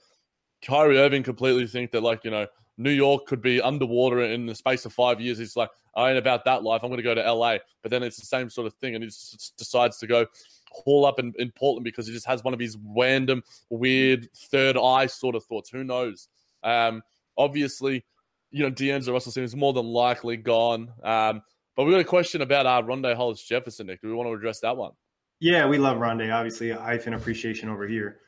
Kyrie 0.62 0.98
Irving 0.98 1.24
completely 1.24 1.68
think 1.68 1.92
that, 1.92 2.02
like, 2.02 2.24
you 2.24 2.32
know, 2.32 2.48
New 2.78 2.92
York 2.92 3.26
could 3.26 3.42
be 3.42 3.62
underwater 3.62 4.22
in 4.22 4.46
the 4.46 4.56
space 4.56 4.86
of 4.86 4.94
five 4.94 5.20
years. 5.20 5.38
He's 5.38 5.56
like, 5.56 5.70
I 5.96 6.10
ain't 6.10 6.18
about 6.18 6.46
that 6.46 6.64
life. 6.64 6.84
I'm 6.84 6.90
going 6.90 6.98
to 6.98 7.04
go 7.04 7.16
to 7.16 7.34
LA. 7.34 7.58
But 7.82 7.92
then 7.92 8.04
it's 8.04 8.20
the 8.20 8.26
same 8.26 8.50
sort 8.50 8.68
of 8.68 8.74
thing. 8.76 8.96
And 8.96 9.04
he 9.04 9.10
just 9.10 9.58
decides 9.58 9.98
to 9.98 10.08
go 10.08 10.26
haul 10.72 11.06
up 11.06 11.20
in, 11.20 11.34
in 11.38 11.52
Portland 11.52 11.84
because 11.84 12.08
he 12.08 12.14
just 12.14 12.28
has 12.28 12.44
one 12.44 12.54
of 12.54 12.60
his 12.60 12.78
random, 12.96 13.44
weird 13.70 14.30
third 14.36 14.78
eye 14.78 15.08
sort 15.08 15.36
of 15.36 15.44
thoughts. 15.46 15.70
Who 15.70 15.84
knows? 15.84 16.30
Um, 16.64 17.02
obviously, 17.38 18.06
you 18.52 18.64
know, 18.64 18.70
D'Angelo 18.70 19.14
Russell 19.14 19.32
seems 19.32 19.56
more 19.56 19.74
than 19.74 19.86
likely 19.86 20.38
gone. 20.38 20.92
Um, 21.04 21.42
but 21.76 21.86
we 21.86 21.92
got 21.92 22.02
a 22.02 22.06
question 22.06 22.42
about 22.42 22.66
uh, 22.66 22.82
Rondae 22.82 23.16
Hollis 23.16 23.44
Jefferson, 23.44 23.88
Nick. 23.88 24.02
Do 24.02 24.10
we 24.10 24.14
want 24.14 24.28
to 24.28 24.34
address 24.34 24.60
that 24.62 24.76
one? 24.76 24.92
Yeah, 25.40 25.68
we 25.68 25.78
love 25.78 25.98
Rondae. 25.98 26.34
Obviously, 26.34 26.74
I 26.74 26.78
hyphen 26.78 27.14
appreciation 27.14 27.70
over 27.70 27.88
here. 27.88 28.20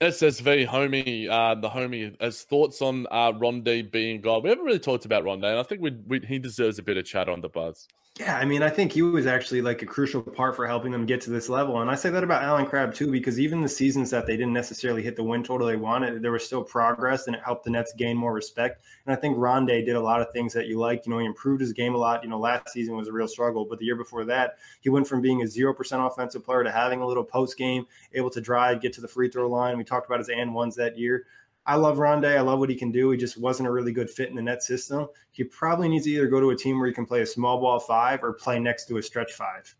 SSV 0.00 0.66
homie, 0.66 1.28
uh, 1.28 1.54
the 1.60 1.68
homie, 1.68 2.16
as 2.20 2.42
thoughts 2.42 2.82
on 2.82 3.06
uh, 3.10 3.32
Rondae 3.32 3.90
being 3.90 4.20
God. 4.20 4.42
We 4.42 4.50
haven't 4.50 4.64
really 4.64 4.78
talked 4.78 5.04
about 5.04 5.24
Rondae, 5.24 5.50
and 5.50 5.58
I 5.58 5.62
think 5.62 5.80
we, 5.80 5.92
we, 6.06 6.20
he 6.20 6.38
deserves 6.38 6.78
a 6.78 6.82
bit 6.82 6.96
of 6.96 7.04
chat 7.04 7.28
on 7.28 7.40
the 7.40 7.48
buzz. 7.48 7.86
Yeah, 8.20 8.38
I 8.38 8.44
mean, 8.44 8.62
I 8.62 8.70
think 8.70 8.92
he 8.92 9.02
was 9.02 9.26
actually 9.26 9.60
like 9.60 9.82
a 9.82 9.86
crucial 9.86 10.22
part 10.22 10.54
for 10.54 10.68
helping 10.68 10.92
them 10.92 11.04
get 11.04 11.20
to 11.22 11.30
this 11.30 11.48
level. 11.48 11.80
And 11.80 11.90
I 11.90 11.96
say 11.96 12.10
that 12.10 12.22
about 12.22 12.44
Allen 12.44 12.64
Crabbe 12.64 12.94
too, 12.94 13.10
because 13.10 13.40
even 13.40 13.60
the 13.60 13.68
seasons 13.68 14.08
that 14.10 14.24
they 14.24 14.36
didn't 14.36 14.52
necessarily 14.52 15.02
hit 15.02 15.16
the 15.16 15.24
win 15.24 15.42
total 15.42 15.66
they 15.66 15.74
wanted, 15.74 16.22
there 16.22 16.30
was 16.30 16.46
still 16.46 16.62
progress 16.62 17.26
and 17.26 17.34
it 17.34 17.42
helped 17.44 17.64
the 17.64 17.70
Nets 17.70 17.92
gain 17.96 18.16
more 18.16 18.32
respect. 18.32 18.84
And 19.04 19.12
I 19.12 19.20
think 19.20 19.36
Rondae 19.36 19.84
did 19.84 19.96
a 19.96 20.00
lot 20.00 20.20
of 20.20 20.30
things 20.32 20.52
that 20.52 20.68
you 20.68 20.78
liked. 20.78 21.06
You 21.06 21.12
know, 21.12 21.18
he 21.18 21.26
improved 21.26 21.60
his 21.60 21.72
game 21.72 21.96
a 21.96 21.98
lot. 21.98 22.22
You 22.22 22.30
know, 22.30 22.38
last 22.38 22.68
season 22.68 22.94
was 22.94 23.08
a 23.08 23.12
real 23.12 23.26
struggle, 23.26 23.64
but 23.64 23.80
the 23.80 23.84
year 23.84 23.96
before 23.96 24.24
that, 24.26 24.58
he 24.80 24.90
went 24.90 25.08
from 25.08 25.20
being 25.20 25.42
a 25.42 25.46
0% 25.46 26.06
offensive 26.06 26.44
player 26.44 26.62
to 26.62 26.70
having 26.70 27.00
a 27.00 27.06
little 27.06 27.24
post 27.24 27.58
game, 27.58 27.84
able 28.12 28.30
to 28.30 28.40
drive, 28.40 28.80
get 28.80 28.92
to 28.92 29.00
the 29.00 29.08
free 29.08 29.28
throw 29.28 29.48
line. 29.48 29.76
We 29.76 29.82
talked 29.82 30.06
about 30.06 30.20
his 30.20 30.28
and 30.28 30.54
ones 30.54 30.76
that 30.76 30.96
year. 30.96 31.26
I 31.66 31.76
love 31.76 31.96
Rondae. 31.96 32.36
I 32.36 32.40
love 32.40 32.58
what 32.58 32.68
he 32.68 32.76
can 32.76 32.90
do. 32.90 33.10
He 33.10 33.16
just 33.16 33.38
wasn't 33.38 33.68
a 33.68 33.72
really 33.72 33.92
good 33.92 34.10
fit 34.10 34.28
in 34.28 34.36
the 34.36 34.42
net 34.42 34.62
system. 34.62 35.08
He 35.32 35.44
probably 35.44 35.88
needs 35.88 36.04
to 36.04 36.10
either 36.10 36.26
go 36.26 36.40
to 36.40 36.50
a 36.50 36.56
team 36.56 36.78
where 36.78 36.88
he 36.88 36.94
can 36.94 37.06
play 37.06 37.22
a 37.22 37.26
small 37.26 37.60
ball 37.60 37.80
five 37.80 38.22
or 38.22 38.34
play 38.34 38.58
next 38.58 38.86
to 38.86 38.98
a 38.98 39.02
stretch 39.02 39.32
five. 39.32 39.74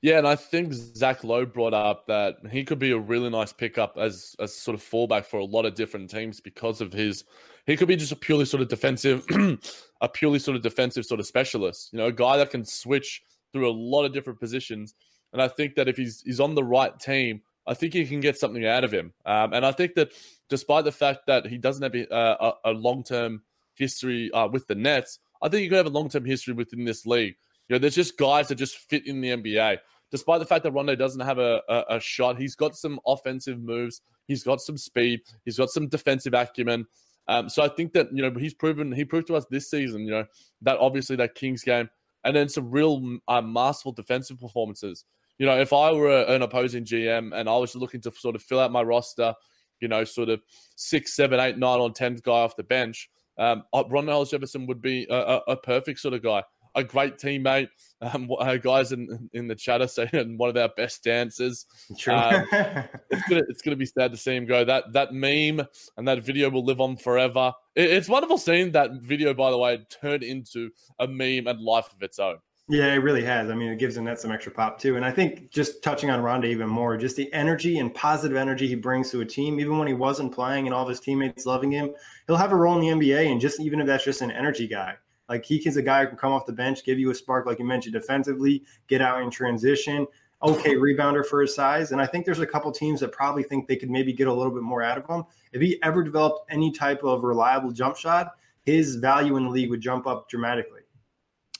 Yeah, 0.00 0.18
and 0.18 0.28
I 0.28 0.36
think 0.36 0.72
Zach 0.72 1.24
Lowe 1.24 1.44
brought 1.44 1.74
up 1.74 2.06
that 2.06 2.36
he 2.52 2.64
could 2.64 2.78
be 2.78 2.92
a 2.92 2.98
really 2.98 3.30
nice 3.30 3.52
pickup 3.52 3.96
as 3.98 4.36
as 4.38 4.54
sort 4.54 4.76
of 4.76 4.82
fallback 4.82 5.26
for 5.26 5.38
a 5.38 5.44
lot 5.44 5.66
of 5.66 5.74
different 5.74 6.08
teams 6.08 6.40
because 6.40 6.80
of 6.80 6.92
his. 6.92 7.24
He 7.66 7.76
could 7.76 7.88
be 7.88 7.96
just 7.96 8.12
a 8.12 8.16
purely 8.16 8.44
sort 8.44 8.62
of 8.62 8.68
defensive, 8.68 9.26
a 10.00 10.08
purely 10.08 10.38
sort 10.38 10.56
of 10.56 10.62
defensive 10.62 11.04
sort 11.04 11.18
of 11.18 11.26
specialist. 11.26 11.92
You 11.92 11.98
know, 11.98 12.06
a 12.06 12.12
guy 12.12 12.36
that 12.36 12.50
can 12.50 12.64
switch 12.64 13.22
through 13.52 13.68
a 13.68 13.72
lot 13.72 14.04
of 14.04 14.12
different 14.12 14.38
positions. 14.38 14.94
And 15.32 15.42
I 15.42 15.48
think 15.48 15.74
that 15.74 15.88
if 15.88 15.96
he's 15.96 16.22
he's 16.22 16.40
on 16.40 16.54
the 16.54 16.64
right 16.64 16.98
team, 17.00 17.42
I 17.66 17.74
think 17.74 17.94
you 17.94 18.06
can 18.06 18.20
get 18.20 18.38
something 18.38 18.64
out 18.64 18.84
of 18.84 18.92
him. 18.92 19.12
Um, 19.26 19.52
and 19.52 19.66
I 19.66 19.72
think 19.72 19.94
that 19.94 20.12
despite 20.48 20.84
the 20.84 20.92
fact 20.92 21.20
that 21.26 21.46
he 21.46 21.58
doesn't 21.58 21.82
have 21.82 21.94
a, 21.94 22.06
a, 22.14 22.52
a 22.66 22.72
long 22.72 23.02
term 23.02 23.42
history 23.74 24.30
uh, 24.32 24.48
with 24.48 24.66
the 24.66 24.74
Nets, 24.74 25.18
I 25.42 25.48
think 25.48 25.62
you 25.62 25.68
could 25.68 25.76
have 25.76 25.86
a 25.86 25.90
long 25.90 26.08
term 26.08 26.24
history 26.24 26.54
within 26.54 26.84
this 26.84 27.06
league. 27.06 27.36
You 27.68 27.74
know, 27.74 27.78
there's 27.78 27.94
just 27.94 28.16
guys 28.16 28.48
that 28.48 28.56
just 28.56 28.76
fit 28.76 29.06
in 29.06 29.20
the 29.20 29.30
NBA. 29.30 29.78
Despite 30.10 30.40
the 30.40 30.46
fact 30.46 30.64
that 30.64 30.72
Rondo 30.72 30.94
doesn't 30.94 31.20
have 31.20 31.38
a, 31.38 31.60
a, 31.68 31.84
a 31.96 32.00
shot, 32.00 32.38
he's 32.38 32.54
got 32.54 32.76
some 32.76 32.98
offensive 33.06 33.60
moves. 33.60 34.00
He's 34.26 34.42
got 34.42 34.60
some 34.60 34.78
speed. 34.78 35.20
He's 35.44 35.58
got 35.58 35.68
some 35.68 35.88
defensive 35.88 36.32
acumen. 36.32 36.86
Um, 37.28 37.50
so 37.50 37.62
I 37.62 37.68
think 37.68 37.92
that 37.92 38.08
you 38.12 38.22
know 38.22 38.32
he's 38.38 38.54
proven 38.54 38.90
he 38.90 39.04
proved 39.04 39.26
to 39.26 39.36
us 39.36 39.44
this 39.50 39.70
season. 39.70 40.02
You 40.02 40.12
know 40.12 40.24
that 40.62 40.78
obviously 40.78 41.16
that 41.16 41.34
Kings 41.34 41.62
game, 41.62 41.90
and 42.24 42.34
then 42.34 42.48
some 42.48 42.70
real 42.70 43.18
uh, 43.28 43.42
masterful 43.42 43.92
defensive 43.92 44.40
performances 44.40 45.04
you 45.38 45.46
know, 45.46 45.58
if 45.58 45.72
I 45.72 45.92
were 45.92 46.22
an 46.22 46.42
opposing 46.42 46.84
GM 46.84 47.32
and 47.32 47.48
I 47.48 47.56
was 47.56 47.76
looking 47.76 48.00
to 48.02 48.12
sort 48.12 48.34
of 48.34 48.42
fill 48.42 48.58
out 48.58 48.72
my 48.72 48.82
roster, 48.82 49.34
you 49.80 49.88
know, 49.88 50.04
sort 50.04 50.28
of 50.28 50.40
six, 50.76 51.14
seven, 51.14 51.40
eight, 51.40 51.58
nine 51.58 51.80
on 51.80 51.92
10 51.92 52.16
guy 52.24 52.32
off 52.32 52.56
the 52.56 52.62
bench, 52.62 53.10
um, 53.38 53.62
uh, 53.72 53.84
Ron 53.88 54.08
Hollis 54.08 54.30
Jefferson 54.30 54.66
would 54.66 54.82
be 54.82 55.06
a, 55.08 55.14
a, 55.14 55.36
a, 55.48 55.56
perfect 55.56 56.00
sort 56.00 56.14
of 56.14 56.22
guy. 56.22 56.42
A 56.74 56.84
great 56.84 57.16
teammate. 57.16 57.68
Um, 58.00 58.28
guys 58.62 58.92
in 58.92 59.28
in 59.32 59.48
the 59.48 59.54
chat 59.54 59.80
are 59.80 59.88
saying 59.88 60.10
one 60.36 60.50
of 60.50 60.56
our 60.56 60.68
best 60.76 61.02
dancers. 61.02 61.66
True. 61.98 62.14
Um, 62.14 62.46
it's 62.52 63.28
gonna 63.28 63.42
it's 63.48 63.62
gonna 63.62 63.76
be 63.76 63.86
sad 63.86 64.12
to 64.12 64.16
see 64.16 64.36
him 64.36 64.44
go. 64.44 64.64
That 64.64 64.92
that 64.92 65.12
meme 65.12 65.66
and 65.96 66.06
that 66.06 66.22
video 66.22 66.50
will 66.50 66.64
live 66.64 66.80
on 66.80 66.96
forever. 66.96 67.52
It, 67.74 67.90
it's 67.90 68.08
wonderful 68.08 68.38
seeing 68.38 68.72
that 68.72 68.92
video, 69.00 69.34
by 69.34 69.50
the 69.50 69.58
way, 69.58 69.84
turn 70.00 70.22
into 70.22 70.70
a 70.98 71.08
meme 71.08 71.46
and 71.46 71.60
life 71.60 71.92
of 71.92 72.02
its 72.02 72.18
own. 72.18 72.38
Yeah, 72.70 72.92
it 72.92 72.98
really 72.98 73.24
has. 73.24 73.48
I 73.48 73.54
mean, 73.54 73.70
it 73.70 73.78
gives 73.78 73.96
net 73.96 74.20
some 74.20 74.30
extra 74.30 74.52
pop 74.52 74.78
too. 74.78 74.96
And 74.96 75.04
I 75.04 75.10
think 75.10 75.50
just 75.50 75.82
touching 75.82 76.10
on 76.10 76.20
Rondae 76.20 76.50
even 76.50 76.68
more, 76.68 76.98
just 76.98 77.16
the 77.16 77.32
energy 77.32 77.78
and 77.78 77.94
positive 77.94 78.36
energy 78.36 78.68
he 78.68 78.74
brings 78.74 79.10
to 79.10 79.22
a 79.22 79.24
team, 79.24 79.58
even 79.58 79.78
when 79.78 79.88
he 79.88 79.94
wasn't 79.94 80.34
playing 80.34 80.66
and 80.66 80.74
all 80.74 80.82
of 80.82 80.88
his 80.88 81.00
teammates 81.00 81.46
loving 81.46 81.70
him, 81.70 81.94
he'll 82.26 82.36
have 82.36 82.52
a 82.52 82.56
role 82.56 82.78
in 82.78 82.80
the 82.98 83.06
NBA. 83.06 83.32
And 83.32 83.40
just 83.40 83.58
even 83.58 83.80
if 83.80 83.86
that's 83.86 84.04
just 84.04 84.20
an 84.20 84.30
energy 84.30 84.68
guy, 84.68 84.96
like 85.30 85.46
he 85.46 85.56
is 85.56 85.78
a 85.78 85.82
guy 85.82 86.02
who 86.02 86.08
can 86.08 86.18
come 86.18 86.32
off 86.32 86.44
the 86.44 86.52
bench, 86.52 86.84
give 86.84 86.98
you 86.98 87.10
a 87.10 87.14
spark, 87.14 87.46
like 87.46 87.58
you 87.58 87.64
mentioned, 87.64 87.94
defensively, 87.94 88.62
get 88.86 89.00
out 89.00 89.22
in 89.22 89.30
transition. 89.30 90.06
Okay, 90.42 90.74
rebounder 90.74 91.24
for 91.24 91.40
his 91.40 91.54
size. 91.54 91.92
And 91.92 92.02
I 92.02 92.06
think 92.06 92.26
there's 92.26 92.38
a 92.38 92.46
couple 92.46 92.70
teams 92.70 93.00
that 93.00 93.12
probably 93.12 93.42
think 93.42 93.66
they 93.66 93.76
could 93.76 93.90
maybe 93.90 94.12
get 94.12 94.28
a 94.28 94.32
little 94.32 94.52
bit 94.52 94.62
more 94.62 94.82
out 94.82 94.98
of 94.98 95.06
him. 95.06 95.24
If 95.52 95.62
he 95.62 95.82
ever 95.82 96.02
developed 96.02 96.50
any 96.50 96.70
type 96.70 97.02
of 97.02 97.24
reliable 97.24 97.72
jump 97.72 97.96
shot, 97.96 98.32
his 98.62 98.96
value 98.96 99.38
in 99.38 99.44
the 99.44 99.50
league 99.50 99.70
would 99.70 99.80
jump 99.80 100.06
up 100.06 100.28
dramatically. 100.28 100.77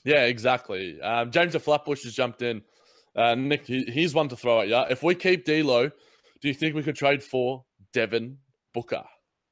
Yeah, 0.08 0.24
exactly. 0.24 0.98
Um, 1.02 1.30
James 1.30 1.54
of 1.54 1.62
Flatbush 1.62 2.04
has 2.04 2.14
jumped 2.14 2.40
in. 2.40 2.62
Uh, 3.14 3.34
Nick, 3.34 3.66
he, 3.66 3.84
he's 3.84 4.14
one 4.14 4.26
to 4.30 4.36
throw 4.36 4.62
at 4.62 4.68
you. 4.68 4.76
If 4.88 5.02
we 5.02 5.14
keep 5.14 5.44
D'Lo, 5.44 5.90
do 6.40 6.48
you 6.48 6.54
think 6.54 6.74
we 6.74 6.82
could 6.82 6.96
trade 6.96 7.22
for 7.22 7.66
Devin 7.92 8.38
Booker? 8.72 9.04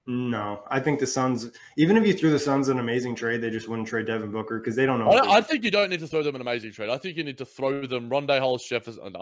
No, 0.07 0.62
I 0.71 0.81
think 0.81 0.99
the 0.99 1.07
Suns. 1.07 1.51
Even 1.77 1.99
if 1.99 2.07
you 2.07 2.14
threw 2.14 2.31
the 2.31 2.38
Suns 2.38 2.69
an 2.69 2.79
amazing 2.79 3.14
trade, 3.16 3.42
they 3.42 3.51
just 3.51 3.69
wouldn't 3.69 3.87
trade 3.87 4.07
Devin 4.07 4.31
Booker 4.31 4.59
because 4.59 4.77
they 4.77 4.87
don't 4.87 4.99
know. 4.99 5.11
I, 5.11 5.38
I, 5.38 5.40
think 5.42 5.62
you 5.62 5.71
don't 5.71 5.90
need 5.90 6.01
to 6.01 6.07
throw 6.07 6.23
them 6.23 6.37
an 6.37 6.40
amazing 6.40 6.73
trade. 6.73 6.88
I 6.88 6.97
think 6.97 7.19
you 7.19 7.25
need 7.25 7.37
to 7.38 7.45
throw 7.45 7.87
them 7.87 8.09
Rondae 8.09 8.38
Hollis, 8.38 8.66
Jefferson. 8.66 9.14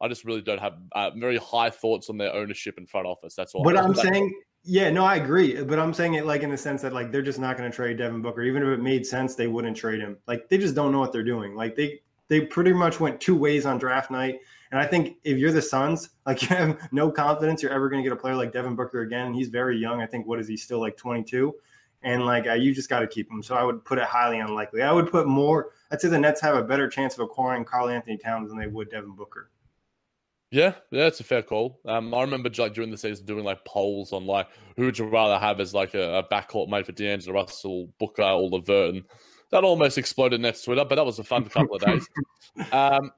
I 0.00 0.08
just 0.08 0.24
really 0.26 0.42
don't 0.42 0.60
have 0.60 0.74
uh, 0.92 1.10
very 1.16 1.38
high 1.38 1.70
thoughts 1.70 2.10
on 2.10 2.18
their 2.18 2.34
ownership 2.34 2.76
and 2.76 2.86
front 2.90 3.06
office. 3.06 3.34
That's 3.34 3.54
all. 3.54 3.62
But 3.62 3.78
I'm 3.78 3.94
saying, 3.94 4.34
yeah, 4.64 4.90
no, 4.90 5.04
I 5.04 5.16
agree. 5.16 5.62
But 5.62 5.78
I'm 5.78 5.92
saying 5.92 6.14
it 6.14 6.26
like 6.26 6.42
in 6.42 6.50
the 6.50 6.56
sense 6.56 6.82
that 6.82 6.92
like 6.92 7.10
they're 7.10 7.22
just 7.22 7.38
not 7.38 7.56
going 7.56 7.70
to 7.70 7.74
trade 7.74 7.98
Devin 7.98 8.22
Booker. 8.22 8.42
Even 8.42 8.62
if 8.62 8.68
it 8.68 8.80
made 8.80 9.04
sense, 9.06 9.34
they 9.34 9.48
wouldn't 9.48 9.76
trade 9.76 10.00
him. 10.00 10.16
Like 10.26 10.48
they 10.48 10.58
just 10.58 10.74
don't 10.74 10.92
know 10.92 11.00
what 11.00 11.12
they're 11.12 11.24
doing. 11.24 11.54
Like 11.54 11.74
they 11.74 12.00
they 12.28 12.42
pretty 12.42 12.72
much 12.72 13.00
went 13.00 13.20
two 13.20 13.36
ways 13.36 13.66
on 13.66 13.78
draft 13.78 14.10
night. 14.10 14.40
And 14.70 14.80
I 14.80 14.86
think 14.86 15.16
if 15.24 15.36
you're 15.36 15.52
the 15.52 15.62
Suns, 15.62 16.10
like 16.26 16.42
you 16.42 16.48
have 16.48 16.78
no 16.92 17.10
confidence 17.10 17.62
you're 17.62 17.72
ever 17.72 17.88
going 17.88 18.02
to 18.02 18.08
get 18.08 18.16
a 18.16 18.20
player 18.20 18.36
like 18.36 18.52
Devin 18.52 18.76
Booker 18.76 19.02
again. 19.02 19.34
He's 19.34 19.48
very 19.48 19.76
young. 19.76 20.00
I 20.00 20.06
think 20.06 20.26
what 20.26 20.38
is 20.38 20.46
he 20.46 20.56
still 20.56 20.80
like 20.80 20.96
22? 20.96 21.54
And 22.04 22.24
like 22.24 22.46
uh, 22.46 22.54
you 22.54 22.74
just 22.74 22.88
got 22.88 23.00
to 23.00 23.06
keep 23.08 23.30
him. 23.30 23.42
So 23.42 23.56
I 23.56 23.64
would 23.64 23.84
put 23.84 23.98
it 23.98 24.04
highly 24.04 24.38
unlikely. 24.38 24.82
I 24.82 24.92
would 24.92 25.10
put 25.10 25.26
more. 25.26 25.70
I'd 25.90 26.00
say 26.00 26.08
the 26.08 26.18
Nets 26.18 26.40
have 26.40 26.54
a 26.54 26.62
better 26.62 26.88
chance 26.88 27.14
of 27.14 27.20
acquiring 27.20 27.64
Karl-Anthony 27.64 28.16
Towns 28.16 28.48
than 28.48 28.58
they 28.58 28.66
would 28.66 28.90
Devin 28.90 29.12
Booker. 29.12 29.50
Yeah, 30.52 30.74
yeah, 30.90 31.06
it's 31.06 31.18
a 31.18 31.24
fair 31.24 31.42
call. 31.42 31.80
Um, 31.86 32.12
I 32.12 32.20
remember 32.20 32.50
like 32.58 32.74
during 32.74 32.90
the 32.90 32.98
season 32.98 33.24
doing 33.24 33.42
like 33.42 33.64
polls 33.64 34.12
on 34.12 34.26
like 34.26 34.48
who 34.76 34.84
would 34.84 34.98
you 34.98 35.06
rather 35.06 35.38
have 35.38 35.60
as 35.60 35.72
like 35.72 35.94
a, 35.94 36.18
a 36.18 36.22
backcourt 36.24 36.68
mate 36.68 36.84
for 36.84 36.92
D'Angelo 36.92 37.40
Russell, 37.40 37.88
Booker, 37.98 38.22
or 38.22 38.50
LeVert. 38.50 38.94
And 38.94 39.04
that 39.50 39.64
almost 39.64 39.96
exploded 39.96 40.42
Nets 40.42 40.62
Twitter, 40.62 40.84
but 40.84 40.96
that 40.96 41.06
was 41.06 41.18
a 41.18 41.24
fun 41.24 41.46
couple 41.46 41.76
of 41.76 41.82
days. 41.82 42.06
Um, 42.70 43.12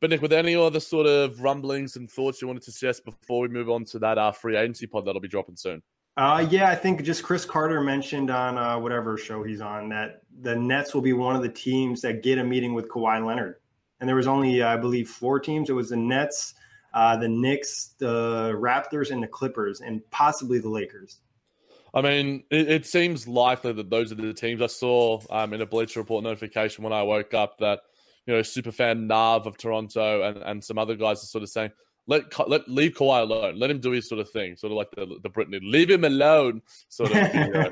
but 0.00 0.08
Nick, 0.08 0.22
were 0.22 0.28
there 0.28 0.38
any 0.38 0.56
other 0.56 0.80
sort 0.80 1.06
of 1.06 1.42
rumblings 1.42 1.96
and 1.96 2.10
thoughts 2.10 2.40
you 2.40 2.48
wanted 2.48 2.62
to 2.62 2.72
suggest 2.72 3.04
before 3.04 3.42
we 3.42 3.48
move 3.48 3.68
on 3.68 3.84
to 3.86 3.98
that 3.98 4.16
uh, 4.16 4.32
free 4.32 4.56
agency 4.56 4.86
pod 4.86 5.04
that'll 5.04 5.20
be 5.20 5.28
dropping 5.28 5.56
soon? 5.56 5.82
Uh, 6.16 6.46
yeah, 6.50 6.70
I 6.70 6.74
think 6.74 7.02
just 7.02 7.22
Cris 7.22 7.44
Carter 7.44 7.82
mentioned 7.82 8.30
on 8.30 8.56
uh, 8.56 8.78
whatever 8.78 9.18
show 9.18 9.42
he's 9.42 9.60
on 9.60 9.90
that 9.90 10.22
the 10.40 10.56
Nets 10.56 10.94
will 10.94 11.02
be 11.02 11.12
one 11.12 11.36
of 11.36 11.42
the 11.42 11.50
teams 11.50 12.00
that 12.00 12.22
get 12.22 12.38
a 12.38 12.44
meeting 12.44 12.72
with 12.72 12.88
Kawhi 12.88 13.24
Leonard. 13.24 13.56
And 14.00 14.08
there 14.08 14.16
was 14.16 14.26
only, 14.26 14.62
I 14.62 14.78
believe, 14.78 15.10
four 15.10 15.38
teams. 15.38 15.68
It 15.68 15.74
was 15.74 15.90
the 15.90 15.96
Nets, 15.96 16.54
uh, 16.92 17.16
the 17.16 17.28
Knicks, 17.28 17.94
the 17.98 18.52
Raptors, 18.54 19.10
and 19.10 19.22
the 19.22 19.28
Clippers, 19.28 19.80
and 19.80 20.08
possibly 20.10 20.58
the 20.58 20.68
Lakers. 20.68 21.18
I 21.92 22.02
mean, 22.02 22.44
it, 22.50 22.70
it 22.70 22.86
seems 22.86 23.26
likely 23.26 23.72
that 23.72 23.90
those 23.90 24.12
are 24.12 24.16
the 24.16 24.32
teams. 24.32 24.62
I 24.62 24.66
saw 24.66 25.20
um, 25.30 25.52
in 25.52 25.60
a 25.60 25.66
Bleacher 25.66 26.00
Report 26.00 26.22
notification 26.22 26.84
when 26.84 26.92
I 26.92 27.02
woke 27.02 27.34
up 27.34 27.58
that 27.58 27.80
you 28.26 28.34
know, 28.34 28.42
super 28.42 28.70
fan 28.70 29.06
Nav 29.06 29.46
of 29.46 29.56
Toronto 29.56 30.22
and, 30.22 30.36
and 30.38 30.64
some 30.64 30.78
other 30.78 30.94
guys 30.94 31.22
are 31.22 31.26
sort 31.26 31.42
of 31.42 31.48
saying, 31.48 31.72
let 32.06 32.48
let 32.48 32.68
leave 32.68 32.94
Kawhi 32.94 33.22
alone, 33.22 33.58
let 33.58 33.70
him 33.70 33.80
do 33.80 33.90
his 33.90 34.08
sort 34.08 34.20
of 34.20 34.30
thing, 34.30 34.56
sort 34.56 34.72
of 34.72 34.76
like 34.76 34.90
the 34.92 35.18
the 35.22 35.30
Britney, 35.30 35.60
leave 35.62 35.90
him 35.90 36.04
alone, 36.04 36.62
sort 36.88 37.10
of. 37.10 37.16
you 37.34 37.50
know. 37.50 37.70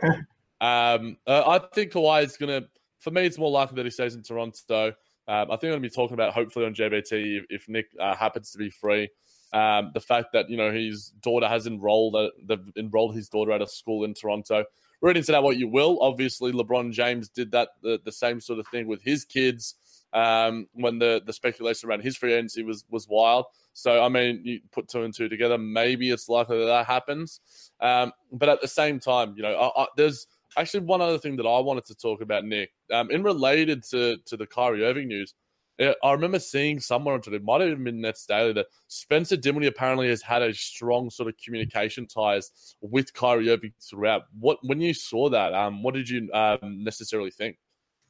um, 0.61 1.17
uh, 1.27 1.43
I 1.47 1.61
think 1.75 1.93
Kawhi 1.93 2.25
is 2.25 2.37
gonna. 2.37 2.63
For 3.01 3.11
me, 3.11 3.25
it's 3.25 3.39
more 3.39 3.51
likely 3.51 3.77
that 3.77 3.87
he 3.87 3.91
stays 3.91 4.15
in 4.15 4.23
Toronto. 4.23 4.95
Um, 5.29 5.51
I 5.51 5.57
think 5.57 5.65
I'm 5.65 5.71
going 5.71 5.83
to 5.83 5.89
be 5.89 5.95
talking 5.95 6.15
about 6.15 6.33
hopefully 6.33 6.65
on 6.65 6.75
JBT 6.75 7.39
if, 7.39 7.45
if 7.51 7.69
Nick 7.69 7.91
uh, 8.01 8.17
happens 8.17 8.51
to 8.53 8.59
be 8.59 8.71
free. 8.71 9.11
Um, 9.53 9.93
the 9.95 10.01
fact 10.01 10.33
that 10.33 10.51
you 10.51 10.57
know 10.57 10.73
his 10.73 11.11
daughter 11.23 11.49
has 11.49 11.67
enrolled, 11.67 12.17
uh, 12.17 12.31
they've 12.45 12.73
enrolled 12.77 13.15
his 13.15 13.29
daughter 13.29 13.53
at 13.53 13.63
a 13.63 13.67
school 13.67 14.05
in 14.05 14.15
Toronto. 14.15 14.65
Read 15.01 15.17
into 15.17 15.33
that 15.33 15.43
what 15.43 15.57
you 15.57 15.69
will. 15.69 15.99
Obviously, 16.03 16.53
LeBron 16.53 16.93
James 16.93 17.29
did 17.29 17.53
that 17.53 17.69
the, 17.83 18.01
the 18.05 18.13
same 18.13 18.41
sort 18.41 18.59
of 18.59 18.67
thing 18.69 18.87
with 18.87 19.03
his 19.03 19.25
kids 19.25 19.77
um, 20.13 20.67
when 20.73 20.99
the 20.99 21.23
the 21.25 21.33
speculation 21.33 21.89
around 21.89 22.03
his 22.03 22.17
free 22.17 22.33
agency 22.33 22.63
was 22.63 22.85
was 22.91 23.07
wild. 23.09 23.47
So 23.75 24.03
I 24.03 24.09
mean, 24.09 24.41
you 24.45 24.61
put 24.73 24.89
two 24.89 25.03
and 25.03 25.15
two 25.15 25.29
together, 25.29 25.57
maybe 25.57 26.11
it's 26.11 26.29
likely 26.29 26.59
that 26.59 26.67
that 26.67 26.87
happens. 26.87 27.41
Um, 27.81 28.13
but 28.33 28.49
at 28.49 28.61
the 28.61 28.69
same 28.69 28.99
time, 28.99 29.35
you 29.37 29.43
know, 29.43 29.55
I, 29.55 29.83
I, 29.83 29.87
there's 29.97 30.27
actually 30.59 30.81
one 30.81 31.01
other 31.01 31.19
thing 31.19 31.37
that 31.37 31.47
I 31.47 31.61
wanted 31.61 31.85
to 31.87 31.95
talk 31.95 32.21
about, 32.21 32.45
Nick, 32.45 32.71
um, 32.93 33.11
in 33.11 33.23
related 33.23 33.83
to 33.91 34.19
to 34.27 34.37
the 34.37 34.47
Kyrie 34.47 34.85
Irving 34.85 35.09
news. 35.09 35.35
I 35.81 36.11
remember 36.11 36.41
seeing 36.41 36.81
somewhere 36.81 37.15
on 37.15 37.21
Twitter, 37.21 37.37
it 37.37 37.45
might 37.45 37.61
have 37.61 37.71
even 37.71 37.85
been 37.85 38.01
Nets 38.01 38.27
Daily, 38.27 38.53
that 38.55 38.67
Spencer 38.89 39.37
Dinwiddie 39.37 39.69
apparently 39.69 40.09
has 40.09 40.21
had 40.21 40.43
a 40.43 40.53
strong 40.53 41.09
sort 41.09 41.29
of 41.29 41.37
communication 41.37 42.05
ties 42.09 42.75
with 42.81 43.15
Kyrie 43.15 43.49
Irving 43.49 43.73
throughout. 43.81 44.23
What 44.41 44.59
when 44.63 44.81
you 44.81 44.93
saw 44.93 45.29
that, 45.31 45.55
um, 45.55 45.85
what 45.85 45.95
did 45.95 46.09
you 46.09 46.29
um, 46.33 46.83
necessarily 46.83 47.31
think? 47.31 47.59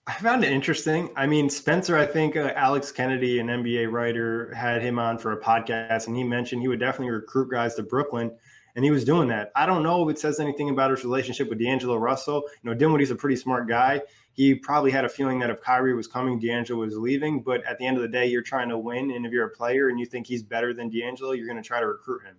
I 0.06 0.14
found 0.14 0.42
it 0.42 0.50
interesting. 0.50 1.11
I 1.16 1.26
mean, 1.26 1.50
Spencer, 1.50 1.98
I 1.98 2.06
think 2.06 2.34
uh, 2.34 2.54
Alex 2.56 2.90
Kennedy, 2.90 3.40
an 3.40 3.48
NBA 3.48 3.92
writer, 3.92 4.54
had 4.54 4.80
him 4.80 4.98
on 4.98 5.18
for 5.18 5.32
a 5.32 5.40
podcast, 5.40 6.06
and 6.06 6.16
he 6.16 6.24
mentioned 6.24 6.62
he 6.62 6.68
would 6.68 6.80
definitely 6.80 7.11
recruit 7.11 7.50
guys 7.50 7.74
to 7.74 7.82
Brooklyn, 7.82 8.30
and 8.79 8.85
he 8.85 8.93
was 8.93 9.05
doing 9.05 9.27
that. 9.27 9.51
I 9.57 9.67
don't 9.67 9.83
know 9.83 10.09
if 10.09 10.14
it 10.14 10.21
says 10.21 10.38
anything 10.38 10.71
about 10.71 10.93
his 10.93 11.03
relationship 11.03 11.49
with 11.49 11.59
D'Angelo 11.59 11.97
Russell. 11.97 12.45
You 12.62 12.71
know, 12.71 12.75
Dinwiddie's 12.75 13.11
a 13.11 13.17
pretty 13.17 13.35
smart 13.35 13.67
guy. 13.67 14.01
He 14.35 14.55
probably 14.55 14.93
had 14.93 15.05
a 15.05 15.09
feeling 15.09 15.41
that 15.41 15.51
if 15.51 15.61
Kyrie 15.61 15.97
was 15.97 16.07
coming, 16.07 16.38
D'Angelo 16.38 16.85
was 16.85 16.97
leaving. 16.97 17.43
But 17.43 17.64
at 17.64 17.77
the 17.79 17.87
end 17.87 17.97
of 17.97 18.05
the 18.05 18.09
day, 18.09 18.27
you're 18.27 18.41
trying 18.41 18.69
to 18.69 18.79
win, 18.79 19.11
and 19.11 19.27
if 19.27 19.33
you're 19.33 19.47
a 19.47 19.51
player 19.51 19.88
and 19.88 19.99
you 19.99 20.07
think 20.07 20.29
he's 20.29 20.45
better 20.45 20.73
than 20.73 20.91
D'Angelo, 20.91 21.33
you're 21.33 21.49
going 21.49 21.61
to 21.61 21.67
try 21.67 21.81
to 21.81 21.88
recruit 21.88 22.23
him. 22.23 22.37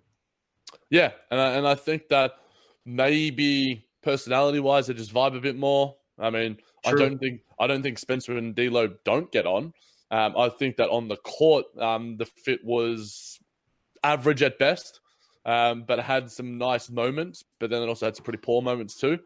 Yeah, 0.88 1.10
and 1.30 1.38
I, 1.38 1.52
and 1.56 1.68
I 1.68 1.74
think 1.74 2.08
that 2.08 2.36
maybe 2.86 3.86
personality-wise, 4.00 4.86
they 4.86 4.94
just 4.94 5.12
vibe 5.12 5.36
a 5.36 5.40
bit 5.40 5.58
more. 5.58 5.94
I 6.18 6.30
mean, 6.30 6.56
True. 6.86 6.96
I 6.96 7.06
don't 7.06 7.18
think 7.18 7.42
I 7.58 7.66
don't 7.66 7.82
think 7.82 7.98
Spencer 7.98 8.38
and 8.38 8.54
D'Lo 8.54 8.94
don't 9.04 9.30
get 9.30 9.44
on. 9.44 9.74
Um, 10.10 10.34
I 10.38 10.48
think 10.48 10.78
that 10.78 10.88
on 10.88 11.08
the 11.08 11.18
court, 11.18 11.66
um, 11.78 12.16
the 12.16 12.24
fit 12.24 12.64
was 12.64 13.38
average 14.02 14.42
at 14.42 14.58
best, 14.58 14.99
um, 15.44 15.84
but 15.86 16.00
had 16.00 16.30
some 16.30 16.58
nice 16.58 16.90
moments. 16.90 17.44
But 17.58 17.70
then 17.70 17.82
it 17.82 17.88
also 17.88 18.06
had 18.06 18.16
some 18.16 18.24
pretty 18.24 18.40
poor 18.42 18.62
moments 18.62 18.96
too. 18.96 19.18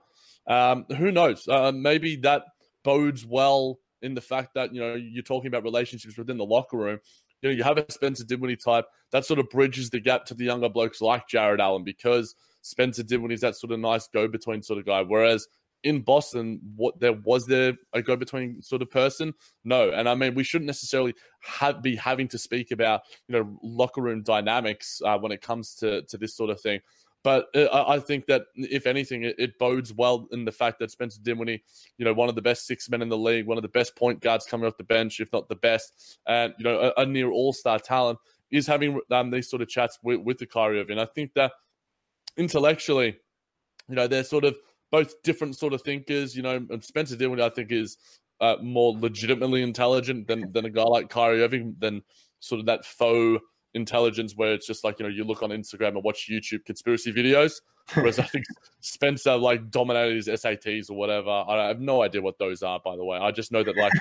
Um, 0.46 0.86
who 0.96 1.10
knows? 1.10 1.46
Uh, 1.48 1.72
maybe 1.72 2.16
that 2.16 2.44
bodes 2.82 3.24
well 3.24 3.78
in 4.02 4.14
the 4.14 4.20
fact 4.20 4.54
that 4.54 4.74
you 4.74 4.80
know 4.80 4.94
you're 4.94 5.22
talking 5.22 5.48
about 5.48 5.62
relationships 5.62 6.18
within 6.18 6.36
the 6.36 6.44
locker 6.44 6.76
room. 6.76 7.00
You 7.42 7.50
know, 7.50 7.56
you 7.56 7.64
have 7.64 7.78
a 7.78 7.90
Spencer 7.90 8.24
Dinwiddie 8.24 8.56
type 8.56 8.86
that 9.10 9.24
sort 9.24 9.38
of 9.38 9.50
bridges 9.50 9.90
the 9.90 10.00
gap 10.00 10.24
to 10.26 10.34
the 10.34 10.44
younger 10.44 10.68
blokes 10.68 11.00
like 11.00 11.28
Jarrett 11.28 11.60
Allen 11.60 11.84
because 11.84 12.34
Spencer 12.62 13.02
Dinwiddie's 13.02 13.42
that 13.42 13.56
sort 13.56 13.72
of 13.72 13.80
nice 13.80 14.08
go 14.08 14.28
between 14.28 14.62
sort 14.62 14.78
of 14.78 14.86
guy. 14.86 15.02
Whereas 15.02 15.46
in 15.84 16.00
Boston, 16.00 16.60
what 16.74 16.98
there 16.98 17.12
was 17.12 17.46
there 17.46 17.74
a 17.92 18.02
go 18.02 18.16
between 18.16 18.60
sort 18.62 18.82
of 18.82 18.90
person? 18.90 19.34
No, 19.64 19.90
and 19.90 20.08
I 20.08 20.14
mean 20.14 20.34
we 20.34 20.42
shouldn't 20.42 20.66
necessarily 20.66 21.14
have 21.42 21.82
be 21.82 21.94
having 21.94 22.26
to 22.28 22.38
speak 22.38 22.70
about 22.70 23.02
you 23.28 23.34
know 23.34 23.58
locker 23.62 24.00
room 24.00 24.22
dynamics 24.22 25.00
uh, 25.04 25.18
when 25.18 25.30
it 25.30 25.42
comes 25.42 25.74
to 25.76 26.02
to 26.02 26.16
this 26.16 26.34
sort 26.36 26.50
of 26.50 26.60
thing. 26.60 26.80
But 27.22 27.46
uh, 27.56 27.84
I 27.88 28.00
think 28.00 28.26
that 28.26 28.42
if 28.54 28.86
anything, 28.86 29.24
it, 29.24 29.36
it, 29.38 29.58
bodes 29.58 29.94
well 29.94 30.28
in 30.30 30.44
the 30.44 30.52
fact 30.52 30.78
that 30.80 30.90
Spencer 30.90 31.20
Dinwiddie, 31.22 31.64
you 31.96 32.04
know, 32.04 32.12
one 32.12 32.28
of 32.28 32.34
the 32.34 32.42
best 32.42 32.66
six 32.66 32.90
men 32.90 33.00
in 33.00 33.08
the 33.08 33.16
league, 33.16 33.46
one 33.46 33.56
of 33.56 33.62
the 33.62 33.68
best 33.68 33.96
point 33.96 34.20
guards 34.20 34.44
coming 34.44 34.66
off 34.66 34.76
the 34.76 34.84
bench, 34.84 35.20
if 35.20 35.32
not 35.32 35.48
the 35.48 35.56
best, 35.56 36.18
and 36.26 36.52
you 36.58 36.64
know, 36.64 36.92
a, 36.96 37.00
a 37.00 37.06
near 37.06 37.30
all 37.30 37.54
star 37.54 37.78
talent, 37.78 38.18
is 38.50 38.66
having 38.66 39.00
um, 39.10 39.30
these 39.30 39.48
sort 39.48 39.62
of 39.62 39.68
chats 39.68 39.98
with, 40.02 40.20
with 40.20 40.36
the 40.36 40.46
Kyrie 40.46 40.80
Irving. 40.80 40.98
I 40.98 41.06
think 41.06 41.32
that 41.34 41.52
intellectually, 42.36 43.16
you 43.88 43.94
know, 43.94 44.06
they're 44.06 44.22
sort 44.22 44.44
of 44.44 44.56
both 44.94 45.20
different 45.24 45.56
sort 45.56 45.72
of 45.72 45.82
thinkers. 45.82 46.36
You 46.36 46.42
know, 46.42 46.64
And 46.70 46.84
Spencer 46.84 47.16
Dinwiddie, 47.16 47.42
I 47.42 47.48
think, 47.48 47.72
is 47.72 47.98
uh, 48.40 48.54
more 48.62 48.96
legitimately 48.96 49.60
intelligent 49.62 50.28
than 50.28 50.52
than 50.52 50.66
a 50.66 50.70
guy 50.70 50.84
like 50.84 51.08
Kyrie 51.08 51.42
Irving, 51.42 51.74
than 51.80 52.02
sort 52.38 52.60
of 52.60 52.66
that 52.66 52.84
faux 52.84 53.42
intelligence 53.74 54.34
where 54.36 54.54
it's 54.54 54.68
just 54.68 54.84
like 54.84 55.00
you 55.00 55.04
know 55.04 55.10
you 55.10 55.24
look 55.24 55.42
on 55.42 55.50
Instagram 55.50 55.96
and 55.96 56.04
watch 56.04 56.28
YouTube 56.30 56.64
conspiracy 56.64 57.12
videos. 57.12 57.54
Whereas 57.92 58.18
I 58.18 58.24
think 58.24 58.46
Spencer 58.80 59.36
like 59.36 59.70
dominated 59.70 60.16
his 60.16 60.28
SATs 60.28 60.90
or 60.90 60.94
whatever. 60.94 61.30
I 61.30 61.68
have 61.68 61.80
no 61.80 62.02
idea 62.02 62.22
what 62.22 62.38
those 62.38 62.62
are, 62.62 62.80
by 62.80 62.96
the 62.96 63.04
way. 63.04 63.18
I 63.18 63.30
just 63.30 63.52
know 63.52 63.62
that 63.62 63.76
like 63.76 63.92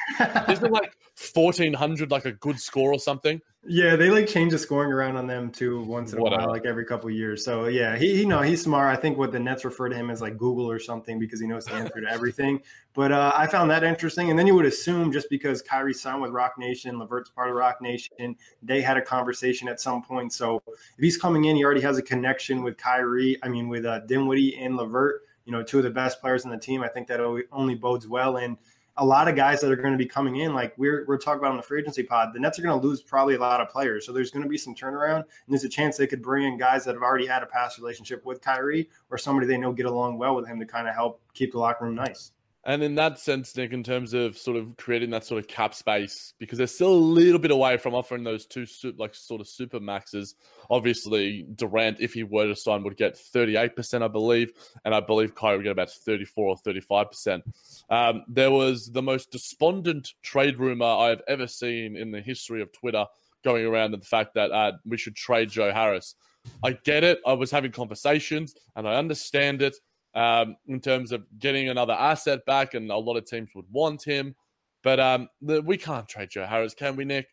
isn't 0.49 0.71
like 0.71 0.95
fourteen 1.15 1.73
hundred 1.73 2.09
like 2.11 2.25
a 2.25 2.31
good 2.31 2.59
score 2.59 2.93
or 2.93 2.99
something? 2.99 3.41
Yeah, 3.65 3.95
they 3.95 4.09
like 4.09 4.27
change 4.27 4.51
the 4.51 4.57
scoring 4.57 4.91
around 4.91 5.15
on 5.15 5.25
them 5.25 5.49
too 5.49 5.83
once 5.83 6.11
in 6.11 6.19
a 6.19 6.21
Whatever. 6.21 6.43
while, 6.43 6.51
like 6.51 6.65
every 6.65 6.85
couple 6.85 7.09
years. 7.09 7.45
So 7.45 7.67
yeah, 7.67 7.95
he 7.97 8.21
you 8.21 8.25
know 8.25 8.41
he's 8.41 8.61
smart. 8.61 8.95
I 8.95 8.99
think 8.99 9.17
what 9.17 9.31
the 9.31 9.39
Nets 9.39 9.63
refer 9.63 9.89
to 9.89 9.95
him 9.95 10.09
as 10.09 10.21
like 10.21 10.37
Google 10.37 10.69
or 10.69 10.79
something 10.79 11.19
because 11.19 11.39
he 11.39 11.47
knows 11.47 11.65
the 11.65 11.73
answer 11.73 12.01
to 12.01 12.09
everything. 12.09 12.61
But 12.93 13.11
uh, 13.11 13.31
I 13.35 13.47
found 13.47 13.71
that 13.71 13.83
interesting. 13.83 14.29
And 14.29 14.37
then 14.37 14.45
you 14.47 14.53
would 14.55 14.65
assume 14.65 15.11
just 15.11 15.29
because 15.29 15.61
Kyrie 15.61 15.93
signed 15.93 16.21
with 16.21 16.31
Roc 16.31 16.57
Nation, 16.59 16.99
LeVert's 16.99 17.29
part 17.31 17.49
of 17.49 17.55
Roc 17.55 17.81
Nation, 17.81 18.35
they 18.61 18.81
had 18.81 18.97
a 18.97 19.01
conversation 19.01 19.67
at 19.67 19.79
some 19.79 20.03
point. 20.03 20.31
So 20.31 20.61
if 20.67 20.99
he's 20.99 21.17
coming 21.17 21.45
in, 21.45 21.55
he 21.55 21.63
already 21.63 21.81
has 21.81 21.97
a 21.97 22.03
connection 22.03 22.63
with 22.63 22.77
Kyrie. 22.77 23.37
I 23.41 23.47
mean, 23.47 23.67
with 23.73 23.85
uh, 23.85 23.99
Dinwiddie 24.01 24.55
and 24.57 24.77
LeVert, 24.77 25.21
you 25.45 25.51
know, 25.51 25.63
two 25.63 25.79
of 25.79 25.83
the 25.83 25.89
best 25.89 26.21
players 26.21 26.45
in 26.45 26.51
the 26.51 26.57
team. 26.57 26.83
I 26.83 26.87
think 26.87 27.07
that 27.07 27.19
only 27.51 27.73
bodes 27.73 28.07
well. 28.07 28.37
And 28.37 28.55
a 28.97 29.03
lot 29.03 29.27
of 29.27 29.35
guys 29.35 29.59
that 29.61 29.71
are 29.71 29.75
going 29.75 29.93
to 29.93 29.97
be 29.97 30.05
coming 30.05 30.35
in, 30.35 30.53
like 30.53 30.75
we're 30.77 31.03
we're 31.07 31.17
talking 31.17 31.39
about 31.39 31.49
on 31.49 31.57
the 31.57 31.63
free 31.63 31.79
agency 31.79 32.03
pod, 32.03 32.29
the 32.33 32.39
Nets 32.39 32.59
are 32.59 32.61
going 32.61 32.79
to 32.79 32.87
lose 32.87 33.01
probably 33.01 33.33
a 33.33 33.39
lot 33.39 33.59
of 33.59 33.69
players. 33.69 34.05
So 34.05 34.11
there's 34.11 34.29
going 34.29 34.43
to 34.43 34.49
be 34.49 34.57
some 34.57 34.75
turnaround, 34.75 35.21
and 35.21 35.49
there's 35.49 35.63
a 35.63 35.69
chance 35.69 35.97
they 35.97 36.05
could 36.05 36.21
bring 36.21 36.45
in 36.45 36.57
guys 36.57 36.85
that 36.85 36.93
have 36.93 37.01
already 37.01 37.25
had 37.25 37.41
a 37.41 37.47
past 37.47 37.79
relationship 37.79 38.23
with 38.23 38.41
Kyrie 38.41 38.89
or 39.09 39.17
somebody 39.17 39.47
they 39.47 39.57
know 39.57 39.73
get 39.73 39.87
along 39.87 40.19
well 40.19 40.35
with 40.35 40.47
him 40.47 40.59
to 40.59 40.65
kind 40.65 40.87
of 40.87 40.93
help 40.93 41.19
keep 41.33 41.53
the 41.53 41.59
locker 41.59 41.85
room 41.85 41.95
nice. 41.95 42.31
And 42.65 42.81
in 42.81 42.95
that 42.95 43.19
sense, 43.19 43.55
Nick, 43.57 43.73
in 43.73 43.83
terms 43.83 44.13
of 44.13 44.37
sort 44.37 44.55
of 44.55 44.77
creating 44.77 45.09
that 45.09 45.25
sort 45.25 45.39
of 45.39 45.49
cap 45.49 45.73
space, 45.73 46.33
because 46.39 46.57
they're 46.57 46.67
still 46.67 46.93
a 46.93 46.95
little 46.95 47.39
bit 47.39 47.51
away 47.51 47.75
from 47.75 47.93
offering 47.93 48.23
those 48.23 48.45
two 48.45 48.65
like 48.97 49.15
sort 49.15 49.41
of 49.41 49.49
super 49.49 49.81
maxes. 49.81 50.35
Obviously, 50.69 51.45
Durant, 51.55 51.99
if 51.99 52.13
he 52.13 52.23
were 52.23 52.47
to 52.47 52.55
sign, 52.55 52.83
would 52.83 52.95
get 52.95 53.15
38%, 53.15 54.01
I 54.01 54.07
believe. 54.07 54.53
And 54.85 54.95
I 54.95 55.01
believe 55.01 55.35
Kyrie 55.35 55.57
would 55.57 55.63
get 55.63 55.71
about 55.71 55.91
34 55.91 56.47
or 56.47 56.55
35%. 56.55 57.41
Um, 57.89 58.23
there 58.29 58.51
was 58.51 58.89
the 58.91 59.01
most 59.01 59.31
despondent 59.31 60.13
trade 60.21 60.57
rumor 60.57 60.85
I've 60.85 61.21
ever 61.27 61.47
seen 61.47 61.97
in 61.97 62.11
the 62.11 62.21
history 62.21 62.61
of 62.61 62.71
Twitter 62.71 63.05
going 63.43 63.65
around 63.65 63.91
the 63.91 63.99
fact 63.99 64.35
that 64.35 64.51
uh, 64.51 64.71
we 64.85 64.97
should 64.97 65.17
trade 65.17 65.49
Joe 65.49 65.73
Harris. 65.73 66.15
I 66.63 66.77
get 66.83 67.03
it. 67.03 67.19
I 67.25 67.33
was 67.33 67.51
having 67.51 67.71
conversations 67.71 68.55
and 68.75 68.87
I 68.87 68.95
understand 68.95 69.61
it 69.61 69.75
um, 70.15 70.55
in 70.67 70.79
terms 70.79 71.11
of 71.11 71.23
getting 71.39 71.69
another 71.69 71.93
asset 71.93 72.45
back, 72.45 72.73
and 72.73 72.91
a 72.91 72.97
lot 72.97 73.17
of 73.17 73.25
teams 73.25 73.51
would 73.55 73.65
want 73.71 74.03
him. 74.03 74.35
But 74.83 74.99
um, 74.99 75.29
the, 75.41 75.61
we 75.61 75.77
can't 75.77 76.07
trade 76.07 76.29
Joe 76.29 76.45
Harris, 76.45 76.73
can 76.73 76.95
we, 76.95 77.05
Nick? 77.05 77.27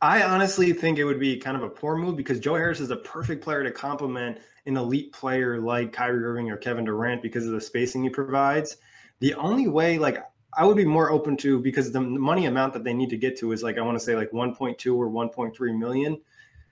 I 0.00 0.22
honestly 0.22 0.72
think 0.72 0.98
it 0.98 1.04
would 1.04 1.20
be 1.20 1.36
kind 1.36 1.56
of 1.56 1.62
a 1.62 1.68
poor 1.68 1.96
move 1.96 2.16
because 2.16 2.40
Joe 2.40 2.54
Harris 2.54 2.80
is 2.80 2.90
a 2.90 2.96
perfect 2.96 3.42
player 3.42 3.62
to 3.62 3.70
complement 3.70 4.38
an 4.66 4.76
elite 4.76 5.12
player 5.12 5.60
like 5.60 5.92
Kyrie 5.92 6.24
Irving 6.24 6.50
or 6.50 6.56
Kevin 6.56 6.84
Durant 6.84 7.22
because 7.22 7.46
of 7.46 7.52
the 7.52 7.60
spacing 7.60 8.02
he 8.02 8.10
provides. 8.10 8.78
The 9.20 9.34
only 9.34 9.68
way, 9.68 9.98
like, 9.98 10.22
I 10.58 10.64
would 10.64 10.76
be 10.76 10.84
more 10.84 11.10
open 11.10 11.36
to 11.38 11.60
because 11.60 11.92
the 11.92 12.00
money 12.00 12.46
amount 12.46 12.72
that 12.72 12.82
they 12.82 12.94
need 12.94 13.10
to 13.10 13.16
get 13.16 13.38
to 13.38 13.52
is 13.52 13.62
like 13.62 13.78
I 13.78 13.82
want 13.82 13.98
to 13.98 14.04
say 14.04 14.16
like 14.16 14.30
1.2 14.30 14.96
or 14.96 15.08
1.3 15.08 15.78
million. 15.78 16.14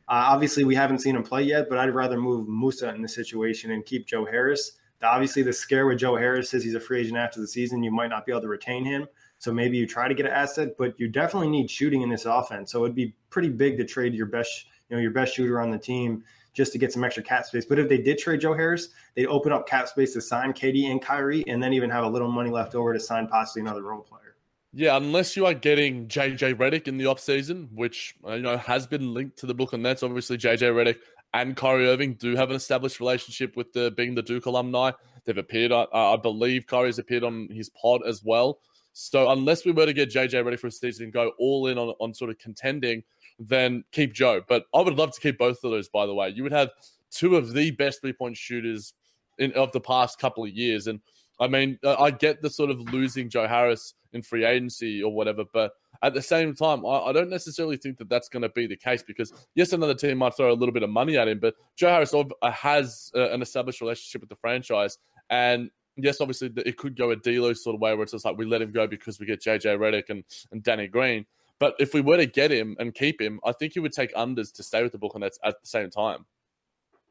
Uh, 0.09 0.25
obviously, 0.29 0.65
we 0.65 0.75
haven't 0.75 0.99
seen 0.99 1.17
him 1.17 1.23
play 1.23 1.43
yet, 1.43 1.69
but 1.69 1.79
I'd 1.79 1.95
rather 1.95 2.19
move 2.19 2.49
Musa 2.49 2.95
in 2.95 3.03
the 3.03 3.09
situation 3.09 3.71
and 3.73 3.85
keep 3.85 4.07
Joe 4.07 4.25
Harris. 4.25 4.73
Obviously, 5.03 5.43
the 5.43 5.53
scare 5.53 5.87
with 5.87 5.99
Joe 5.99 6.17
Harris 6.17 6.55
is 6.55 6.65
he's 6.65 6.75
a 6.75 6.81
free 6.81 7.01
agent 7.01 7.17
after 7.17 7.41
the 7.41 7.47
season. 7.47 7.83
You 7.83 7.91
might 7.91 8.09
not 8.09 8.25
be 8.25 8.33
able 8.33 8.43
to 8.43 8.49
retain 8.49 8.85
him. 8.85 9.07
So 9.39 9.53
maybe 9.53 9.77
you 9.77 9.87
try 9.87 10.09
to 10.09 10.15
get 10.15 10.27
an 10.27 10.33
asset, 10.33 10.77
but 10.79 10.99
you 10.99 11.09
definitely 11.09 11.51
need 11.51 11.71
shooting 11.71 12.03
in 12.03 12.09
this 12.09 12.25
offense. 12.25 12.73
So 12.73 12.85
it'd 12.85 12.97
be 12.97 13.15
pretty 13.29 13.51
big 13.51 13.77
to 13.77 13.85
trade 13.85 14.15
your 14.15 14.27
best, 14.27 14.67
you 14.89 14.97
know, 14.97 15.03
your 15.03 15.11
best 15.11 15.35
shooter 15.35 15.61
on 15.61 15.71
the 15.71 15.79
team 15.79 16.25
just 16.55 16.73
to 16.73 16.79
get 16.79 16.93
some 16.93 17.05
extra 17.05 17.23
cap 17.23 17.45
space. 17.45 17.67
But 17.67 17.79
if 17.79 17.89
they 17.89 17.99
did 17.99 18.17
trade 18.19 18.41
Joe 18.41 18.55
Harris, 18.55 18.89
they'd 19.15 19.27
open 19.27 19.53
up 19.53 19.69
cap 19.69 19.89
space 19.89 20.15
to 20.15 20.21
sign 20.21 20.53
KD 20.53 20.91
and 20.91 21.03
Kyrie, 21.03 21.45
and 21.49 21.63
then 21.63 21.73
even 21.73 21.91
have 21.91 22.05
a 22.05 22.09
little 22.09 22.31
money 22.31 22.51
left 22.51 22.75
over 22.75 22.95
to 22.95 23.01
sign 23.01 23.27
possibly 23.27 23.63
another 23.63 23.83
role 23.83 24.03
player. 24.03 24.37
Yeah, 24.77 24.97
unless 24.97 25.37
you 25.37 25.47
are 25.47 25.55
getting 25.55 26.09
JJ 26.09 26.55
Redick 26.55 26.89
in 26.89 26.97
the 26.97 27.05
offseason, 27.05 27.69
which 27.73 28.17
uh, 28.27 28.33
you 28.33 28.43
know 28.43 28.57
has 28.57 28.87
been 28.87 29.15
linked 29.15 29.37
to 29.39 29.47
the 29.47 29.55
Brooklyn 29.55 29.83
Nets. 29.83 30.03
Obviously, 30.03 30.37
JJ 30.37 30.73
Redick 30.73 30.99
and 31.35 31.57
Kyrie 31.57 31.89
Irving 31.89 32.15
do 32.15 32.37
have 32.37 32.49
an 32.49 32.57
established 32.57 33.01
relationship 33.01 33.57
with 33.57 33.73
the 33.73 33.91
being 33.91 34.15
the 34.15 34.23
Duke 34.23 34.47
alumni. 34.47 34.93
They've 35.25 35.37
appeared, 35.37 35.73
I 35.73 36.17
believe 36.17 36.67
Kyrie's 36.67 36.99
appeared 36.99 37.25
on 37.25 37.49
his 37.51 37.69
pod 37.71 38.03
as 38.07 38.23
well. 38.25 38.61
So 38.93 39.31
unless 39.31 39.65
we 39.65 39.73
were 39.73 39.87
to 39.87 39.93
get 39.93 40.11
JJ 40.11 40.45
Redick 40.45 40.61
for 40.61 40.69
a 40.69 40.71
season 40.71 41.05
and 41.05 41.13
go 41.13 41.33
all 41.39 41.67
in 41.67 41.77
on, 41.77 41.95
on 42.01 42.15
sort 42.15 42.31
of 42.31 42.39
contending, 42.39 43.03
then 43.41 43.83
keep 43.91 44.13
Joe. 44.13 44.43
But 44.47 44.67
I 44.73 44.81
would 44.81 44.95
love 44.95 45.13
to 45.13 45.21
keep 45.21 45.37
both 45.37 45.65
of 45.65 45.73
those, 45.73 45.89
by 45.89 46.07
the 46.07 46.15
way. 46.15 46.29
You 46.29 46.45
would 46.45 46.53
have 46.53 46.71
two 47.11 47.37
of 47.37 47.53
the 47.53 47.73
best 47.73 48.01
three 48.01 48.13
point 48.13 48.37
shooters 48.37 48.95
in 49.39 49.53
of 49.55 49.73
the 49.73 49.81
past 49.81 50.21
couple 50.21 50.45
of 50.45 50.51
years. 50.51 50.87
And 50.87 51.01
I 51.41 51.49
mean, 51.49 51.81
I 51.85 52.13
get 52.13 52.43
the 52.43 52.51
sort 52.51 52.71
of 52.71 52.81
losing 52.93 53.29
Joe 53.29 53.49
Harris 53.49 53.95
in 54.13 54.23
free 54.23 54.45
agency 54.45 55.03
or 55.03 55.13
whatever, 55.13 55.43
but 55.53 55.73
at 56.05 56.13
the 56.13 56.23
same 56.23 56.55
time, 56.55 56.85
I, 56.85 57.07
I 57.07 57.13
don't 57.13 57.31
necessarily 57.31 57.79
think 57.79 57.97
that 57.99 58.11
that's 58.11 58.29
going 58.29 58.43
to 58.43 58.51
be 58.51 58.67
the 58.67 58.77
case 58.77 59.03
because 59.03 59.33
yes, 59.55 59.73
another 59.73 59.95
team 59.95 60.19
might 60.19 60.37
throw 60.37 60.53
a 60.53 60.55
little 60.55 60.73
bit 60.73 60.83
of 60.83 60.91
money 60.91 61.17
at 61.17 61.27
him, 61.27 61.39
but 61.41 61.55
Joe 61.77 61.89
Harris 61.89 62.15
uh, 62.15 62.51
has 62.51 63.11
uh, 63.17 63.31
an 63.31 63.41
established 63.41 63.81
relationship 63.81 64.21
with 64.21 64.29
the 64.29 64.37
franchise, 64.37 64.99
and 65.31 65.71
yes, 65.97 66.21
obviously 66.21 66.53
it 66.57 66.77
could 66.77 66.97
go 66.97 67.11
a 67.11 67.17
D'Lo 67.17 67.55
sort 67.55 67.75
of 67.75 67.81
way 67.81 67.95
where 67.95 68.03
it's 68.03 68.13
just 68.13 68.25
like 68.25 68.37
we 68.37 68.45
let 68.45 68.61
him 68.61 68.71
go 68.71 68.87
because 68.87 69.19
we 69.19 69.27
get 69.27 69.43
JJ 69.43 69.79
Redick 69.79 70.11
and, 70.11 70.25
and 70.53 70.63
Danny 70.63 70.89
Green. 70.89 71.25
But 71.59 71.75
if 71.79 71.95
we 71.95 72.01
were 72.01 72.17
to 72.19 72.27
get 72.27 72.51
him 72.51 72.77
and 72.79 72.93
keep 72.95 73.21
him, 73.21 73.41
I 73.45 73.53
think 73.53 73.73
he 73.73 73.81
would 73.81 73.93
take 73.93 74.13
unders 74.15 74.53
to 74.55 74.63
stay 74.63 74.83
with 74.83 74.93
the 74.93 74.99
Brooklyn 74.99 75.23
Nets 75.23 75.39
at 75.43 75.61
the 75.61 75.67
same 75.67 75.89
time. 75.89 76.27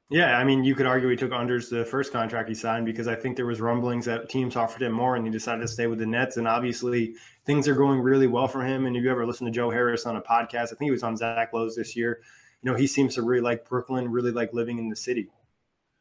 Yeah, 0.10 0.38
I 0.38 0.44
mean, 0.44 0.64
you 0.64 0.76
could 0.76 0.86
argue 0.86 1.10
he 1.10 1.16
took 1.16 1.32
unders 1.32 1.70
the 1.70 1.86
first 1.86 2.12
contract 2.12 2.50
he 2.50 2.56
signed 2.56 2.86
because 2.86 3.08
I 3.08 3.16
think 3.16 3.36
there 3.36 3.46
was 3.46 3.60
rumblings 3.60 4.06
that 4.06 4.30
teams 4.30 4.56
offered 4.56 4.82
him 4.82 4.92
more, 4.92 5.16
and 5.16 5.26
he 5.26 5.32
decided 5.32 5.62
to 5.62 5.68
stay 5.68 5.88
with 5.88 6.00
the 6.00 6.06
Nets. 6.06 6.38
And 6.38 6.48
obviously, 6.48 7.16
things 7.46 7.68
are 7.68 7.76
going 7.76 8.00
really 8.00 8.28
well 8.28 8.48
for 8.48 8.64
him. 8.64 8.86
And 8.86 8.96
if 8.96 9.04
you 9.04 9.10
ever 9.10 9.26
listen 9.26 9.46
to 9.46 9.52
Joe 9.52 9.72
Harris 9.72 10.06
on 10.06 10.16
a 10.16 10.22
podcast, 10.22 10.66
I 10.66 10.76
think 10.76 10.84
he 10.84 10.92
was 10.92 11.04
on 11.04 11.18
Zach 11.18 11.52
Lowe's 11.54 11.76
this 11.76 11.96
year. 11.96 12.20
You 12.62 12.72
know, 12.72 12.78
he 12.78 12.86
seems 12.86 13.16
to 13.16 13.22
really 13.22 13.42
like 13.42 13.68
Brooklyn, 13.68 14.12
really 14.12 14.32
like 14.32 14.54
living 14.54 14.78
in 14.78 14.90
the 14.90 14.96
city. 14.96 15.30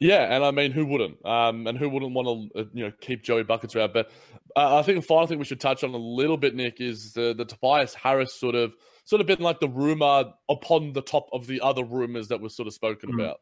Yeah, 0.03 0.35
and 0.35 0.45
I 0.45 0.51
mean, 0.51 0.73
who 0.73 0.85
wouldn't? 0.85 1.25
Um, 1.25 1.67
and 1.69 1.79
who 1.79 1.89
wouldn't 1.89 2.13
want 2.13 2.27
to, 2.27 2.61
uh, 2.61 2.65
you 2.75 2.85
know, 2.85 2.93
keep 3.01 3.23
Joey 3.23 3.45
buckets 3.45 3.77
around? 3.77 3.93
But 3.93 4.11
uh, 4.57 4.79
I 4.79 4.83
think 4.83 4.99
the 4.99 5.07
final 5.07 5.29
thing 5.29 5.39
we 5.39 5.45
should 5.45 5.61
touch 5.61 5.85
on 5.85 5.95
a 5.95 5.97
little 5.97 6.37
bit, 6.37 6.57
Nick, 6.57 6.81
is 6.81 7.13
the 7.13 7.35
the 7.35 7.45
Tobias 7.45 7.95
Harris 7.95 8.35
sort 8.35 8.57
of 8.57 8.75
sort 9.05 9.21
of 9.21 9.29
been 9.29 9.39
like 9.39 9.61
the 9.61 9.69
rumor 9.69 10.33
upon 10.49 10.93
the 10.93 11.03
top 11.03 11.29
of 11.33 11.47
the 11.47 11.61
other 11.61 11.85
rumors 11.85 12.29
that 12.29 12.41
were 12.41 12.49
sort 12.49 12.67
of 12.67 12.75
spoken 12.75 13.11
mm-hmm. 13.11 13.21
about. 13.21 13.41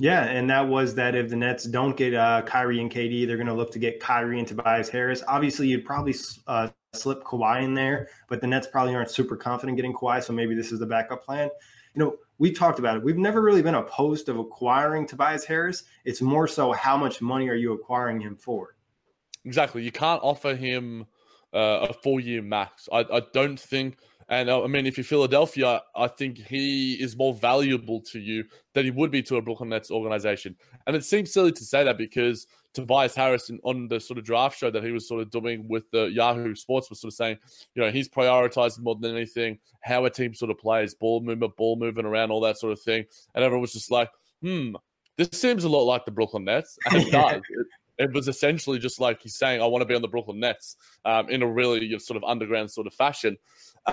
Yeah, 0.00 0.24
and 0.24 0.48
that 0.48 0.66
was 0.66 0.94
that 0.94 1.14
if 1.14 1.28
the 1.28 1.36
Nets 1.36 1.64
don't 1.64 1.94
get 1.94 2.14
uh, 2.14 2.40
Kyrie 2.46 2.80
and 2.80 2.90
KD, 2.90 3.26
they're 3.26 3.36
going 3.36 3.46
to 3.46 3.54
look 3.54 3.70
to 3.72 3.78
get 3.78 4.00
Kyrie 4.00 4.38
and 4.38 4.48
Tobias 4.48 4.88
Harris. 4.88 5.22
Obviously, 5.28 5.68
you'd 5.68 5.84
probably 5.84 6.14
uh, 6.46 6.68
slip 6.94 7.22
Kawhi 7.22 7.62
in 7.62 7.74
there, 7.74 8.08
but 8.26 8.40
the 8.40 8.46
Nets 8.46 8.66
probably 8.66 8.94
aren't 8.94 9.10
super 9.10 9.36
confident 9.36 9.76
getting 9.76 9.92
Kawhi, 9.92 10.24
so 10.24 10.32
maybe 10.32 10.54
this 10.54 10.72
is 10.72 10.78
the 10.78 10.86
backup 10.86 11.22
plan. 11.22 11.50
You 11.94 12.02
know, 12.02 12.16
we 12.38 12.50
talked 12.50 12.78
about 12.78 12.96
it. 12.96 13.02
We've 13.02 13.18
never 13.18 13.42
really 13.42 13.60
been 13.60 13.74
opposed 13.74 14.30
of 14.30 14.38
acquiring 14.38 15.06
Tobias 15.06 15.44
Harris. 15.44 15.84
It's 16.06 16.22
more 16.22 16.48
so 16.48 16.72
how 16.72 16.96
much 16.96 17.20
money 17.20 17.50
are 17.50 17.54
you 17.54 17.74
acquiring 17.74 18.22
him 18.22 18.36
for? 18.36 18.76
Exactly. 19.44 19.82
You 19.82 19.92
can't 19.92 20.22
offer 20.22 20.54
him 20.54 21.04
uh, 21.52 21.88
a 21.90 21.92
four 21.92 22.20
year 22.20 22.40
max. 22.40 22.88
I, 22.90 23.00
I 23.00 23.20
don't 23.34 23.60
think 23.60 23.98
and 24.30 24.48
uh, 24.48 24.62
I 24.62 24.68
mean, 24.68 24.86
if 24.86 24.96
you're 24.96 25.04
Philadelphia, 25.04 25.82
I 25.96 26.06
think 26.06 26.38
he 26.38 26.94
is 26.94 27.16
more 27.16 27.34
valuable 27.34 28.00
to 28.02 28.20
you 28.20 28.44
than 28.74 28.84
he 28.84 28.92
would 28.92 29.10
be 29.10 29.22
to 29.24 29.36
a 29.36 29.42
Brooklyn 29.42 29.68
Nets 29.68 29.90
organization. 29.90 30.56
And 30.86 30.94
it 30.94 31.04
seems 31.04 31.32
silly 31.32 31.50
to 31.50 31.64
say 31.64 31.82
that 31.82 31.98
because 31.98 32.46
Tobias 32.72 33.16
Harris 33.16 33.50
on 33.64 33.88
the 33.88 33.98
sort 33.98 34.18
of 34.18 34.24
draft 34.24 34.56
show 34.56 34.70
that 34.70 34.84
he 34.84 34.92
was 34.92 35.08
sort 35.08 35.20
of 35.20 35.32
doing 35.32 35.66
with 35.66 35.90
the 35.90 36.04
Yahoo 36.04 36.54
Sports 36.54 36.88
was 36.88 37.00
sort 37.00 37.12
of 37.12 37.16
saying, 37.16 37.38
you 37.74 37.82
know, 37.82 37.90
he's 37.90 38.08
prioritizing 38.08 38.80
more 38.80 38.94
than 38.94 39.16
anything 39.16 39.58
how 39.80 40.04
a 40.04 40.10
team 40.10 40.32
sort 40.32 40.52
of 40.52 40.58
plays, 40.58 40.94
ball 40.94 41.20
movement, 41.20 41.56
ball 41.56 41.74
moving 41.74 42.06
around, 42.06 42.30
all 42.30 42.40
that 42.40 42.58
sort 42.58 42.72
of 42.72 42.80
thing. 42.80 43.04
And 43.34 43.42
everyone 43.42 43.62
was 43.62 43.72
just 43.72 43.90
like, 43.90 44.10
hmm, 44.42 44.74
this 45.16 45.30
seems 45.32 45.64
a 45.64 45.68
lot 45.68 45.82
like 45.82 46.04
the 46.04 46.12
Brooklyn 46.12 46.44
Nets. 46.44 46.78
And 46.86 47.02
it 47.02 47.10
does. 47.12 47.42
It, 48.00 48.04
it 48.04 48.12
was 48.12 48.28
essentially 48.28 48.78
just 48.78 49.00
like 49.00 49.20
he's 49.22 49.36
saying, 49.36 49.62
I 49.62 49.66
want 49.66 49.82
to 49.82 49.86
be 49.86 49.94
on 49.94 50.02
the 50.02 50.08
Brooklyn 50.08 50.40
Nets 50.40 50.76
um, 51.04 51.28
in 51.28 51.42
a 51.42 51.46
really 51.46 51.98
sort 51.98 52.16
of 52.16 52.24
underground 52.24 52.70
sort 52.70 52.86
of 52.86 52.94
fashion. 52.94 53.36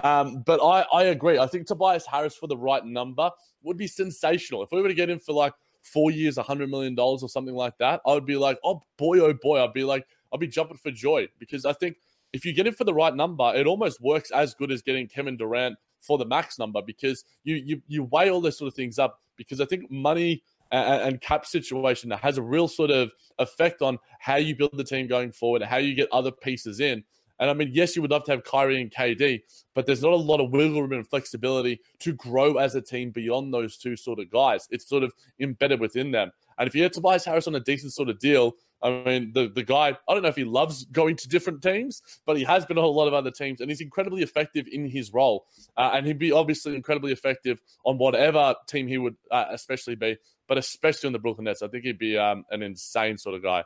Um, 0.03 0.43
but 0.45 0.59
I, 0.61 0.85
I 0.93 1.03
agree. 1.03 1.39
I 1.39 1.47
think 1.47 1.67
Tobias 1.67 2.05
Harris 2.05 2.35
for 2.35 2.47
the 2.47 2.57
right 2.57 2.85
number 2.85 3.29
would 3.63 3.77
be 3.77 3.87
sensational. 3.87 4.63
If 4.63 4.69
we 4.71 4.81
were 4.81 4.87
to 4.87 4.93
get 4.93 5.09
him 5.09 5.19
for 5.19 5.33
like 5.33 5.53
four 5.81 6.11
years, 6.11 6.35
$100 6.35 6.69
million 6.69 6.97
or 6.99 7.17
something 7.29 7.55
like 7.55 7.77
that, 7.79 8.01
I 8.05 8.13
would 8.13 8.25
be 8.25 8.37
like, 8.37 8.57
oh 8.63 8.81
boy, 8.97 9.19
oh 9.19 9.33
boy. 9.33 9.63
I'd 9.63 9.73
be 9.73 9.83
like, 9.83 10.05
I'd 10.33 10.39
be 10.39 10.47
jumping 10.47 10.77
for 10.77 10.91
joy 10.91 11.27
because 11.39 11.65
I 11.65 11.73
think 11.73 11.97
if 12.33 12.45
you 12.45 12.53
get 12.53 12.67
him 12.67 12.73
for 12.73 12.83
the 12.83 12.93
right 12.93 13.15
number, 13.15 13.53
it 13.55 13.67
almost 13.67 14.01
works 14.01 14.31
as 14.31 14.53
good 14.53 14.71
as 14.71 14.81
getting 14.81 15.07
Kevin 15.07 15.37
Durant 15.37 15.77
for 15.99 16.17
the 16.17 16.25
max 16.25 16.59
number 16.59 16.81
because 16.81 17.23
you 17.43 17.55
you 17.55 17.81
you 17.87 18.03
weigh 18.03 18.29
all 18.29 18.41
those 18.41 18.57
sort 18.57 18.67
of 18.67 18.75
things 18.75 18.99
up 18.99 19.21
because 19.35 19.61
I 19.61 19.65
think 19.65 19.89
money 19.89 20.43
and, 20.71 21.01
and 21.01 21.21
cap 21.21 21.45
situation 21.45 22.09
that 22.09 22.19
has 22.19 22.37
a 22.37 22.41
real 22.41 22.67
sort 22.67 22.91
of 22.91 23.11
effect 23.39 23.81
on 23.81 23.97
how 24.19 24.35
you 24.35 24.55
build 24.55 24.71
the 24.73 24.83
team 24.83 25.07
going 25.07 25.31
forward, 25.31 25.61
how 25.61 25.77
you 25.77 25.93
get 25.93 26.09
other 26.11 26.31
pieces 26.31 26.79
in. 26.79 27.03
And 27.39 27.49
I 27.49 27.53
mean, 27.53 27.69
yes, 27.71 27.95
you 27.95 28.01
would 28.01 28.11
love 28.11 28.23
to 28.25 28.31
have 28.31 28.43
Kyrie 28.43 28.81
and 28.81 28.91
KD, 28.91 29.41
but 29.75 29.85
there's 29.85 30.01
not 30.01 30.13
a 30.13 30.15
lot 30.15 30.39
of 30.39 30.51
wiggle 30.51 30.81
room 30.81 30.93
and 30.93 31.07
flexibility 31.07 31.79
to 31.99 32.13
grow 32.13 32.55
as 32.57 32.73
a 32.75 32.81
team 32.81 33.11
beyond 33.11 33.53
those 33.53 33.77
two 33.77 33.95
sort 33.95 34.19
of 34.19 34.31
guys. 34.31 34.67
It's 34.71 34.87
sort 34.87 35.03
of 35.03 35.13
embedded 35.39 35.79
within 35.79 36.11
them. 36.11 36.31
And 36.57 36.67
if 36.67 36.73
you 36.73 36.83
get 36.83 36.93
Tobias 36.93 37.25
Harris 37.25 37.47
on 37.47 37.53
a 37.53 37.59
decent 37.59 37.93
sort 37.93 38.09
of 38.09 38.17
deal, 38.17 38.55
I 38.81 39.03
mean, 39.03 39.31
the, 39.33 39.49
the 39.49 39.63
guy, 39.63 39.95
I 40.07 40.13
don't 40.13 40.23
know 40.23 40.29
if 40.29 40.35
he 40.35 40.43
loves 40.43 40.85
going 40.85 41.15
to 41.17 41.27
different 41.27 41.61
teams, 41.61 42.01
but 42.25 42.37
he 42.37 42.43
has 42.43 42.65
been 42.65 42.77
on 42.77 42.83
a 42.83 42.87
lot 42.87 43.07
of 43.07 43.13
other 43.13 43.31
teams 43.31 43.61
and 43.61 43.69
he's 43.69 43.81
incredibly 43.81 44.23
effective 44.23 44.67
in 44.71 44.87
his 44.87 45.13
role. 45.13 45.45
Uh, 45.75 45.91
and 45.93 46.05
he'd 46.05 46.19
be 46.19 46.31
obviously 46.31 46.75
incredibly 46.75 47.11
effective 47.11 47.61
on 47.85 47.97
whatever 47.97 48.55
team 48.67 48.87
he 48.87 48.97
would 48.97 49.15
uh, 49.31 49.45
especially 49.49 49.95
be, 49.95 50.17
but 50.47 50.57
especially 50.57 51.07
on 51.07 51.13
the 51.13 51.19
Brooklyn 51.19 51.45
Nets. 51.45 51.61
I 51.61 51.67
think 51.67 51.83
he'd 51.83 51.99
be 51.99 52.17
um, 52.17 52.45
an 52.51 52.61
insane 52.61 53.17
sort 53.17 53.35
of 53.35 53.43
guy. 53.43 53.63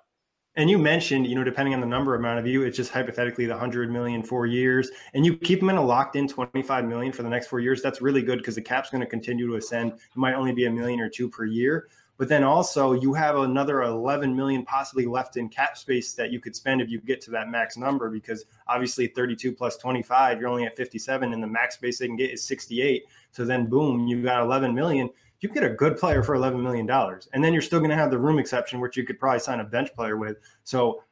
And 0.56 0.70
you 0.70 0.78
mentioned, 0.78 1.28
you 1.28 1.36
know, 1.36 1.46
depending 1.46 1.74
on 1.74 1.80
the 1.80 1.88
number 1.88 2.14
amount 2.16 2.40
of 2.40 2.46
you, 2.46 2.64
it's 2.64 2.76
just 2.76 2.92
hypothetically 2.92 3.46
the 3.46 3.54
100 3.54 3.90
million 3.90 4.22
four 4.22 4.46
years, 4.46 4.90
and 5.14 5.26
you 5.26 5.38
keep 5.38 5.62
them 5.62 5.70
in 5.70 5.78
a 5.78 5.82
locked 5.82 6.18
in 6.18 6.28
25 6.28 6.86
million 6.86 7.14
for 7.14 7.24
the 7.24 7.30
next 7.30 7.48
four 7.48 7.62
years. 7.62 7.82
That's 7.82 8.02
really 8.02 8.22
good 8.22 8.40
because 8.40 8.56
the 8.56 8.62
cap's 8.62 8.90
going 8.90 9.00
to 9.00 9.08
continue 9.08 9.48
to 9.48 9.56
ascend. 9.56 9.94
It 9.94 10.00
might 10.16 10.34
only 10.34 10.52
be 10.52 10.66
a 10.66 10.72
million 10.72 11.00
or 11.00 11.08
two 11.08 11.30
per 11.30 11.46
year, 11.46 11.88
but 12.22 12.28
then 12.28 12.44
also 12.44 12.92
you 12.94 13.14
have 13.14 13.36
another 13.36 13.82
11 13.82 14.36
million 14.36 14.64
possibly 14.64 15.08
left 15.08 15.38
in 15.38 15.50
cap 15.50 15.76
space 15.76 16.14
that 16.14 16.32
you 16.32 16.40
could 16.40 16.56
spend 16.56 16.80
if 16.80 16.88
you 16.88 17.00
get 17.02 17.20
to 17.22 17.32
that 17.32 17.50
max 17.50 17.78
number 17.78 18.12
because 18.12 18.46
obviously 18.68 19.08
32 19.08 19.52
plus 19.54 19.76
25 19.78 20.40
you're 20.40 20.48
only 20.48 20.66
at 20.66 20.78
57 20.78 21.34
and 21.34 21.42
the 21.42 21.48
max 21.48 21.74
space 21.74 21.98
they 21.98 22.06
can 22.06 22.16
get 22.16 22.30
is 22.30 22.44
68 22.44 23.06
so 23.32 23.44
then 23.44 23.66
boom 23.66 24.06
you've 24.06 24.24
got 24.24 24.44
11 24.44 24.76
million 24.76 25.10
you 25.42 25.50
get 25.50 25.64
a 25.64 25.70
good 25.70 25.98
player 25.98 26.24
for 26.24 26.36
11 26.36 26.62
million 26.62 26.86
dollars 26.86 27.28
and 27.34 27.44
then 27.44 27.54
you're 27.54 27.62
still 27.62 27.80
going 27.80 27.90
to 27.90 27.96
have 27.96 28.12
the 28.12 28.18
room 28.18 28.40
exception 28.40 28.80
which 28.80 28.96
you 28.96 29.04
could 29.04 29.20
probably 29.20 29.40
sign 29.40 29.60
a 29.60 29.64
bench 29.64 29.94
player 29.96 30.18
with 30.18 30.38
so 30.64 31.04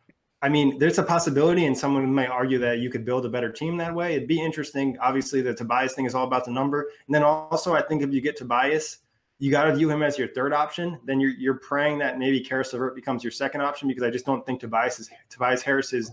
I 0.42 0.48
mean, 0.48 0.78
there's 0.78 0.98
a 0.98 1.04
possibility, 1.04 1.66
and 1.66 1.78
someone 1.78 2.14
might 2.14 2.30
argue 2.30 2.60
that 2.60 2.80
you 2.80 2.90
could 2.90 3.04
build 3.04 3.26
a 3.26 3.30
better 3.30 3.52
team 3.52 3.76
that 3.78 3.94
way. 3.94 4.16
It'd 4.16 4.28
be 4.28 4.42
interesting. 4.42 4.98
Obviously, 5.00 5.42
the 5.42 5.54
Tobias 5.54 5.94
thing 5.94 6.06
is 6.06 6.16
all 6.16 6.26
about 6.26 6.46
the 6.46 6.52
number. 6.52 6.92
And 7.08 7.14
then 7.14 7.24
also, 7.24 7.74
I 7.74 7.82
think 7.82 8.02
if 8.02 8.14
you 8.14 8.22
get 8.22 8.38
Tobias, 8.38 9.00
you 9.40 9.52
got 9.52 9.66
to 9.66 9.76
view 9.76 9.90
him 9.90 10.02
as 10.02 10.18
your 10.18 10.30
third 10.30 10.54
option. 10.54 10.98
Then 11.06 11.20
you're 11.20 11.32
you're 11.32 11.60
praying 11.60 12.00
that 12.00 12.20
maybe 12.20 12.40
Caris 12.40 12.72
LeVert 12.72 12.96
becomes 12.96 13.24
your 13.24 13.32
second 13.32 13.62
option 13.62 13.90
because 13.90 14.04
I 14.04 14.10
just 14.10 14.26
don't 14.26 14.46
think 14.46 14.62
Tobias 14.62 15.00
is 15.00 15.10
Tobias 15.30 15.62
Harris 15.62 15.92
is 15.92 16.12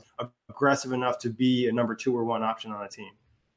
aggressive 0.48 0.92
enough 0.92 1.18
to 1.20 1.30
be 1.30 1.68
a 1.68 1.72
number 1.72 1.94
two 1.94 2.16
or 2.16 2.24
one 2.24 2.42
option 2.42 2.72
on 2.72 2.84
a 2.84 2.88
team. 2.88 3.10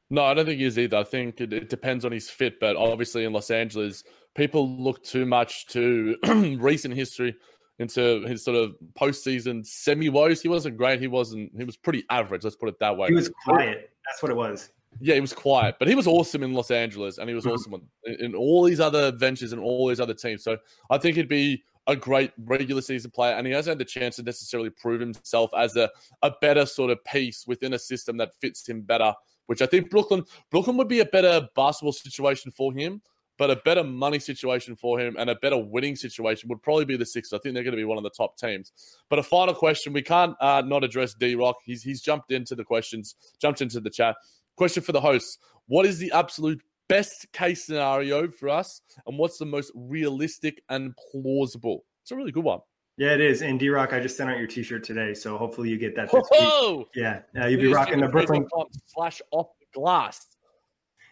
No, 0.08 0.24
I 0.24 0.34
don't 0.34 0.44
think 0.44 0.58
he 0.58 0.66
is 0.66 0.78
either. 0.78 0.98
I 0.98 1.04
think 1.04 1.40
it, 1.40 1.52
it 1.52 1.68
depends 1.68 2.04
on 2.04 2.10
his 2.10 2.28
fit, 2.28 2.58
but 2.58 2.76
obviously 2.76 3.24
in 3.24 3.32
Los 3.32 3.50
Angeles, 3.50 4.02
people 4.34 4.68
look 4.68 5.02
too 5.02 5.26
much 5.26 5.66
to 5.68 6.16
recent 6.58 6.94
history 6.94 7.34
into 7.78 8.22
his 8.26 8.44
sort 8.44 8.56
of 8.56 8.76
postseason 8.98 9.66
semi 9.66 10.08
woes. 10.08 10.40
He 10.40 10.48
wasn't 10.48 10.76
great. 10.76 11.00
He 11.00 11.08
wasn't. 11.08 11.50
He 11.56 11.64
was 11.64 11.76
pretty 11.76 12.04
average. 12.10 12.44
Let's 12.44 12.56
put 12.56 12.68
it 12.68 12.78
that 12.80 12.96
way. 12.96 13.08
He 13.08 13.14
was 13.14 13.30
quiet. 13.44 13.90
That's 14.06 14.22
what 14.22 14.30
it 14.30 14.36
was. 14.36 14.70
Yeah, 15.00 15.14
he 15.14 15.20
was 15.20 15.32
quiet, 15.32 15.76
but 15.78 15.86
he 15.86 15.94
was 15.94 16.06
awesome 16.06 16.42
in 16.42 16.52
Los 16.52 16.70
Angeles, 16.70 17.18
and 17.18 17.28
he 17.28 17.34
was 17.34 17.44
mm-hmm. 17.44 17.54
awesome 17.54 17.88
in, 18.04 18.14
in 18.24 18.34
all 18.34 18.64
these 18.64 18.80
other 18.80 19.12
ventures 19.12 19.52
and 19.52 19.62
all 19.62 19.88
these 19.88 20.00
other 20.00 20.14
teams. 20.14 20.42
So 20.42 20.58
I 20.90 20.98
think 20.98 21.16
he'd 21.16 21.28
be 21.28 21.62
a 21.86 21.96
great 21.96 22.32
regular 22.44 22.82
season 22.82 23.10
player, 23.10 23.34
and 23.34 23.46
he 23.46 23.52
hasn't 23.52 23.72
had 23.72 23.78
the 23.78 23.84
chance 23.84 24.16
to 24.16 24.22
necessarily 24.22 24.70
prove 24.70 25.00
himself 25.00 25.50
as 25.56 25.76
a, 25.76 25.88
a 26.22 26.32
better 26.40 26.66
sort 26.66 26.90
of 26.90 27.02
piece 27.04 27.46
within 27.46 27.74
a 27.74 27.78
system 27.78 28.16
that 28.18 28.34
fits 28.40 28.68
him 28.68 28.82
better. 28.82 29.14
Which 29.46 29.62
I 29.62 29.66
think 29.66 29.90
Brooklyn 29.90 30.24
Brooklyn 30.50 30.76
would 30.76 30.88
be 30.88 31.00
a 31.00 31.06
better 31.06 31.48
basketball 31.56 31.92
situation 31.92 32.52
for 32.52 32.72
him, 32.72 33.00
but 33.40 33.50
a 33.50 33.56
better 33.56 33.82
money 33.82 34.18
situation 34.18 34.76
for 34.76 35.00
him 35.00 35.16
and 35.18 35.30
a 35.30 35.34
better 35.34 35.56
winning 35.56 35.96
situation 35.96 36.46
would 36.50 36.62
probably 36.62 36.84
be 36.84 36.98
the 36.98 37.06
Sixers. 37.06 37.32
I 37.32 37.38
think 37.38 37.54
they're 37.54 37.64
going 37.64 37.72
to 37.72 37.78
be 37.78 37.86
one 37.86 37.96
of 37.96 38.04
the 38.04 38.10
top 38.10 38.36
teams. 38.36 38.70
But 39.08 39.18
a 39.18 39.22
final 39.22 39.54
question, 39.54 39.94
we 39.94 40.02
can't 40.02 40.36
uh, 40.42 40.62
not 40.66 40.84
address 40.84 41.14
D 41.14 41.34
Rock. 41.36 41.56
He's 41.64 41.82
he's 41.82 42.02
jumped 42.02 42.32
into 42.32 42.54
the 42.54 42.64
questions, 42.64 43.14
jumped 43.40 43.62
into 43.62 43.80
the 43.80 43.88
chat. 43.88 44.16
Question 44.56 44.82
for 44.82 44.92
the 44.92 45.00
hosts 45.00 45.38
What 45.68 45.86
is 45.86 45.96
the 45.96 46.12
absolute 46.12 46.60
best 46.86 47.32
case 47.32 47.64
scenario 47.64 48.28
for 48.28 48.50
us? 48.50 48.82
And 49.06 49.18
what's 49.18 49.38
the 49.38 49.46
most 49.46 49.72
realistic 49.74 50.62
and 50.68 50.94
plausible? 51.10 51.86
It's 52.02 52.10
a 52.10 52.16
really 52.16 52.32
good 52.32 52.44
one. 52.44 52.60
Yeah, 52.98 53.14
it 53.14 53.22
is. 53.22 53.40
And 53.40 53.58
D 53.58 53.70
Rock, 53.70 53.94
I 53.94 54.00
just 54.00 54.18
sent 54.18 54.28
out 54.28 54.36
your 54.36 54.48
T-shirt 54.48 54.84
today, 54.84 55.14
so 55.14 55.38
hopefully 55.38 55.70
you 55.70 55.78
get 55.78 55.96
that. 55.96 56.12
This 56.12 56.28
Whoa! 56.30 56.76
Week. 56.76 56.88
Yeah, 56.94 57.20
uh, 57.40 57.46
you'll 57.46 57.62
be 57.62 57.72
rocking 57.72 58.00
the 58.00 58.08
Brooklyn 58.08 58.46
slash 58.84 59.22
off 59.30 59.48
the 59.60 59.80
glass. 59.80 60.26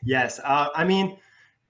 Yes, 0.04 0.38
uh, 0.44 0.68
I 0.74 0.84
mean, 0.84 1.16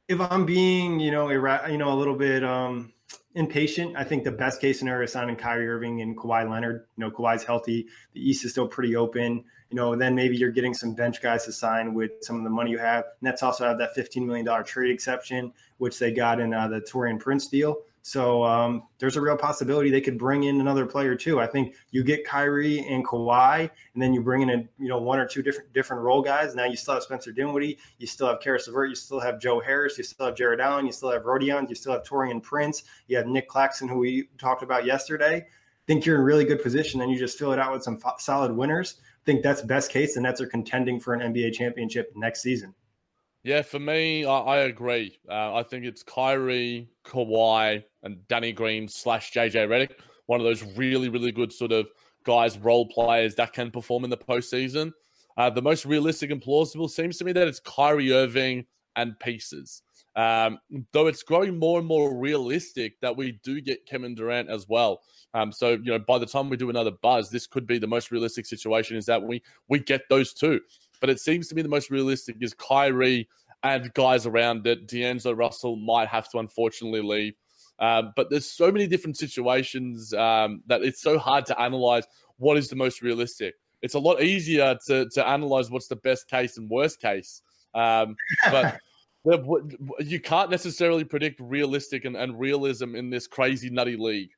if 0.08 0.20
I'm 0.20 0.46
being, 0.46 1.00
you 1.00 1.10
know, 1.10 1.28
ira- 1.28 1.70
you 1.70 1.78
know, 1.78 1.92
a 1.92 1.94
little 1.94 2.16
bit 2.16 2.42
um, 2.42 2.92
impatient, 3.34 3.96
I 3.96 4.04
think 4.04 4.24
the 4.24 4.32
best 4.32 4.60
case 4.60 4.78
scenario 4.78 5.04
is 5.04 5.12
signing 5.12 5.36
Kyrie 5.36 5.68
Irving 5.68 6.00
and 6.00 6.16
Kawhi 6.16 6.48
Leonard. 6.50 6.86
You 6.96 7.04
know, 7.04 7.10
Kawhi's 7.10 7.44
healthy. 7.44 7.86
The 8.14 8.28
East 8.28 8.44
is 8.44 8.52
still 8.52 8.68
pretty 8.68 8.96
open 8.96 9.44
you 9.70 9.76
know, 9.76 9.94
then 9.94 10.14
maybe 10.14 10.36
you're 10.36 10.50
getting 10.50 10.72
some 10.72 10.94
bench 10.94 11.20
guys 11.20 11.44
to 11.44 11.52
sign 11.52 11.92
with 11.92 12.12
some 12.22 12.36
of 12.36 12.44
the 12.44 12.50
money 12.50 12.70
you 12.70 12.78
have. 12.78 13.04
Nets 13.20 13.42
also 13.42 13.66
have 13.66 13.78
that 13.78 13.94
$15 13.94 14.24
million 14.24 14.64
trade 14.64 14.90
exception, 14.90 15.52
which 15.76 15.98
they 15.98 16.10
got 16.10 16.40
in 16.40 16.54
uh, 16.54 16.68
the 16.68 16.80
Taurean 16.80 17.20
Prince 17.20 17.48
deal. 17.48 17.76
So 18.08 18.42
um, 18.42 18.84
there's 18.98 19.16
a 19.16 19.20
real 19.20 19.36
possibility 19.36 19.90
they 19.90 20.00
could 20.00 20.16
bring 20.16 20.44
in 20.44 20.62
another 20.62 20.86
player 20.86 21.14
too. 21.14 21.40
I 21.40 21.46
think 21.46 21.74
you 21.90 22.02
get 22.02 22.24
Kyrie 22.24 22.78
and 22.88 23.06
Kawhi, 23.06 23.68
and 23.92 24.02
then 24.02 24.14
you 24.14 24.22
bring 24.22 24.40
in 24.40 24.48
a, 24.48 24.56
you 24.78 24.88
know 24.88 24.98
one 24.98 25.18
or 25.18 25.26
two 25.26 25.42
different 25.42 25.74
different 25.74 26.02
role 26.02 26.22
guys. 26.22 26.54
Now 26.54 26.64
you 26.64 26.74
still 26.74 26.94
have 26.94 27.02
Spencer 27.02 27.32
Dinwiddie, 27.32 27.78
you 27.98 28.06
still 28.06 28.28
have 28.28 28.40
Caris 28.40 28.66
LeVert, 28.66 28.88
you 28.88 28.94
still 28.94 29.20
have 29.20 29.38
Joe 29.38 29.60
Harris, 29.60 29.98
you 29.98 30.04
still 30.04 30.24
have 30.24 30.34
Jarrett 30.34 30.58
Allen, 30.58 30.86
you 30.86 30.92
still 30.92 31.10
have 31.10 31.24
Rondae, 31.24 31.68
you 31.68 31.74
still 31.74 31.92
have 31.92 32.02
Taurean 32.02 32.42
Prince, 32.42 32.84
you 33.08 33.16
have 33.18 33.26
Nic 33.26 33.46
Claxton, 33.46 33.88
who 33.88 33.98
we 33.98 34.30
talked 34.38 34.62
about 34.62 34.86
yesterday. 34.86 35.44
think 35.86 36.06
you're 36.06 36.16
in 36.16 36.22
really 36.22 36.46
good 36.46 36.62
position, 36.62 37.02
and 37.02 37.12
you 37.12 37.18
just 37.18 37.38
fill 37.38 37.52
it 37.52 37.58
out 37.58 37.74
with 37.74 37.82
some 37.82 38.00
solid 38.16 38.52
winners 38.52 39.02
I 39.02 39.24
think 39.26 39.42
that's 39.42 39.60
best 39.60 39.90
case. 39.90 40.14
The 40.14 40.22
Nets 40.22 40.40
are 40.40 40.46
contending 40.46 40.98
for 40.98 41.12
an 41.12 41.34
NBA 41.34 41.52
championship 41.52 42.10
next 42.16 42.40
season. 42.40 42.72
Yeah, 43.48 43.62
for 43.62 43.78
me, 43.78 44.26
I, 44.26 44.40
I 44.40 44.56
agree. 44.58 45.18
Uh, 45.26 45.54
I 45.54 45.62
think 45.62 45.86
it's 45.86 46.02
Kyrie, 46.02 46.86
Kawhi, 47.06 47.82
and 48.02 48.28
Danny 48.28 48.52
Green 48.52 48.86
slash 48.86 49.32
JJ 49.32 49.68
Redick. 49.68 49.92
One 50.26 50.38
of 50.38 50.44
those 50.44 50.62
really, 50.76 51.08
really 51.08 51.32
good 51.32 51.50
sort 51.50 51.72
of 51.72 51.88
guys, 52.24 52.58
role 52.58 52.84
players 52.84 53.34
that 53.36 53.54
can 53.54 53.70
perform 53.70 54.04
in 54.04 54.10
the 54.10 54.18
postseason. 54.18 54.92
Uh, 55.38 55.48
the 55.48 55.62
most 55.62 55.86
realistic 55.86 56.30
and 56.30 56.42
plausible 56.42 56.88
seems 56.88 57.16
to 57.16 57.24
me 57.24 57.32
that 57.32 57.48
it's 57.48 57.58
Kyrie 57.58 58.12
Irving 58.12 58.66
and 58.96 59.18
pieces. 59.18 59.80
Um, 60.14 60.58
though 60.92 61.06
it's 61.06 61.22
growing 61.22 61.58
more 61.58 61.78
and 61.78 61.88
more 61.88 62.14
realistic 62.14 63.00
that 63.00 63.16
we 63.16 63.40
do 63.42 63.62
get 63.62 63.86
Kevin 63.86 64.14
Durant 64.14 64.50
as 64.50 64.68
well. 64.68 65.00
Um, 65.32 65.52
so 65.52 65.70
you 65.70 65.92
know, 65.92 65.98
by 66.00 66.18
the 66.18 66.26
time 66.26 66.50
we 66.50 66.58
do 66.58 66.68
another 66.68 66.90
buzz, 66.90 67.30
this 67.30 67.46
could 67.46 67.66
be 67.66 67.78
the 67.78 67.86
most 67.86 68.10
realistic 68.10 68.44
situation 68.44 68.98
is 68.98 69.06
that 69.06 69.22
we 69.22 69.42
we 69.68 69.78
get 69.78 70.02
those 70.10 70.34
two. 70.34 70.60
But 71.00 71.10
it 71.10 71.20
seems 71.20 71.48
to 71.48 71.54
me 71.54 71.62
the 71.62 71.68
most 71.68 71.90
realistic 71.90 72.36
is 72.40 72.54
Kyrie 72.54 73.28
and 73.62 73.92
guys 73.94 74.26
around 74.26 74.66
it. 74.66 74.86
D'Angelo 74.86 75.34
Russell 75.34 75.76
might 75.76 76.08
have 76.08 76.28
to 76.30 76.38
unfortunately 76.38 77.02
leave. 77.02 77.34
Um, 77.78 78.12
but 78.16 78.28
there's 78.30 78.50
so 78.50 78.72
many 78.72 78.86
different 78.86 79.16
situations 79.16 80.12
um, 80.14 80.62
that 80.66 80.82
it's 80.82 81.00
so 81.00 81.18
hard 81.18 81.46
to 81.46 81.60
analyze 81.60 82.04
what 82.36 82.56
is 82.56 82.68
the 82.68 82.76
most 82.76 83.02
realistic. 83.02 83.54
It's 83.82 83.94
a 83.94 83.98
lot 84.00 84.20
easier 84.20 84.76
to 84.86 85.08
to 85.10 85.26
analyze 85.26 85.70
what's 85.70 85.86
the 85.86 85.96
best 85.96 86.28
case 86.28 86.56
and 86.58 86.68
worst 86.68 87.00
case. 87.00 87.42
Um, 87.74 88.16
but 88.50 88.80
you 90.00 90.20
can't 90.20 90.50
necessarily 90.50 91.04
predict 91.04 91.38
realistic 91.40 92.04
and, 92.04 92.16
and 92.16 92.38
realism 92.38 92.96
in 92.96 93.10
this 93.10 93.26
crazy 93.28 93.70
nutty 93.70 93.96
league 93.96 94.30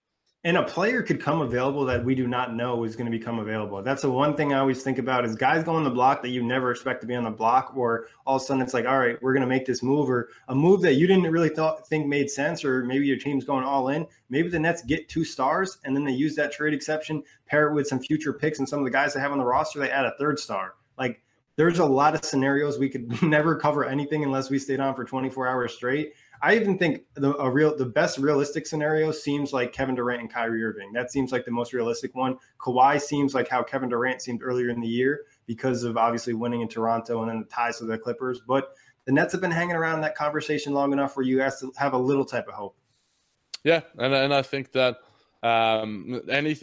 and 0.42 0.56
a 0.56 0.62
player 0.62 1.02
could 1.02 1.20
come 1.20 1.42
available 1.42 1.84
that 1.84 2.02
we 2.02 2.14
do 2.14 2.26
not 2.26 2.54
know 2.54 2.84
is 2.84 2.96
going 2.96 3.10
to 3.10 3.16
become 3.16 3.40
available. 3.40 3.82
That's 3.82 4.00
the 4.00 4.10
one 4.10 4.34
thing 4.34 4.54
I 4.54 4.58
always 4.58 4.82
think 4.82 4.96
about 4.96 5.26
is 5.26 5.36
guys 5.36 5.62
go 5.62 5.74
on 5.74 5.84
the 5.84 5.90
block 5.90 6.22
that 6.22 6.30
you 6.30 6.42
never 6.42 6.70
expect 6.70 7.02
to 7.02 7.06
be 7.06 7.14
on 7.14 7.24
the 7.24 7.30
block, 7.30 7.76
or 7.76 8.06
all 8.26 8.36
of 8.36 8.42
a 8.42 8.44
sudden 8.46 8.62
it's 8.62 8.72
like, 8.72 8.86
all 8.86 8.98
right, 8.98 9.22
we're 9.22 9.34
going 9.34 9.42
to 9.42 9.46
make 9.46 9.66
this 9.66 9.82
move, 9.82 10.08
or 10.08 10.30
a 10.48 10.54
move 10.54 10.80
that 10.80 10.94
you 10.94 11.06
didn't 11.06 11.30
really 11.30 11.50
thought, 11.50 11.86
think 11.88 12.06
made 12.06 12.30
sense, 12.30 12.64
or 12.64 12.82
maybe 12.84 13.06
your 13.06 13.18
team's 13.18 13.44
going 13.44 13.64
all 13.64 13.88
in. 13.88 14.06
Maybe 14.30 14.48
the 14.48 14.58
Nets 14.58 14.82
get 14.82 15.10
two 15.10 15.24
stars 15.24 15.76
and 15.84 15.94
then 15.94 16.04
they 16.04 16.12
use 16.12 16.34
that 16.36 16.52
trade 16.52 16.72
exception, 16.72 17.22
pair 17.44 17.68
it 17.68 17.74
with 17.74 17.86
some 17.86 18.00
future 18.00 18.32
picks 18.32 18.60
and 18.60 18.68
some 18.68 18.78
of 18.78 18.86
the 18.86 18.90
guys 18.90 19.12
they 19.12 19.20
have 19.20 19.32
on 19.32 19.38
the 19.38 19.44
roster, 19.44 19.78
they 19.78 19.90
add 19.90 20.06
a 20.06 20.14
third 20.18 20.38
star. 20.38 20.74
Like 20.96 21.22
there's 21.56 21.80
a 21.80 21.84
lot 21.84 22.14
of 22.14 22.24
scenarios 22.24 22.78
we 22.78 22.88
could 22.88 23.22
never 23.22 23.56
cover 23.56 23.84
anything 23.84 24.24
unless 24.24 24.48
we 24.48 24.58
stayed 24.58 24.80
on 24.80 24.94
for 24.94 25.04
24 25.04 25.46
hours 25.46 25.74
straight. 25.74 26.14
I 26.42 26.56
even 26.56 26.78
think 26.78 27.02
the 27.14 27.36
a 27.36 27.50
real 27.50 27.76
the 27.76 27.84
best 27.84 28.18
realistic 28.18 28.66
scenario 28.66 29.12
seems 29.12 29.52
like 29.52 29.72
Kevin 29.72 29.94
Durant 29.94 30.20
and 30.22 30.32
Kyrie 30.32 30.64
Irving. 30.64 30.92
That 30.92 31.10
seems 31.10 31.32
like 31.32 31.44
the 31.44 31.50
most 31.50 31.72
realistic 31.72 32.14
one. 32.14 32.38
Kawhi 32.58 33.00
seems 33.00 33.34
like 33.34 33.48
how 33.48 33.62
Kevin 33.62 33.90
Durant 33.90 34.22
seemed 34.22 34.42
earlier 34.42 34.70
in 34.70 34.80
the 34.80 34.88
year 34.88 35.26
because 35.46 35.84
of 35.84 35.96
obviously 35.96 36.32
winning 36.32 36.62
in 36.62 36.68
Toronto 36.68 37.20
and 37.20 37.30
then 37.30 37.40
the 37.40 37.46
ties 37.46 37.78
to 37.78 37.84
the 37.84 37.98
Clippers. 37.98 38.40
But 38.46 38.74
the 39.04 39.12
Nets 39.12 39.32
have 39.32 39.40
been 39.40 39.50
hanging 39.50 39.76
around 39.76 40.00
that 40.00 40.14
conversation 40.14 40.72
long 40.72 40.92
enough 40.92 41.16
where 41.16 41.26
you 41.26 41.40
have 41.40 41.58
to 41.60 41.72
have 41.76 41.92
a 41.92 41.98
little 41.98 42.24
type 42.24 42.48
of 42.48 42.54
hope. 42.54 42.76
Yeah, 43.62 43.80
and 43.98 44.14
and 44.14 44.32
I 44.32 44.40
think 44.40 44.72
that 44.72 44.96
um, 45.42 46.22
any 46.30 46.56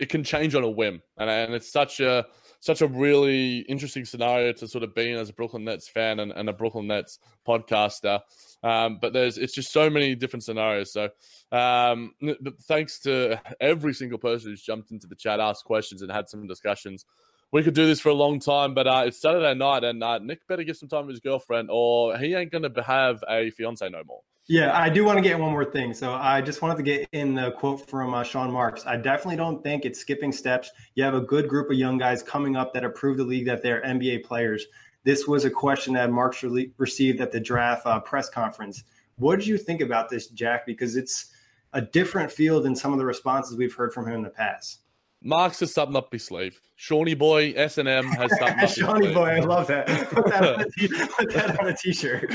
it 0.00 0.08
can 0.08 0.24
change 0.24 0.54
on 0.54 0.64
a 0.64 0.70
whim, 0.70 1.02
and 1.16 1.30
and 1.30 1.54
it's 1.54 1.70
such 1.70 2.00
a 2.00 2.26
such 2.60 2.82
a 2.82 2.88
really 2.88 3.58
interesting 3.60 4.04
scenario 4.04 4.52
to 4.52 4.66
sort 4.66 4.84
of 4.84 4.94
be 4.94 5.10
in 5.10 5.18
as 5.18 5.28
a 5.28 5.32
Brooklyn 5.32 5.64
Nets 5.64 5.88
fan 5.88 6.20
and, 6.20 6.32
and 6.32 6.48
a 6.48 6.52
Brooklyn 6.52 6.86
Nets 6.86 7.18
podcaster. 7.46 8.20
Um, 8.62 8.98
but 9.00 9.12
there's 9.12 9.38
it's 9.38 9.54
just 9.54 9.72
so 9.72 9.88
many 9.88 10.14
different 10.14 10.44
scenarios. 10.44 10.92
So 10.92 11.08
um, 11.52 12.14
thanks 12.62 12.98
to 13.00 13.40
every 13.60 13.94
single 13.94 14.18
person 14.18 14.50
who's 14.50 14.62
jumped 14.62 14.90
into 14.90 15.06
the 15.06 15.14
chat, 15.14 15.40
asked 15.40 15.64
questions, 15.64 16.02
and 16.02 16.10
had 16.10 16.28
some 16.28 16.46
discussions. 16.46 17.04
we 17.52 17.62
could 17.62 17.74
do 17.74 17.86
this 17.86 18.00
for 18.00 18.10
a 18.10 18.14
long 18.14 18.38
time, 18.40 18.74
but 18.74 18.86
uh, 18.86 19.04
it's 19.06 19.20
Saturday 19.20 19.54
night, 19.54 19.84
and 19.84 20.02
uh, 20.02 20.18
Nick 20.18 20.46
better 20.48 20.64
give 20.64 20.76
some 20.76 20.88
time 20.88 21.04
to 21.04 21.10
his 21.10 21.20
girlfriend, 21.20 21.68
or 21.70 22.16
he 22.18 22.34
ain't 22.34 22.52
going 22.52 22.70
to 22.70 22.82
have 22.82 23.22
a 23.28 23.50
fiance 23.50 23.88
no 23.88 24.02
more. 24.04 24.20
Yeah, 24.50 24.74
I 24.74 24.88
do 24.88 25.04
want 25.04 25.18
to 25.18 25.22
get 25.22 25.38
one 25.38 25.52
more 25.52 25.64
thing. 25.64 25.92
So 25.92 26.14
I 26.14 26.40
just 26.40 26.62
wanted 26.62 26.78
to 26.78 26.82
get 26.82 27.06
in 27.12 27.34
the 27.34 27.50
quote 27.52 27.86
from 27.86 28.14
uh, 28.14 28.22
Sean 28.22 28.50
Marks. 28.50 28.86
I 28.86 28.96
definitely 28.96 29.36
don't 29.36 29.62
think 29.62 29.84
it's 29.84 30.00
skipping 30.00 30.32
steps. 30.32 30.70
You 30.94 31.04
have 31.04 31.12
a 31.12 31.20
good 31.20 31.48
group 31.48 31.70
of 31.70 31.76
young 31.76 31.98
guys 31.98 32.22
coming 32.22 32.56
up 32.56 32.72
that 32.72 32.82
have 32.82 32.94
proved 32.94 33.18
the 33.18 33.24
league 33.24 33.44
that 33.44 33.62
they're 33.62 33.82
NBA 33.82 34.24
players. 34.24 34.64
This 35.04 35.28
was 35.28 35.44
a 35.44 35.50
question 35.50 35.92
that 35.94 36.10
Marks 36.10 36.42
re- 36.42 36.72
received 36.78 37.20
at 37.20 37.30
the 37.30 37.40
draft 37.40 37.86
uh, 37.86 38.00
press 38.00 38.30
conference. 38.30 38.84
What 39.16 39.36
did 39.38 39.46
you 39.46 39.58
think 39.58 39.82
about 39.82 40.08
this, 40.08 40.28
Jack? 40.28 40.64
Because 40.64 40.96
it's 40.96 41.26
a 41.74 41.82
different 41.82 42.32
feel 42.32 42.62
than 42.62 42.74
some 42.74 42.94
of 42.94 42.98
the 42.98 43.04
responses 43.04 43.54
we've 43.54 43.74
heard 43.74 43.92
from 43.92 44.06
him 44.06 44.14
in 44.14 44.22
the 44.22 44.30
past. 44.30 44.78
Marks 45.22 45.60
has 45.60 45.72
something 45.74 45.96
up 45.96 46.12
his 46.12 46.24
sleeve. 46.24 46.60
Shawnee 46.76 47.14
boy, 47.14 47.52
S 47.56 47.78
and 47.78 47.88
M 47.88 48.06
has 48.06 48.30
something. 48.38 48.58
up 48.64 48.70
Shawnee 48.70 49.12
boy, 49.12 49.26
I 49.26 49.40
love 49.40 49.66
that. 49.66 49.86
Put 50.10 50.26
that 50.26 50.44
on 50.44 50.60
a, 50.60 50.64
t- 50.70 50.88
put 50.88 51.32
that 51.34 51.58
on 51.58 51.68
a 51.68 51.76
t-shirt. 51.76 52.32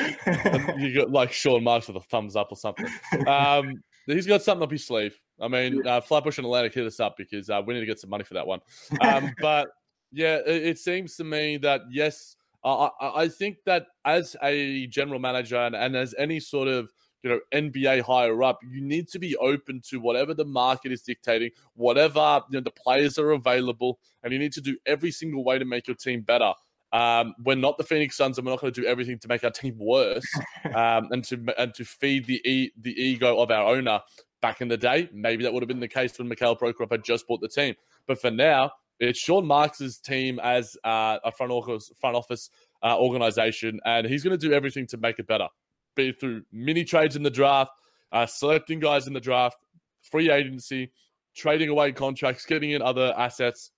you 0.77 0.93
got 0.93 1.09
like 1.09 1.31
Sean 1.31 1.63
Marks 1.63 1.87
with 1.87 1.95
a 1.95 2.01
thumbs 2.01 2.35
up 2.35 2.51
or 2.51 2.57
something. 2.57 2.87
Um, 3.25 3.81
he's 4.05 4.27
got 4.27 4.41
something 4.41 4.63
up 4.63 4.71
his 4.71 4.85
sleeve. 4.85 5.17
I 5.41 5.47
mean, 5.47 5.85
uh, 5.85 6.01
Flatbush 6.01 6.37
and 6.37 6.45
Atlantic 6.45 6.73
hit 6.73 6.85
us 6.85 6.99
up 6.99 7.17
because 7.17 7.49
uh, 7.49 7.61
we 7.65 7.73
need 7.73 7.81
to 7.81 7.85
get 7.85 7.99
some 7.99 8.09
money 8.09 8.23
for 8.23 8.33
that 8.35 8.47
one. 8.47 8.59
Um, 9.01 9.33
but 9.41 9.69
yeah, 10.11 10.37
it, 10.45 10.63
it, 10.63 10.77
seems 10.77 11.15
to 11.17 11.23
me 11.23 11.57
that 11.57 11.81
yes, 11.89 12.35
I, 12.63 12.89
I, 13.01 13.27
think 13.27 13.57
that 13.65 13.87
as 14.05 14.35
a 14.43 14.87
general 14.87 15.19
manager 15.19 15.57
and, 15.57 15.75
and 15.75 15.95
as 15.95 16.13
any 16.17 16.39
sort 16.39 16.67
of 16.67 16.91
you 17.23 17.29
know 17.29 17.39
NBA 17.53 18.01
higher 18.01 18.43
up, 18.43 18.59
you 18.69 18.81
need 18.81 19.07
to 19.09 19.19
be 19.19 19.35
open 19.37 19.81
to 19.89 19.99
whatever 19.99 20.33
the 20.33 20.45
market 20.45 20.91
is 20.91 21.01
dictating, 21.01 21.51
whatever 21.73 22.41
you 22.49 22.59
know 22.59 22.63
the 22.63 22.71
players 22.71 23.17
are 23.17 23.31
available, 23.31 23.99
and 24.23 24.33
you 24.33 24.39
need 24.39 24.53
to 24.53 24.61
do 24.61 24.77
every 24.85 25.11
single 25.11 25.43
way 25.43 25.57
to 25.57 25.65
make 25.65 25.87
your 25.87 25.95
team 25.95 26.21
better. 26.21 26.53
Um, 26.91 27.33
we're 27.43 27.55
not 27.55 27.77
the 27.77 27.83
Phoenix 27.83 28.15
Suns, 28.15 28.37
and 28.37 28.45
we're 28.45 28.51
not 28.51 28.61
going 28.61 28.73
to 28.73 28.81
do 28.81 28.87
everything 28.87 29.17
to 29.19 29.27
make 29.27 29.43
our 29.43 29.49
team 29.49 29.75
worse 29.79 30.25
um, 30.75 31.07
and 31.11 31.23
to 31.25 31.43
and 31.57 31.73
to 31.73 31.85
feed 31.85 32.25
the 32.25 32.41
e- 32.47 32.71
the 32.79 32.91
ego 32.91 33.39
of 33.39 33.49
our 33.49 33.73
owner. 33.73 33.99
Back 34.41 34.59
in 34.59 34.67
the 34.67 34.75
day, 34.75 35.09
maybe 35.13 35.43
that 35.43 35.53
would 35.53 35.63
have 35.63 35.69
been 35.69 35.79
the 35.79 35.87
case 35.87 36.19
when 36.19 36.27
Mikhail 36.27 36.57
Prokhorov 36.57 36.91
had 36.91 37.01
just 37.01 37.25
bought 37.29 37.39
the 37.39 37.47
team. 37.47 37.75
But 38.07 38.19
for 38.19 38.29
now, 38.29 38.71
it's 38.99 39.17
Sean 39.17 39.45
Marks's 39.45 39.99
team 39.99 40.37
as 40.43 40.75
uh, 40.83 41.17
a 41.23 41.31
front 41.31 41.53
office 41.53 41.93
front 41.97 42.17
office 42.17 42.49
uh, 42.83 42.97
organization, 42.99 43.79
and 43.85 44.05
he's 44.05 44.21
going 44.21 44.37
to 44.37 44.47
do 44.47 44.53
everything 44.53 44.85
to 44.87 44.97
make 44.97 45.17
it 45.17 45.27
better 45.27 45.47
be 45.95 46.11
through 46.11 46.43
mini 46.51 46.83
trades 46.83 47.15
in 47.15 47.23
the 47.23 47.29
draft, 47.29 47.71
uh, 48.11 48.25
selecting 48.25 48.79
guys 48.79 49.07
in 49.07 49.13
the 49.13 49.19
draft, 49.19 49.57
free 50.01 50.29
agency, 50.29 50.91
trading 51.35 51.69
away 51.69 51.91
contracts, 51.91 52.45
getting 52.45 52.71
in 52.71 52.81
other 52.81 53.13
assets. 53.17 53.71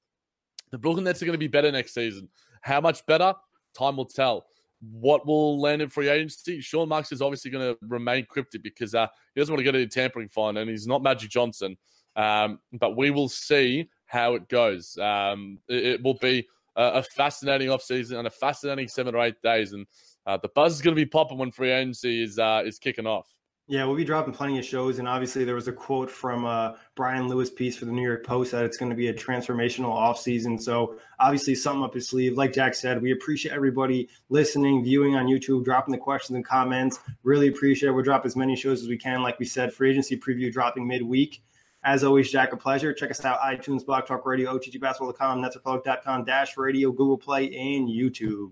The 0.72 0.78
Brooklyn 0.78 1.06
Nets 1.06 1.22
are 1.22 1.26
going 1.26 1.34
to 1.34 1.40
be 1.40 1.48
better 1.48 1.72
next 1.72 1.94
season. 1.94 2.30
How 2.62 2.82
much 2.82 3.06
better? 3.06 3.34
Time 3.78 3.98
will 3.98 4.06
tell. 4.06 4.46
What 4.92 5.26
will 5.26 5.60
land 5.60 5.82
in 5.82 5.90
free 5.90 6.10
agency? 6.10 6.62
Sean 6.62 6.90
Marks 6.90 7.12
is 7.12 7.22
obviously 7.22 7.52
going 7.52 7.74
to 7.74 7.78
remain 7.88 8.26
cryptic 8.30 8.62
because 8.64 8.94
uh, 8.94 9.08
he 9.34 9.42
doesn't 9.42 9.54
want 9.54 9.60
to 9.60 9.64
get 9.64 9.76
any 9.76 9.88
tampering 9.88 10.28
fine, 10.28 10.58
and 10.58 10.70
he's 10.70 10.88
not 10.88 11.02
Magic 11.02 11.30
Johnson. 11.30 11.78
Um, 12.16 12.60
but 12.74 12.96
we 12.96 13.12
will 13.12 13.30
see 13.30 13.90
how 14.06 14.36
it 14.36 14.48
goes. 14.48 14.98
Um, 14.98 15.60
it, 15.68 15.86
it, 15.86 16.04
will 16.04 16.18
be 16.22 16.48
a, 16.76 16.84
a 16.84 17.04
fascinating 17.04 17.70
offseason 17.70 18.18
and 18.18 18.28
a 18.28 18.32
fascinating 18.32 18.88
seven 18.88 19.16
or 19.16 19.24
eight 19.24 19.42
days. 19.44 19.74
And 19.74 19.86
uh, 20.26 20.38
the 20.38 20.50
buzz 20.50 20.74
is 20.74 20.82
going 20.82 20.96
to 20.96 21.00
be 21.00 21.06
popping 21.06 21.38
when 21.38 21.52
free 21.52 21.72
agency 21.72 22.24
is 22.24 22.40
uh, 22.40 22.64
is 22.66 22.80
kicking 22.80 23.08
off. 23.08 23.36
Yeah, 23.68 23.86
we'll 23.86 23.96
be 23.96 24.06
dropping 24.06 24.36
plenty 24.36 24.60
of 24.60 24.66
shows, 24.66 25.00
and 25.00 25.08
obviously 25.08 25.44
there 25.44 25.56
was 25.56 25.68
a 25.68 25.74
quote 25.74 26.12
from 26.12 26.46
uh, 26.46 26.74
Brian 26.94 27.28
Lewis 27.28 27.50
piece 27.50 27.76
for 27.76 27.86
the 27.86 27.92
New 27.92 28.04
York 28.04 28.24
Post 28.24 28.52
that 28.52 28.64
it's 28.64 28.78
going 28.78 28.92
to 28.92 28.96
be 28.96 29.08
a 29.08 29.14
transformational 29.14 29.92
offseason. 29.92 30.62
So 30.62 30.98
obviously 31.20 31.56
something 31.56 31.84
up 31.84 31.96
his 31.96 32.08
sleeve. 32.08 32.38
Like 32.38 32.54
Jack 32.54 32.76
said, 32.76 33.02
we 33.02 33.12
appreciate 33.12 33.54
everybody 33.56 34.08
listening, 34.30 34.84
viewing 34.84 35.16
on 35.16 35.26
YouTube, 35.26 35.66
dropping 35.66 35.94
the 35.94 35.98
questions 35.98 36.36
and 36.36 36.46
comments. 36.46 37.00
Really 37.24 37.48
appreciate 37.48 37.90
it. 37.90 37.94
We'll 37.94 38.04
drop 38.04 38.24
as 38.24 38.36
many 38.36 38.56
shows 38.56 38.84
as 38.84 38.88
we 38.88 39.00
can. 39.00 39.24
Like 39.24 39.40
we 39.40 39.48
said, 39.48 39.74
free 39.74 39.90
agency 39.90 40.16
preview 40.16 40.54
dropping 40.54 40.88
midweek. 40.88 41.42
As 41.84 42.04
always, 42.04 42.32
Jack, 42.32 42.54
a 42.54 42.58
pleasure. 42.58 42.94
Check 42.94 43.10
us 43.10 43.26
out, 43.26 43.40
iTunes, 43.40 43.84
Blog 43.84 44.06
Talk 44.06 44.28
Radio, 44.28 44.56
OTGBasketball.com, 44.56 45.42
NetsRepublic.com, 45.42 46.26
Dash 46.26 46.56
Radio, 46.56 46.92
Google 46.92 47.18
Play, 47.18 47.46
and 47.46 47.90
YouTube. 47.90 48.52